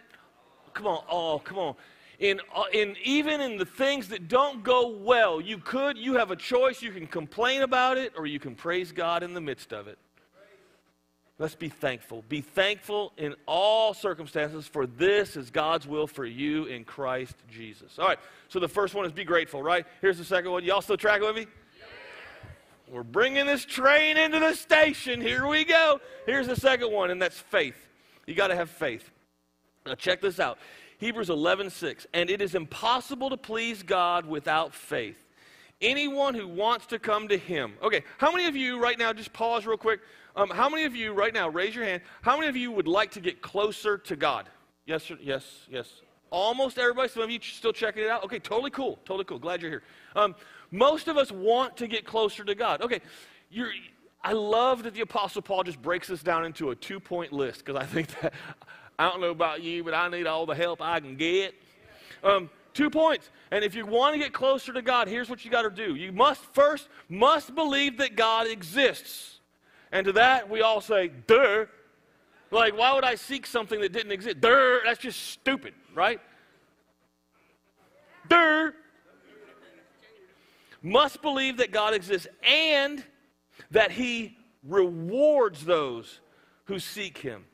Come 0.75 0.87
on. 0.87 1.03
Oh, 1.11 1.40
come 1.40 1.59
on 1.59 1.75
in, 2.18 2.40
uh, 2.55 2.64
in 2.72 2.96
even 3.05 3.40
in 3.40 3.57
the 3.57 3.64
things 3.64 4.09
that 4.09 4.29
don't 4.29 4.62
go 4.62 4.88
well, 4.88 5.40
you 5.40 5.59
could, 5.59 5.98
you 5.98 6.14
have 6.14 6.31
a 6.31 6.37
choice. 6.37 6.83
You 6.83 6.92
can 6.92 7.07
complain 7.07 7.62
about 7.62 7.98
it 7.98 8.12
or 8.16 8.27
you 8.27 8.38
can 8.38 8.55
praise 8.55 8.92
God 8.92 9.22
in 9.22 9.35
the 9.35 9.40
midst 9.40 9.72
of 9.72 9.88
it. 9.88 9.98
Let's 11.38 11.55
be 11.55 11.68
thankful. 11.68 12.22
Be 12.29 12.40
thankful 12.40 13.12
in 13.16 13.35
all 13.46 13.94
circumstances, 13.94 14.68
for 14.68 14.87
this 14.87 15.37
is 15.37 15.51
God's 15.51 15.88
will 15.88 16.07
for 16.07 16.25
you 16.25 16.66
in 16.66 16.85
Christ 16.85 17.35
Jesus. 17.51 17.98
All 17.98 18.07
right, 18.07 18.18
so 18.48 18.61
the 18.61 18.68
first 18.68 18.94
one 18.94 19.07
is 19.07 19.12
be 19.12 19.25
grateful, 19.25 19.62
right? 19.62 19.85
Here's 20.01 20.18
the 20.18 20.25
second 20.25 20.53
one. 20.53 20.62
Y'all 20.62 20.83
still 20.83 20.96
tracking 20.96 21.27
with 21.27 21.35
me? 21.35 21.46
We're 22.88 23.03
bringing 23.03 23.46
this 23.46 23.64
train 23.64 24.18
into 24.18 24.38
the 24.38 24.53
station. 24.53 25.20
Here 25.20 25.46
we 25.46 25.64
go. 25.64 26.01
Here's 26.27 26.46
the 26.46 26.57
second 26.57 26.92
one, 26.92 27.11
and 27.11 27.20
that's 27.20 27.38
faith. 27.38 27.88
You 28.27 28.35
got 28.35 28.48
to 28.48 28.55
have 28.55 28.68
faith. 28.68 29.11
Now, 29.87 29.94
check 29.94 30.20
this 30.20 30.38
out. 30.38 30.59
Hebrews 31.03 31.31
11, 31.31 31.69
6. 31.71 32.07
And 32.15 32.31
it 32.31 32.41
is 32.41 32.55
impossible 32.55 33.29
to 33.31 33.37
please 33.37 33.83
God 33.83 34.25
without 34.25 34.73
faith. 34.73 35.17
Anyone 35.81 36.33
who 36.33 36.47
wants 36.47 36.87
to 36.87 37.01
come 37.01 37.27
to 37.27 37.37
Him. 37.37 37.73
Okay, 37.83 38.05
how 38.19 38.31
many 38.31 38.47
of 38.47 38.55
you 38.55 38.81
right 38.81 38.97
now, 38.97 39.12
just 39.12 39.33
pause 39.33 39.67
real 39.67 39.77
quick. 39.77 39.99
Um, 40.37 40.49
how 40.49 40.69
many 40.69 40.85
of 40.85 40.95
you 40.95 41.12
right 41.12 41.35
now, 41.35 41.49
raise 41.49 41.75
your 41.75 41.85
hand, 41.85 42.03
how 42.21 42.37
many 42.37 42.49
of 42.49 42.57
you 42.57 42.71
would 42.71 42.87
like 42.87 43.11
to 43.12 43.21
get 43.21 43.43
closer 43.43 43.99
to 43.99 44.15
God? 44.15 44.49
Yes, 44.87 45.03
sir, 45.03 45.19
yes, 45.21 45.67
yes. 45.69 45.91
Almost 46.31 46.79
everybody. 46.79 47.09
Some 47.09 47.25
of 47.25 47.31
you 47.33 47.41
still 47.43 47.73
checking 47.73 48.05
it 48.05 48.09
out. 48.09 48.23
Okay, 48.23 48.38
totally 48.38 48.71
cool. 48.71 49.01
Totally 49.05 49.25
cool. 49.25 49.41
Glad 49.41 49.61
you're 49.61 49.73
here. 49.73 49.83
Um, 50.15 50.37
most 50.71 51.09
of 51.09 51.17
us 51.17 51.33
want 51.33 51.77
to 51.79 51.88
get 51.88 52.07
closer 52.07 52.45
to 52.45 52.55
God. 52.55 52.81
Okay, 52.81 53.01
you're, 53.51 53.73
I 54.23 54.35
love 54.35 54.85
that 54.85 54.95
the 54.95 55.01
Apostle 55.01 55.43
Paul 55.43 55.65
just 55.65 55.83
breaks 55.83 56.07
this 56.07 56.23
down 56.23 56.45
into 56.45 56.71
a 56.71 56.77
two 56.77 57.01
point 57.01 57.33
list 57.33 57.65
because 57.65 57.75
I 57.75 57.87
think 57.87 58.07
that 58.21 58.33
I 59.03 59.11
don't 59.11 59.21
know 59.21 59.31
about 59.31 59.65
you, 59.65 59.83
but 59.83 59.95
I 59.95 60.09
need 60.09 60.29
all 60.29 60.47
the 60.47 60.55
help 60.55 60.81
I 60.81 61.01
can 61.01 61.17
get. 61.17 61.57
Um, 62.23 62.49
two 62.73 62.88
points. 62.88 63.31
And 63.51 63.65
if 63.65 63.75
you 63.75 63.85
want 63.85 64.15
to 64.15 64.19
get 64.19 64.33
closer 64.33 64.73
to 64.73 64.81
God, 64.81 65.09
here's 65.09 65.29
what 65.29 65.45
you 65.45 65.51
got 65.51 65.62
to 65.62 65.71
do. 65.71 65.97
You 65.97 66.12
must 66.12 66.45
first 66.55 66.88
must 67.09 67.53
believe 67.57 67.99
that 67.99 68.15
God 68.15 68.47
exists. 68.47 69.41
And 69.91 70.07
to 70.07 70.12
that 70.12 70.49
we 70.49 70.61
all 70.61 70.81
say, 70.81 71.11
duh. 71.27 71.65
Like, 72.53 72.79
why 72.79 72.95
would 72.95 73.03
I 73.03 73.17
seek 73.17 73.45
something 73.45 73.81
that 73.81 73.93
didn't 73.93 74.12
exist? 74.12 74.41
Duh, 74.41 74.79
that's 74.85 75.01
just 75.01 75.21
stupid, 75.21 75.75
right? 75.97 76.21
Duh. 78.29 78.71
Must 80.81 81.21
believe 81.23 81.57
that 81.57 81.73
God 81.73 81.93
exists 81.93 82.29
and 82.49 83.03
that 83.73 83.91
He 83.91 84.38
rewards 84.62 85.65
those 85.65 86.21
who 86.67 86.79
seek 86.79 87.19
Him. 87.19 87.47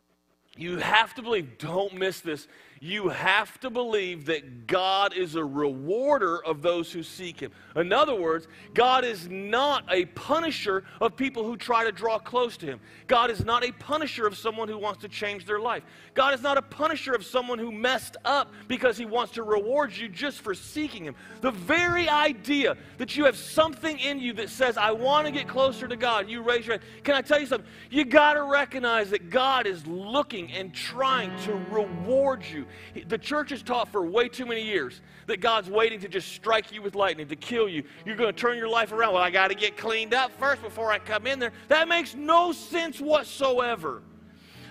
You 0.58 0.78
have 0.78 1.14
to 1.14 1.22
believe, 1.22 1.56
don't 1.58 1.94
miss 1.94 2.20
this. 2.20 2.48
You 2.80 3.08
have 3.08 3.58
to 3.60 3.70
believe 3.70 4.26
that 4.26 4.66
God 4.66 5.12
is 5.16 5.34
a 5.34 5.44
rewarder 5.44 6.44
of 6.44 6.62
those 6.62 6.92
who 6.92 7.02
seek 7.02 7.40
Him. 7.40 7.50
In 7.74 7.92
other 7.92 8.14
words, 8.14 8.46
God 8.74 9.04
is 9.04 9.28
not 9.28 9.84
a 9.90 10.04
punisher 10.06 10.84
of 11.00 11.16
people 11.16 11.42
who 11.42 11.56
try 11.56 11.84
to 11.84 11.90
draw 11.90 12.18
close 12.18 12.56
to 12.58 12.66
Him. 12.66 12.80
God 13.08 13.30
is 13.30 13.44
not 13.44 13.64
a 13.64 13.72
punisher 13.72 14.26
of 14.26 14.36
someone 14.36 14.68
who 14.68 14.78
wants 14.78 15.00
to 15.00 15.08
change 15.08 15.44
their 15.44 15.58
life. 15.58 15.82
God 16.14 16.34
is 16.34 16.42
not 16.42 16.56
a 16.56 16.62
punisher 16.62 17.14
of 17.14 17.24
someone 17.24 17.58
who 17.58 17.72
messed 17.72 18.16
up 18.24 18.52
because 18.68 18.96
He 18.96 19.06
wants 19.06 19.32
to 19.32 19.42
reward 19.42 19.96
you 19.96 20.08
just 20.08 20.40
for 20.40 20.54
seeking 20.54 21.04
Him. 21.04 21.16
The 21.40 21.50
very 21.50 22.08
idea 22.08 22.76
that 22.98 23.16
you 23.16 23.24
have 23.24 23.36
something 23.36 23.98
in 23.98 24.20
you 24.20 24.32
that 24.34 24.50
says, 24.50 24.76
I 24.76 24.92
want 24.92 25.26
to 25.26 25.32
get 25.32 25.48
closer 25.48 25.88
to 25.88 25.96
God, 25.96 26.28
you 26.28 26.42
raise 26.42 26.66
your 26.66 26.78
hand. 26.78 26.82
Can 27.02 27.16
I 27.16 27.22
tell 27.22 27.40
you 27.40 27.46
something? 27.46 27.68
You 27.90 28.04
got 28.04 28.34
to 28.34 28.44
recognize 28.44 29.10
that 29.10 29.30
God 29.30 29.66
is 29.66 29.84
looking 29.86 30.52
and 30.52 30.72
trying 30.72 31.36
to 31.40 31.54
reward 31.70 32.44
you. 32.44 32.66
The 33.06 33.18
church 33.18 33.50
has 33.50 33.62
taught 33.62 33.88
for 33.88 34.02
way 34.02 34.28
too 34.28 34.46
many 34.46 34.62
years 34.62 35.00
that 35.26 35.40
God's 35.40 35.68
waiting 35.70 36.00
to 36.00 36.08
just 36.08 36.32
strike 36.32 36.72
you 36.72 36.82
with 36.82 36.94
lightning, 36.94 37.28
to 37.28 37.36
kill 37.36 37.68
you. 37.68 37.84
You're 38.04 38.16
going 38.16 38.32
to 38.32 38.38
turn 38.38 38.56
your 38.56 38.68
life 38.68 38.92
around. 38.92 39.14
Well, 39.14 39.22
I 39.22 39.30
got 39.30 39.48
to 39.48 39.54
get 39.54 39.76
cleaned 39.76 40.14
up 40.14 40.32
first 40.38 40.62
before 40.62 40.90
I 40.90 40.98
come 40.98 41.26
in 41.26 41.38
there. 41.38 41.52
That 41.68 41.88
makes 41.88 42.14
no 42.14 42.52
sense 42.52 43.00
whatsoever. 43.00 44.02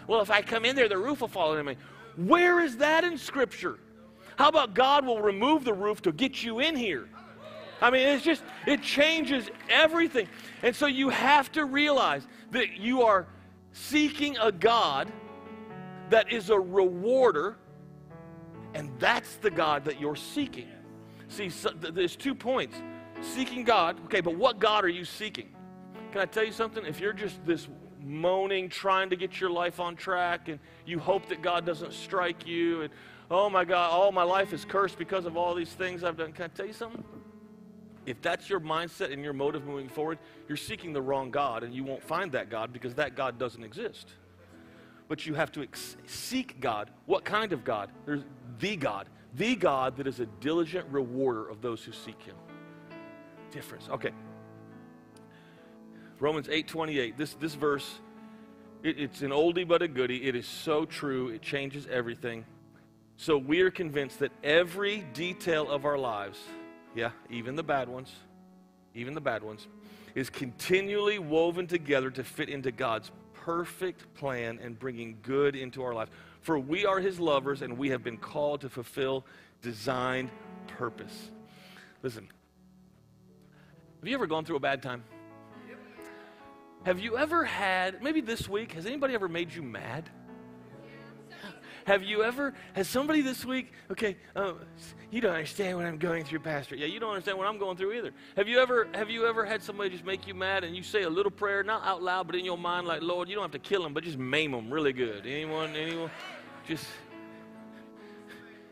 Well, 0.07 0.21
if 0.21 0.31
I 0.31 0.41
come 0.41 0.65
in 0.65 0.75
there, 0.75 0.89
the 0.89 0.97
roof 0.97 1.21
will 1.21 1.27
fall 1.27 1.57
on 1.57 1.65
me. 1.65 1.75
Where 2.15 2.61
is 2.61 2.77
that 2.77 3.03
in 3.03 3.17
Scripture? 3.17 3.77
How 4.37 4.49
about 4.49 4.73
God 4.73 5.05
will 5.05 5.21
remove 5.21 5.63
the 5.63 5.73
roof 5.73 6.01
to 6.03 6.11
get 6.11 6.43
you 6.43 6.59
in 6.59 6.75
here? 6.75 7.09
I 7.81 7.91
mean, 7.91 8.07
it's 8.07 8.23
just, 8.23 8.43
it 8.65 8.81
changes 8.81 9.49
everything. 9.69 10.27
And 10.63 10.75
so 10.75 10.87
you 10.87 11.09
have 11.09 11.51
to 11.53 11.65
realize 11.65 12.25
that 12.51 12.77
you 12.77 13.03
are 13.03 13.27
seeking 13.73 14.37
a 14.37 14.51
God 14.51 15.11
that 16.09 16.31
is 16.31 16.49
a 16.49 16.59
rewarder 16.59 17.57
and 18.77 18.91
that's 18.99 19.37
the 19.37 19.49
God 19.49 19.83
that 19.85 19.99
you're 19.99 20.15
seeking. 20.15 20.67
See, 21.29 21.49
so 21.49 21.71
there's 21.71 22.15
two 22.15 22.35
points. 22.35 22.79
Seeking 23.21 23.63
God, 23.63 23.99
okay, 24.05 24.21
but 24.21 24.35
what 24.35 24.59
God 24.59 24.85
are 24.85 24.89
you 24.89 25.03
seeking? 25.03 25.49
Can 26.11 26.21
I 26.21 26.25
tell 26.25 26.43
you 26.43 26.51
something? 26.51 26.85
If 26.85 26.99
you're 26.99 27.11
just 27.11 27.43
this 27.43 27.67
moaning, 27.99 28.69
trying 28.69 29.09
to 29.09 29.15
get 29.15 29.41
your 29.41 29.49
life 29.49 29.79
on 29.79 29.95
track, 29.95 30.47
and 30.47 30.59
you 30.85 30.99
hope 30.99 31.27
that 31.29 31.41
God 31.41 31.65
doesn't 31.65 31.91
strike 31.91 32.45
you, 32.45 32.83
and 32.83 32.93
oh 33.31 33.49
my 33.49 33.65
God, 33.65 33.89
all 33.89 34.11
my 34.11 34.21
life 34.21 34.53
is 34.53 34.63
cursed 34.63 34.99
because 34.99 35.25
of 35.25 35.35
all 35.35 35.55
these 35.55 35.73
things 35.73 36.03
I've 36.03 36.15
done. 36.15 36.31
Can 36.31 36.45
I 36.45 36.49
tell 36.49 36.67
you 36.67 36.73
something? 36.73 37.03
If 38.05 38.21
that's 38.21 38.47
your 38.47 38.59
mindset 38.59 39.11
and 39.11 39.23
your 39.23 39.33
motive 39.33 39.65
moving 39.65 39.89
forward, 39.89 40.19
you're 40.47 40.55
seeking 40.55 40.93
the 40.93 41.01
wrong 41.01 41.31
God, 41.31 41.63
and 41.63 41.73
you 41.73 41.83
won't 41.83 42.03
find 42.03 42.31
that 42.33 42.51
God 42.51 42.71
because 42.71 42.93
that 42.93 43.15
God 43.15 43.39
doesn't 43.39 43.63
exist. 43.63 44.13
But 45.07 45.25
you 45.25 45.33
have 45.33 45.51
to 45.53 45.63
ex- 45.63 45.97
seek 46.05 46.59
God. 46.59 46.89
What 47.05 47.23
kind 47.23 47.53
of 47.53 47.63
God? 47.63 47.89
There's 48.05 48.23
the 48.59 48.75
God, 48.75 49.07
the 49.35 49.55
God 49.55 49.97
that 49.97 50.07
is 50.07 50.19
a 50.19 50.25
diligent 50.25 50.87
rewarder 50.89 51.47
of 51.47 51.61
those 51.61 51.83
who 51.83 51.91
seek 51.91 52.21
Him. 52.21 52.35
Difference. 53.51 53.87
Okay. 53.89 54.11
Romans 56.19 56.47
8:28. 56.47 57.17
This 57.17 57.33
this 57.35 57.55
verse, 57.55 57.99
it, 58.83 58.99
it's 58.99 59.21
an 59.21 59.31
oldie 59.31 59.67
but 59.67 59.81
a 59.81 59.87
goodie. 59.87 60.25
It 60.27 60.35
is 60.35 60.47
so 60.47 60.85
true. 60.85 61.29
It 61.29 61.41
changes 61.41 61.87
everything. 61.87 62.45
So 63.15 63.37
we 63.37 63.61
are 63.61 63.71
convinced 63.71 64.19
that 64.19 64.31
every 64.43 65.01
detail 65.13 65.69
of 65.71 65.85
our 65.85 65.97
lives, 65.97 66.37
yeah, 66.95 67.11
even 67.31 67.55
the 67.55 67.63
bad 67.63 67.89
ones, 67.89 68.11
even 68.93 69.15
the 69.15 69.21
bad 69.21 69.41
ones, 69.41 69.67
is 70.13 70.29
continually 70.29 71.17
woven 71.17 71.65
together 71.65 72.11
to 72.11 72.23
fit 72.23 72.49
into 72.49 72.71
God's 72.71 73.11
perfect 73.47 74.13
plan 74.13 74.59
and 74.61 74.77
bringing 74.77 75.17
good 75.21 75.55
into 75.55 75.81
our 75.81 75.93
lives. 75.93 76.11
For 76.41 76.59
we 76.59 76.85
are 76.85 76.99
his 76.99 77.17
lovers 77.17 77.61
and 77.61 77.77
we 77.77 77.89
have 77.91 78.03
been 78.03 78.17
called 78.17 78.59
to 78.59 78.69
fulfill 78.69 79.25
designed 79.61 80.31
purpose. 80.67 81.31
Listen, 82.03 82.27
have 84.01 84.07
you 84.09 84.13
ever 84.15 84.27
gone 84.27 84.43
through 84.43 84.57
a 84.57 84.59
bad 84.59 84.83
time? 84.83 85.01
Have 86.83 86.99
you 86.99 87.17
ever 87.17 87.45
had, 87.45 88.03
maybe 88.03 88.19
this 88.19 88.49
week, 88.49 88.73
has 88.73 88.85
anybody 88.85 89.13
ever 89.13 89.29
made 89.29 89.53
you 89.53 89.61
mad? 89.61 90.09
Have 91.87 92.03
you 92.03 92.21
ever, 92.21 92.53
has 92.73 92.89
somebody 92.89 93.21
this 93.21 93.45
week, 93.45 93.71
okay, 93.89 94.17
um, 94.35 94.59
you 95.09 95.21
don't 95.21 95.33
understand 95.33 95.77
what 95.77 95.85
I'm 95.85 95.97
going 95.97 96.25
through, 96.25 96.41
Pastor. 96.41 96.75
Yeah, 96.75 96.87
you 96.87 96.99
don't 96.99 97.11
understand 97.11 97.37
what 97.37 97.47
I'm 97.47 97.57
going 97.57 97.77
through 97.77 97.93
either. 97.93 98.11
Have 98.35 98.49
you 98.49 98.59
ever, 98.59 98.89
have 98.93 99.09
you 99.09 99.25
ever 99.25 99.45
had 99.45 99.63
somebody 99.63 99.91
just 99.91 100.03
make 100.03 100.27
you 100.27 100.33
mad 100.33 100.65
and 100.65 100.75
you 100.75 100.83
say 100.83 101.03
a 101.03 101.09
little 101.09 101.31
prayer, 101.31 101.63
not 101.63 101.85
out 101.85 102.03
loud, 102.03 102.27
but 102.27 102.35
in 102.35 102.43
your 102.43 102.57
mind, 102.57 102.87
like, 102.87 103.01
Lord, 103.01 103.29
you 103.29 103.35
don't 103.35 103.43
have 103.45 103.51
to 103.51 103.59
kill 103.59 103.83
them, 103.83 103.93
but 103.93 104.03
just 104.03 104.17
maim 104.17 104.51
them 104.51 104.69
really 104.69 104.91
good. 104.91 105.25
Anyone, 105.25 105.77
anyone? 105.77 106.11
Just, 106.67 106.87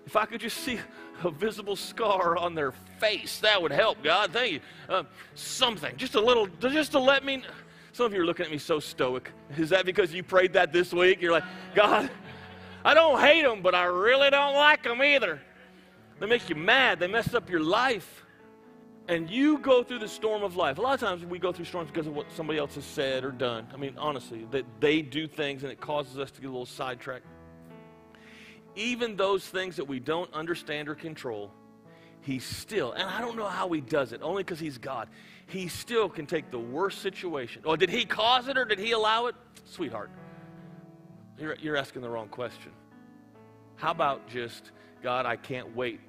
if 0.06 0.18
I 0.18 0.26
could 0.26 0.42
just 0.42 0.58
see 0.58 0.78
a 1.24 1.32
visible 1.32 1.78
scar 1.78 2.36
on 2.36 2.54
their 2.54 2.74
face, 3.00 3.40
that 3.40 3.62
would 3.62 3.72
help, 3.72 4.04
God. 4.04 4.34
Thank 4.34 4.52
you. 4.52 4.60
Uh, 4.90 5.04
something, 5.36 5.96
just 5.96 6.16
a 6.16 6.22
little, 6.22 6.48
just 6.60 6.92
to 6.92 7.00
let 7.00 7.24
me. 7.24 7.44
Some 7.94 8.08
of 8.08 8.14
you 8.14 8.20
are 8.20 8.26
looking 8.26 8.46
at 8.46 8.52
me 8.52 8.58
so 8.58 8.82
stoic. 8.82 9.32
Is 9.58 9.70
that 9.70 9.86
because 9.86 10.14
you 10.14 10.22
prayed 10.22 10.52
that 10.52 10.74
this 10.74 10.92
week? 10.92 11.22
You're 11.22 11.32
like, 11.32 11.46
God, 11.74 12.12
I 12.86 12.94
don't 12.94 13.20
hate 13.20 13.42
them, 13.42 13.64
but 13.64 13.74
I 13.74 13.86
really 13.86 14.30
don't 14.30 14.54
like 14.54 14.84
them 14.84 15.02
either. 15.02 15.42
They 16.20 16.28
make 16.28 16.48
you 16.50 16.56
mad. 16.56 17.00
They 17.00 17.08
mess 17.08 17.34
up 17.34 17.50
your 17.50 17.62
life. 17.62 18.24
And 19.08 19.28
you 19.28 19.58
go 19.58 19.84
through 19.84 20.00
the 20.00 20.08
storm 20.08 20.44
of 20.44 20.56
life. 20.56 20.78
A 20.78 20.82
lot 20.82 20.94
of 20.94 21.00
times 21.00 21.26
we 21.26 21.40
go 21.40 21.52
through 21.52 21.66
storms 21.66 21.90
because 21.90 22.06
of 22.06 22.16
what 22.16 22.32
somebody 22.32 22.60
else 22.60 22.76
has 22.76 22.86
said 22.86 23.24
or 23.24 23.32
done. 23.32 23.68
I 23.74 23.78
mean, 23.78 23.96
honestly, 23.98 24.46
that 24.52 24.66
they 24.80 25.02
do 25.02 25.26
things 25.26 25.64
and 25.64 25.72
it 25.72 25.82
causes 25.82 26.20
us 26.20 26.30
to 26.32 26.42
get 26.42 26.48
a 26.48 26.52
little 26.52 26.68
sidetracked. 26.68 27.26
Even 28.76 29.16
those 29.16 29.48
things 29.48 29.76
that 29.78 29.86
we 29.86 30.00
don't 30.00 30.32
understand 30.32 30.88
or 30.88 30.94
control, 30.94 31.52
He 32.22 32.38
still, 32.38 32.92
and 32.92 33.10
I 33.10 33.20
don't 33.20 33.36
know 33.36 33.48
how 33.48 33.68
He 33.70 33.82
does 33.82 34.14
it, 34.14 34.22
only 34.22 34.44
because 34.44 34.60
He's 34.60 34.78
God, 34.78 35.10
He 35.48 35.70
still 35.70 36.08
can 36.08 36.28
take 36.28 36.52
the 36.52 36.60
worst 36.60 37.02
situation. 37.02 37.64
Or 37.66 37.78
did 37.78 37.90
He 37.90 38.06
cause 38.06 38.48
it 38.48 38.60
or 38.60 38.66
did 38.66 38.78
He 38.78 38.92
allow 38.92 39.26
it? 39.26 39.36
Sweetheart, 39.66 40.12
you're, 41.38 41.56
you're 41.62 41.78
asking 41.78 42.02
the 42.02 42.10
wrong 42.10 42.28
question. 42.28 42.72
How 43.76 43.92
about 43.92 44.28
just, 44.28 44.72
God, 45.04 45.26
I 45.26 45.36
can't 45.36 45.76
wait 45.76 46.00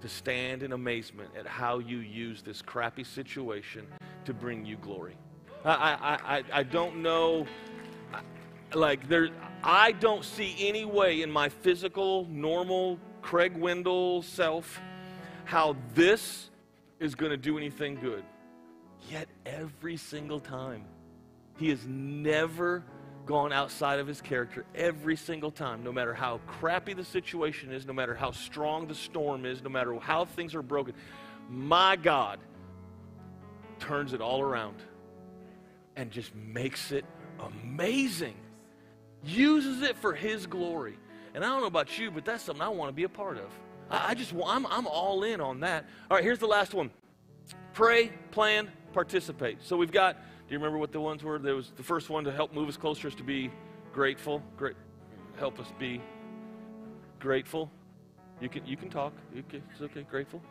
to 0.00 0.08
stand 0.08 0.62
in 0.62 0.72
amazement 0.72 1.30
at 1.38 1.46
how 1.46 1.78
you 1.78 1.98
use 1.98 2.42
this 2.42 2.62
crappy 2.62 3.04
situation 3.04 3.86
to 4.24 4.34
bring 4.34 4.64
you 4.64 4.76
glory? 4.76 5.16
I, 5.64 5.70
I, 5.70 6.36
I, 6.36 6.42
I 6.52 6.62
don't 6.62 7.02
know, 7.02 7.46
like, 8.74 9.08
there, 9.08 9.28
I 9.62 9.92
don't 9.92 10.24
see 10.24 10.54
any 10.58 10.84
way 10.84 11.22
in 11.22 11.30
my 11.30 11.48
physical, 11.48 12.26
normal, 12.30 12.98
Craig 13.22 13.56
Wendell 13.56 14.22
self 14.22 14.80
how 15.44 15.76
this 15.94 16.50
is 17.00 17.14
going 17.14 17.30
to 17.30 17.36
do 17.36 17.56
anything 17.58 17.96
good. 17.96 18.24
Yet, 19.10 19.28
every 19.44 19.96
single 19.96 20.40
time, 20.40 20.84
he 21.58 21.68
has 21.70 21.86
never 21.86 22.84
gone 23.26 23.52
outside 23.52 23.98
of 23.98 24.06
his 24.06 24.20
character 24.20 24.64
every 24.74 25.16
single 25.16 25.50
time, 25.50 25.82
no 25.82 25.92
matter 25.92 26.14
how 26.14 26.38
crappy 26.46 26.92
the 26.92 27.04
situation 27.04 27.72
is, 27.72 27.86
no 27.86 27.92
matter 27.92 28.14
how 28.14 28.30
strong 28.30 28.86
the 28.86 28.94
storm 28.94 29.44
is, 29.46 29.62
no 29.62 29.70
matter 29.70 29.98
how 29.98 30.24
things 30.24 30.54
are 30.54 30.62
broken. 30.62 30.94
My 31.48 31.96
God 31.96 32.40
turns 33.78 34.12
it 34.12 34.20
all 34.20 34.40
around 34.40 34.76
and 35.96 36.10
just 36.10 36.34
makes 36.34 36.92
it 36.92 37.04
amazing. 37.40 38.34
Uses 39.24 39.82
it 39.82 39.96
for 39.96 40.14
his 40.14 40.46
glory. 40.46 40.98
And 41.34 41.44
I 41.44 41.48
don't 41.48 41.60
know 41.60 41.66
about 41.66 41.98
you, 41.98 42.10
but 42.10 42.24
that's 42.24 42.44
something 42.44 42.62
I 42.62 42.68
want 42.68 42.90
to 42.90 42.94
be 42.94 43.04
a 43.04 43.08
part 43.08 43.38
of. 43.38 43.50
I, 43.90 44.14
just 44.14 44.32
I'm, 44.46 44.66
I'm 44.66 44.86
all 44.86 45.24
in 45.24 45.40
on 45.40 45.60
that. 45.60 45.86
All 46.10 46.16
right, 46.16 46.24
here's 46.24 46.38
the 46.38 46.46
last 46.46 46.74
one 46.74 46.90
pray, 47.72 48.12
plan, 48.30 48.70
participate. 48.92 49.58
So 49.62 49.76
we've 49.76 49.92
got 49.92 50.16
do 50.46 50.52
you 50.52 50.58
remember 50.58 50.78
what 50.78 50.92
the 50.92 51.00
ones 51.00 51.22
were? 51.22 51.38
There 51.38 51.56
was 51.56 51.72
the 51.76 51.82
first 51.82 52.10
one 52.10 52.24
to 52.24 52.32
help 52.32 52.52
move 52.52 52.68
us 52.68 52.76
closer 52.76 53.08
is 53.08 53.14
to 53.16 53.22
be 53.22 53.50
grateful. 53.92 54.42
Great, 54.56 54.76
help 55.38 55.58
us 55.58 55.66
be 55.78 56.00
grateful. 57.18 57.70
You 58.40 58.48
can 58.48 58.66
you 58.66 58.76
can 58.76 58.90
talk. 58.90 59.14
It's 59.34 59.80
okay. 59.80 60.02
Grateful. 60.02 60.42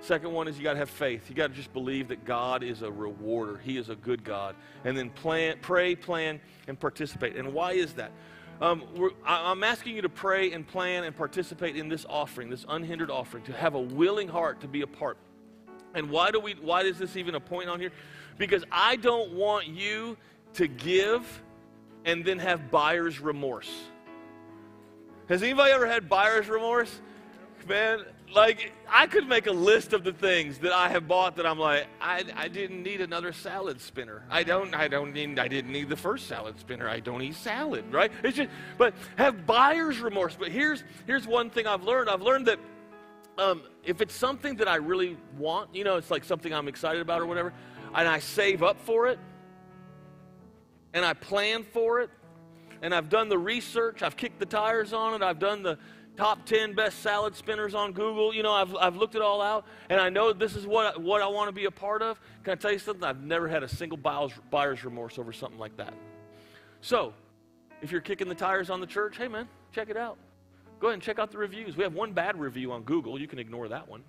Second 0.00 0.32
one 0.32 0.48
is 0.48 0.58
you 0.58 0.64
got 0.64 0.74
to 0.74 0.78
have 0.78 0.90
faith. 0.90 1.30
You 1.30 1.34
got 1.34 1.46
to 1.48 1.54
just 1.54 1.72
believe 1.72 2.08
that 2.08 2.26
God 2.26 2.62
is 2.62 2.82
a 2.82 2.92
rewarder. 2.92 3.58
He 3.58 3.78
is 3.78 3.88
a 3.88 3.96
good 3.96 4.22
God. 4.22 4.54
And 4.84 4.96
then 4.96 5.08
plan, 5.08 5.56
pray, 5.62 5.96
plan, 5.96 6.40
and 6.68 6.78
participate. 6.78 7.36
And 7.36 7.54
why 7.54 7.72
is 7.72 7.94
that? 7.94 8.12
Um, 8.60 8.84
I'm 9.26 9.64
asking 9.64 9.96
you 9.96 10.02
to 10.02 10.10
pray 10.10 10.52
and 10.52 10.66
plan 10.66 11.04
and 11.04 11.16
participate 11.16 11.76
in 11.76 11.88
this 11.88 12.04
offering, 12.08 12.50
this 12.50 12.66
unhindered 12.68 13.10
offering, 13.10 13.44
to 13.44 13.52
have 13.52 13.74
a 13.74 13.80
willing 13.80 14.28
heart 14.28 14.60
to 14.60 14.68
be 14.68 14.82
a 14.82 14.86
part. 14.86 15.16
And 15.94 16.10
why 16.10 16.30
do 16.30 16.38
we? 16.38 16.52
Why 16.60 16.82
is 16.82 16.98
this 16.98 17.16
even 17.16 17.34
a 17.34 17.40
point 17.40 17.68
on 17.68 17.80
here? 17.80 17.90
Because 18.38 18.64
I 18.70 18.96
don't 18.96 19.32
want 19.32 19.68
you 19.68 20.16
to 20.54 20.66
give 20.66 21.42
and 22.04 22.24
then 22.24 22.38
have 22.38 22.70
buyer's 22.70 23.20
remorse. 23.20 23.70
Has 25.28 25.42
anybody 25.42 25.72
ever 25.72 25.86
had 25.86 26.08
buyer's 26.08 26.48
remorse? 26.48 27.00
Man, 27.66 28.04
like 28.34 28.72
I 28.90 29.06
could 29.06 29.26
make 29.26 29.46
a 29.46 29.52
list 29.52 29.92
of 29.94 30.04
the 30.04 30.12
things 30.12 30.58
that 30.58 30.72
I 30.72 30.88
have 30.88 31.08
bought 31.08 31.36
that 31.36 31.46
I'm 31.46 31.58
like, 31.58 31.86
I, 32.00 32.24
I 32.36 32.48
didn't 32.48 32.82
need 32.82 33.00
another 33.00 33.32
salad 33.32 33.80
spinner. 33.80 34.24
I 34.30 34.42
don't 34.42 34.74
I 34.74 34.88
don't 34.88 35.14
need 35.14 35.38
I 35.38 35.48
didn't 35.48 35.72
need 35.72 35.88
the 35.88 35.96
first 35.96 36.28
salad 36.28 36.58
spinner. 36.60 36.88
I 36.88 37.00
don't 37.00 37.22
eat 37.22 37.36
salad, 37.36 37.84
right? 37.90 38.12
It's 38.22 38.36
just 38.36 38.50
but 38.76 38.94
have 39.16 39.46
buyer's 39.46 40.00
remorse. 40.00 40.36
But 40.38 40.48
here's 40.48 40.84
here's 41.06 41.26
one 41.26 41.48
thing 41.48 41.66
I've 41.66 41.84
learned. 41.84 42.10
I've 42.10 42.22
learned 42.22 42.46
that 42.46 42.58
um, 43.38 43.62
if 43.84 44.00
it's 44.00 44.14
something 44.14 44.56
that 44.56 44.68
I 44.68 44.76
really 44.76 45.16
want, 45.38 45.74
you 45.74 45.84
know, 45.84 45.96
it's 45.96 46.10
like 46.10 46.24
something 46.24 46.52
I'm 46.52 46.68
excited 46.68 47.02
about 47.02 47.20
or 47.20 47.26
whatever, 47.26 47.52
and 47.94 48.08
I 48.08 48.18
save 48.18 48.62
up 48.62 48.80
for 48.80 49.06
it 49.08 49.18
and 50.92 51.04
I 51.04 51.14
plan 51.14 51.62
for 51.62 52.00
it 52.00 52.10
and 52.82 52.94
I've 52.94 53.08
done 53.08 53.28
the 53.28 53.38
research, 53.38 54.02
I've 54.02 54.16
kicked 54.16 54.38
the 54.38 54.46
tires 54.46 54.92
on 54.92 55.14
it, 55.14 55.22
I've 55.22 55.38
done 55.38 55.62
the 55.62 55.78
top 56.16 56.44
10 56.46 56.74
best 56.74 57.00
salad 57.00 57.34
spinners 57.34 57.74
on 57.74 57.92
Google. 57.92 58.34
You 58.34 58.42
know, 58.42 58.52
I've, 58.52 58.74
I've 58.76 58.96
looked 58.96 59.14
it 59.14 59.22
all 59.22 59.42
out, 59.42 59.64
and 59.88 60.00
I 60.00 60.08
know 60.08 60.32
this 60.32 60.54
is 60.54 60.66
what, 60.66 61.00
what 61.00 61.22
I 61.22 61.26
want 61.26 61.48
to 61.48 61.52
be 61.52 61.64
a 61.64 61.70
part 61.70 62.02
of. 62.02 62.20
Can 62.42 62.52
I 62.52 62.56
tell 62.56 62.72
you 62.72 62.78
something? 62.78 63.04
I've 63.04 63.22
never 63.22 63.48
had 63.48 63.62
a 63.62 63.68
single 63.68 63.98
buyer's, 63.98 64.32
buyer's 64.50 64.84
remorse 64.84 65.18
over 65.18 65.32
something 65.32 65.58
like 65.58 65.76
that. 65.76 65.94
So, 66.80 67.14
if 67.82 67.90
you're 67.90 68.00
kicking 68.00 68.28
the 68.28 68.34
tires 68.34 68.70
on 68.70 68.80
the 68.80 68.86
church, 68.86 69.16
hey 69.16 69.28
man, 69.28 69.48
check 69.72 69.90
it 69.90 69.96
out. 69.96 70.16
Go 70.80 70.88
ahead 70.88 70.94
and 70.94 71.02
check 71.02 71.18
out 71.18 71.30
the 71.30 71.38
reviews. 71.38 71.76
We 71.76 71.82
have 71.82 71.94
one 71.94 72.12
bad 72.12 72.38
review 72.38 72.72
on 72.72 72.82
Google. 72.82 73.18
You 73.18 73.26
can 73.26 73.38
ignore 73.38 73.68
that 73.68 73.88
one. 73.88 74.02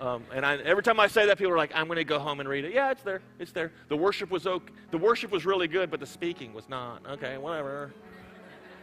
Um, 0.00 0.24
and 0.34 0.44
I, 0.44 0.56
every 0.56 0.82
time 0.82 0.98
I 0.98 1.06
say 1.06 1.26
that, 1.26 1.38
people 1.38 1.52
are 1.52 1.56
like, 1.56 1.72
"I'm 1.74 1.86
going 1.86 1.96
to 1.96 2.04
go 2.04 2.18
home 2.18 2.40
and 2.40 2.48
read 2.48 2.64
it." 2.64 2.72
Yeah, 2.74 2.90
it's 2.90 3.02
there. 3.02 3.22
It's 3.38 3.52
there. 3.52 3.72
The 3.88 3.96
worship 3.96 4.30
was 4.30 4.46
okay. 4.46 4.72
The 4.90 4.98
worship 4.98 5.30
was 5.30 5.46
really 5.46 5.68
good, 5.68 5.90
but 5.90 6.00
the 6.00 6.06
speaking 6.06 6.52
was 6.52 6.68
not. 6.68 7.06
Okay, 7.06 7.38
whatever. 7.38 7.92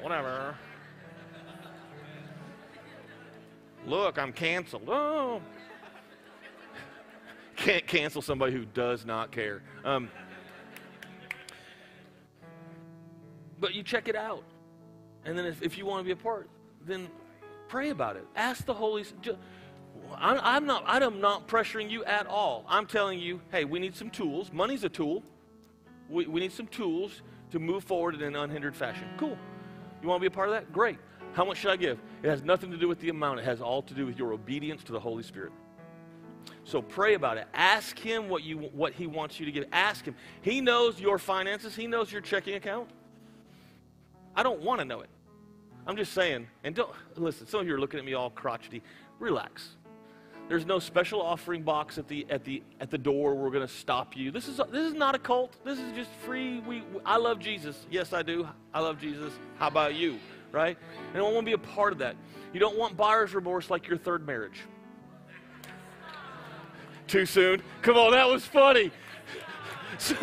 Whatever. 0.01 0.55
Look, 3.85 4.17
I'm 4.17 4.31
canceled. 4.31 4.83
Oh, 4.87 5.41
can't 7.55 7.85
cancel 7.85 8.21
somebody 8.21 8.53
who 8.53 8.65
does 8.65 9.05
not 9.05 9.31
care. 9.31 9.61
Um, 9.83 10.09
but 13.59 13.73
you 13.73 13.83
check 13.83 14.07
it 14.07 14.15
out, 14.15 14.43
and 15.25 15.37
then 15.37 15.45
if, 15.45 15.61
if 15.61 15.77
you 15.77 15.85
want 15.85 15.99
to 15.99 16.05
be 16.05 16.11
a 16.11 16.15
part, 16.15 16.49
then 16.85 17.09
pray 17.67 17.89
about 17.89 18.15
it. 18.15 18.25
Ask 18.35 18.65
the 18.65 18.73
Holy. 18.73 19.03
Spirit 19.03 19.37
I'm, 20.15 20.65
not, 20.65 20.83
I'm 20.85 21.21
not 21.21 21.47
pressuring 21.47 21.89
you 21.89 22.03
at 22.03 22.27
all. 22.27 22.65
I'm 22.67 22.85
telling 22.85 23.19
you, 23.19 23.41
hey, 23.51 23.65
we 23.65 23.79
need 23.79 23.95
some 23.95 24.09
tools. 24.09 24.51
Money's 24.51 24.83
a 24.83 24.89
tool. 24.89 25.23
We, 26.09 26.27
we 26.27 26.39
need 26.39 26.51
some 26.51 26.67
tools 26.67 27.21
to 27.51 27.59
move 27.59 27.83
forward 27.83 28.15
in 28.15 28.21
an 28.21 28.35
unhindered 28.35 28.75
fashion. 28.75 29.07
Cool. 29.17 29.37
You 30.01 30.07
want 30.07 30.19
to 30.19 30.29
be 30.29 30.33
a 30.33 30.35
part 30.35 30.49
of 30.49 30.55
that? 30.55 30.71
Great. 30.73 30.97
How 31.33 31.45
much 31.45 31.57
should 31.57 31.71
I 31.71 31.75
give? 31.75 31.99
It 32.23 32.29
has 32.29 32.43
nothing 32.43 32.71
to 32.71 32.77
do 32.77 32.87
with 32.87 32.99
the 32.99 33.09
amount, 33.09 33.39
it 33.39 33.45
has 33.45 33.61
all 33.61 33.81
to 33.83 33.93
do 33.93 34.05
with 34.05 34.17
your 34.17 34.33
obedience 34.33 34.83
to 34.85 34.91
the 34.91 34.99
Holy 34.99 35.23
Spirit. 35.23 35.51
So 36.63 36.81
pray 36.81 37.13
about 37.13 37.37
it. 37.37 37.47
Ask 37.53 37.97
Him 37.97 38.29
what, 38.29 38.43
you, 38.43 38.57
what 38.57 38.93
He 38.93 39.07
wants 39.07 39.39
you 39.39 39.45
to 39.45 39.51
give. 39.51 39.65
Ask 39.71 40.05
Him. 40.05 40.15
He 40.41 40.61
knows 40.61 40.99
your 40.99 41.17
finances, 41.17 41.75
He 41.75 41.87
knows 41.87 42.11
your 42.11 42.21
checking 42.21 42.55
account. 42.55 42.89
I 44.35 44.43
don't 44.43 44.61
want 44.61 44.79
to 44.79 44.85
know 44.85 45.01
it. 45.01 45.09
I'm 45.87 45.97
just 45.97 46.13
saying, 46.13 46.47
and 46.63 46.75
don't 46.75 46.91
listen. 47.15 47.47
Some 47.47 47.61
of 47.61 47.67
you 47.67 47.73
are 47.73 47.79
looking 47.79 47.99
at 47.99 48.05
me 48.05 48.13
all 48.13 48.29
crotchety. 48.29 48.83
Relax. 49.19 49.75
There's 50.49 50.65
no 50.65 50.79
special 50.79 51.21
offering 51.21 51.61
box 51.61 51.99
at 51.99 52.07
the 52.07 52.25
at 52.27 52.43
the 52.43 52.63
at 52.79 52.89
the 52.89 52.97
door. 52.97 53.35
We're 53.35 53.51
going 53.51 53.65
to 53.65 53.71
stop 53.73 54.17
you. 54.17 54.31
This 54.31 54.47
is 54.47 54.59
this 54.71 54.83
is 54.83 54.95
not 54.95 55.13
a 55.13 55.19
cult. 55.19 55.55
This 55.63 55.77
is 55.77 55.93
just 55.93 56.09
free. 56.25 56.59
We 56.61 56.81
I 57.05 57.17
love 57.17 57.37
Jesus. 57.39 57.85
Yes, 57.91 58.13
I 58.13 58.23
do. 58.23 58.47
I 58.73 58.79
love 58.79 58.99
Jesus. 58.99 59.31
How 59.59 59.67
about 59.67 59.93
you? 59.93 60.17
Right? 60.51 60.75
And 61.13 61.19
I 61.19 61.21
want 61.21 61.37
to 61.37 61.43
be 61.43 61.51
a 61.53 61.57
part 61.59 61.93
of 61.93 61.99
that. 61.99 62.15
You 62.51 62.59
don't 62.59 62.79
want 62.79 62.97
buyer's 62.97 63.35
remorse 63.35 63.69
like 63.69 63.87
your 63.87 63.97
third 63.99 64.25
marriage. 64.25 64.61
Too 67.05 67.27
soon. 67.27 67.61
Come 67.83 67.97
on, 67.97 68.11
that 68.13 68.27
was 68.27 68.43
funny. 68.43 68.89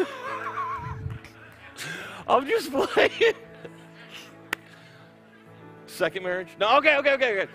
I'm 2.29 2.47
just 2.49 2.73
playing. 2.93 3.35
Second 5.87 6.25
marriage? 6.25 6.49
No, 6.59 6.77
okay, 6.79 6.97
okay, 6.97 7.13
okay, 7.13 7.43
okay. 7.43 7.53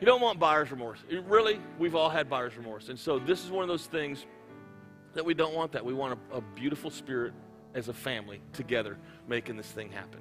You 0.00 0.06
don't 0.06 0.20
want 0.20 0.38
buyer's 0.38 0.70
remorse. 0.70 1.00
really, 1.26 1.60
we've 1.78 1.94
all 1.94 2.08
had 2.08 2.30
buyer's 2.30 2.56
remorse. 2.56 2.88
And 2.88 2.98
so 2.98 3.18
this 3.18 3.44
is 3.44 3.50
one 3.50 3.62
of 3.62 3.68
those 3.68 3.86
things 3.86 4.26
that 5.14 5.24
we 5.24 5.34
don't 5.34 5.54
want 5.54 5.72
that. 5.72 5.84
We 5.84 5.94
want 5.94 6.18
a, 6.32 6.36
a 6.36 6.40
beautiful 6.40 6.90
spirit 6.90 7.32
as 7.74 7.88
a 7.88 7.92
family 7.92 8.40
together 8.52 8.96
making 9.26 9.56
this 9.56 9.66
thing 9.66 9.90
happen. 9.90 10.20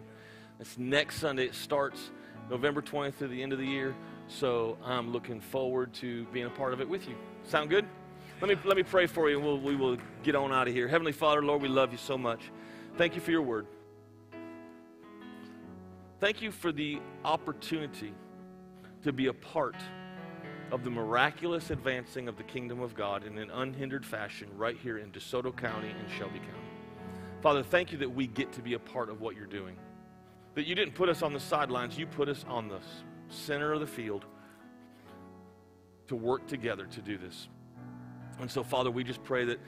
It's 0.60 0.78
next 0.78 1.20
Sunday. 1.20 1.46
It 1.46 1.54
starts 1.54 2.10
November 2.50 2.82
20th 2.82 3.16
through 3.16 3.28
the 3.28 3.44
end 3.44 3.54
of 3.54 3.60
the 3.60 3.66
year. 3.66 3.96
So 4.28 4.78
I'm 4.84 5.12
looking 5.12 5.40
forward 5.40 5.94
to 5.96 6.26
being 6.34 6.48
a 6.48 6.52
part 6.52 6.74
of 6.74 6.82
it 6.82 6.90
with 6.90 7.08
you. 7.08 7.16
Sound 7.44 7.70
good? 7.70 7.86
Let 8.42 8.50
me, 8.50 8.56
let 8.66 8.78
me 8.78 8.84
pray 8.84 9.06
for 9.06 9.30
you 9.30 9.38
and 9.38 9.46
we'll, 9.46 9.60
we 9.60 9.76
will 9.76 9.98
get 10.24 10.36
on 10.36 10.52
out 10.52 10.68
of 10.68 10.74
here. 10.74 10.88
Heavenly 10.88 11.12
Father, 11.12 11.44
Lord, 11.44 11.62
we 11.62 11.68
love 11.68 11.92
you 11.92 11.98
so 11.98 12.18
much. 12.18 12.42
Thank 12.98 13.16
you 13.16 13.22
for 13.22 13.32
your 13.32 13.44
word. 13.44 13.68
Thank 16.20 16.42
you 16.42 16.52
for 16.52 16.72
the 16.72 17.00
opportunity 17.24 18.14
to 19.08 19.14
be 19.14 19.28
a 19.28 19.34
part 19.34 19.76
of 20.72 20.84
the 20.84 20.90
miraculous 20.90 21.70
advancing 21.70 22.28
of 22.28 22.38
the 22.38 22.44
kingdom 22.44 22.82
of 22.82 22.94
God 22.94 23.26
in 23.26 23.38
an 23.38 23.50
unhindered 23.50 24.06
fashion 24.06 24.50
right 24.56 24.78
here 24.78 24.98
in 24.98 25.12
DeSoto 25.12 25.56
County 25.56 25.90
and 25.90 26.12
Shelby 26.18 26.40
County. 26.40 26.68
Father, 27.42 27.64
thank 27.64 27.92
you 27.92 27.98
that 28.00 28.10
we 28.10 28.28
get 28.28 28.52
to 28.54 28.62
be 28.62 28.74
a 28.74 28.80
part 28.80 29.10
of 29.10 29.22
what 29.22 29.36
you're 29.36 29.46
doing. 29.46 29.78
That 30.56 30.66
you 30.66 30.76
didn't 30.76 30.94
put 30.94 31.08
us 31.08 31.22
on 31.22 31.34
the 31.34 31.40
sidelines, 31.40 31.98
you 31.98 32.06
put 32.06 32.28
us 32.28 32.44
on 32.50 32.68
the 32.68 32.80
center 33.30 33.74
of 33.74 33.80
the 33.80 33.88
field 33.88 34.26
to 36.08 36.16
work 36.16 36.48
together 36.48 36.86
to 36.88 37.02
do 37.02 37.18
this. 37.18 37.48
And 38.40 38.52
so, 38.52 38.64
Father, 38.64 38.92
we 38.92 39.04
just 39.04 39.24
pray 39.24 39.46
that 39.46 39.60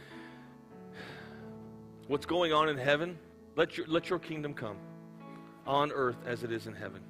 what's 2.08 2.26
going 2.26 2.52
on 2.52 2.70
in 2.70 2.78
heaven, 2.78 3.18
let 3.56 3.78
your, 3.78 3.88
let 3.88 4.10
your 4.10 4.20
kingdom 4.20 4.54
come 4.54 4.78
on 5.66 5.92
earth 5.92 6.18
as 6.26 6.44
it 6.44 6.52
is 6.52 6.68
in 6.68 6.74
heaven. 6.74 7.02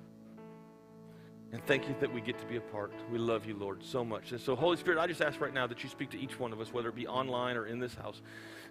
And 1.52 1.66
thank 1.66 1.88
you 1.88 1.96
that 2.00 2.14
we 2.14 2.22
get 2.22 2.38
to 2.40 2.46
be 2.46 2.58
a 2.58 2.62
part. 2.62 2.92
We 3.12 3.18
love 3.18 3.46
you, 3.48 3.56
Lord, 3.56 3.84
so 3.84 4.06
much. 4.06 4.32
And 4.32 4.40
so, 4.40 4.56
Holy 4.56 4.78
Spirit, 4.78 5.00
I 5.00 5.08
just 5.08 5.22
ask 5.22 5.42
right 5.42 5.54
now 5.54 5.66
that 5.66 5.84
you 5.84 5.90
speak 5.90 6.12
to 6.12 6.20
each 6.20 6.40
one 6.40 6.54
of 6.54 6.62
us, 6.62 6.72
whether 6.72 6.90
it 6.90 6.96
be 6.96 7.08
online 7.08 7.58
or 7.58 7.66
in 7.66 7.80
this 7.80 7.96
house. 7.96 8.22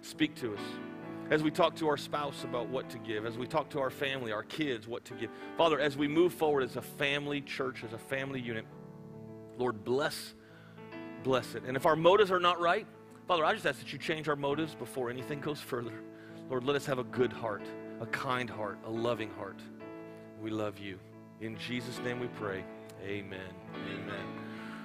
Speak 0.01 0.33
to 0.35 0.53
us. 0.53 0.61
As 1.29 1.43
we 1.43 1.51
talk 1.51 1.75
to 1.75 1.87
our 1.89 1.97
spouse 1.97 2.43
about 2.43 2.69
what 2.69 2.89
to 2.89 2.97
give, 2.97 3.25
as 3.25 3.37
we 3.37 3.45
talk 3.47 3.69
to 3.71 3.79
our 3.79 3.89
family, 3.89 4.31
our 4.31 4.43
kids, 4.43 4.87
what 4.87 5.03
to 5.05 5.13
give. 5.13 5.29
Father, 5.57 5.79
as 5.79 5.97
we 5.97 6.07
move 6.07 6.33
forward 6.33 6.63
as 6.63 6.77
a 6.77 6.81
family 6.81 7.41
church, 7.41 7.83
as 7.83 7.93
a 7.93 7.97
family 7.97 8.39
unit, 8.39 8.65
Lord, 9.57 9.83
bless, 9.83 10.33
bless 11.23 11.55
it. 11.55 11.63
And 11.67 11.75
if 11.75 11.85
our 11.85 11.97
motives 11.97 12.31
are 12.31 12.39
not 12.39 12.61
right, 12.61 12.87
Father, 13.27 13.43
I 13.43 13.53
just 13.53 13.65
ask 13.65 13.79
that 13.79 13.91
you 13.91 13.99
change 13.99 14.29
our 14.29 14.37
motives 14.37 14.73
before 14.73 15.09
anything 15.09 15.41
goes 15.41 15.59
further. 15.59 16.01
Lord, 16.49 16.63
let 16.63 16.75
us 16.75 16.85
have 16.85 16.97
a 16.97 17.03
good 17.03 17.33
heart, 17.33 17.61
a 17.99 18.07
kind 18.07 18.49
heart, 18.49 18.79
a 18.85 18.89
loving 18.89 19.29
heart. 19.31 19.59
We 20.41 20.49
love 20.49 20.79
you. 20.79 20.97
In 21.41 21.57
Jesus' 21.57 21.99
name 21.99 22.19
we 22.19 22.27
pray. 22.27 22.63
Amen. 23.03 23.39
Amen. 23.73 24.25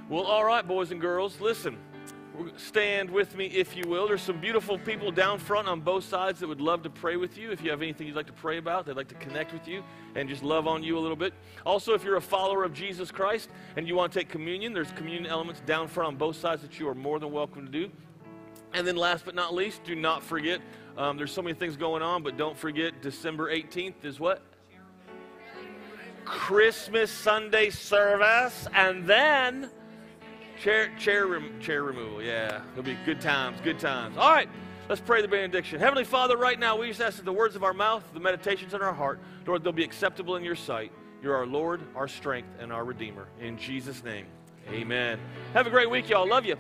Well, 0.09 0.23
all 0.23 0.45
right, 0.45 0.67
boys 0.67 0.93
and 0.93 1.01
girls, 1.01 1.41
listen. 1.41 1.79
Stand 2.57 3.11
with 3.11 3.37
me, 3.37 3.47
if 3.47 3.77
you 3.77 3.85
will. 3.89 4.09
There's 4.09 4.23
some 4.23 4.41
beautiful 4.41 4.77
people 4.77 5.13
down 5.13 5.39
front 5.39 5.69
on 5.69 5.81
both 5.81 6.05
sides 6.05 6.41
that 6.41 6.49
would 6.49 6.61
love 6.61 6.83
to 6.83 6.91
pray 6.91 7.17
with 7.17 7.39
you. 7.39 7.53
If 7.53 7.63
you 7.63 7.71
have 7.71 7.81
anything 7.81 8.09
you'd 8.09 8.17
like 8.17 8.27
to 8.27 8.33
pray 8.33 8.59
about, 8.59 8.87
they'd 8.87 8.97
like 8.97 9.09
to 9.09 9.15
connect 9.17 9.53
with 9.53 9.69
you 9.69 9.85
and 10.17 10.29
just 10.29 10.43
love 10.43 10.67
on 10.67 10.83
you 10.83 10.99
a 10.99 11.01
little 11.01 11.17
bit. 11.17 11.33
Also, 11.65 11.95
if 11.95 12.03
you're 12.03 12.17
a 12.17 12.21
follower 12.21 12.65
of 12.65 12.73
Jesus 12.73 13.11
Christ 13.13 13.51
and 13.77 13.87
you 13.87 13.95
want 13.95 14.13
to 14.13 14.19
take 14.19 14.29
communion, 14.29 14.73
there's 14.73 14.91
communion 14.93 15.27
elements 15.27 15.61
down 15.65 15.87
front 15.87 16.09
on 16.09 16.17
both 16.17 16.37
sides 16.37 16.63
that 16.63 16.79
you 16.79 16.89
are 16.89 16.95
more 16.95 17.21
than 17.21 17.31
welcome 17.31 17.67
to 17.67 17.73
do. 17.73 17.91
And 18.73 18.85
then, 18.85 18.97
last 18.97 19.25
but 19.25 19.37
not 19.37 19.55
least, 19.55 19.85
do 19.85 19.95
not 19.95 20.23
forget 20.23 20.61
um, 20.97 21.17
there's 21.17 21.33
so 21.33 21.43
many 21.43 21.55
things 21.55 21.77
going 21.77 22.03
on, 22.03 22.23
but 22.23 22.37
don't 22.37 22.57
forget 22.57 23.01
December 23.01 23.53
18th 23.53 24.05
is 24.05 24.19
what? 24.19 24.43
Christmas 26.25 27.11
Sunday 27.11 27.71
service, 27.71 28.67
and 28.75 29.07
then 29.07 29.71
chair 30.61 30.91
chair 30.99 31.43
chair 31.61 31.83
removal. 31.83 32.23
Yeah, 32.23 32.63
it'll 32.73 32.83
be 32.83 32.99
good 33.05 33.21
times, 33.21 33.61
good 33.63 33.79
times. 33.79 34.17
All 34.17 34.31
right, 34.31 34.49
let's 34.89 35.01
pray 35.01 35.23
the 35.23 35.29
benediction. 35.29 35.81
Heavenly 35.81 36.05
Father, 36.05 36.37
right 36.37 36.59
now 36.59 36.77
we 36.77 36.89
just 36.89 37.01
ask 37.01 37.17
that 37.17 37.25
the 37.25 37.33
words 37.33 37.57
of 37.57 37.65
our 37.65 37.75
mouth, 37.75 38.03
the 38.15 38.21
meditations 38.21 38.75
in 38.75 38.83
our 38.83 38.95
heart, 38.95 39.21
Lord, 39.47 39.65
they'll 39.65 39.73
be 39.73 39.85
acceptable 39.85 40.37
in 40.37 40.45
Your 40.45 40.57
sight. 40.57 40.93
You're 41.23 41.37
our 41.37 41.47
Lord, 41.47 41.81
our 41.97 42.09
strength, 42.09 42.49
and 42.61 42.73
our 42.73 42.85
Redeemer. 42.85 43.27
In 43.41 43.57
Jesus' 43.57 44.05
name, 44.05 44.27
Amen. 44.71 45.19
Have 45.53 45.67
a 45.67 45.71
great 45.71 45.91
week, 45.91 46.09
y'all. 46.09 46.27
Love 46.27 46.47
you. 46.47 46.57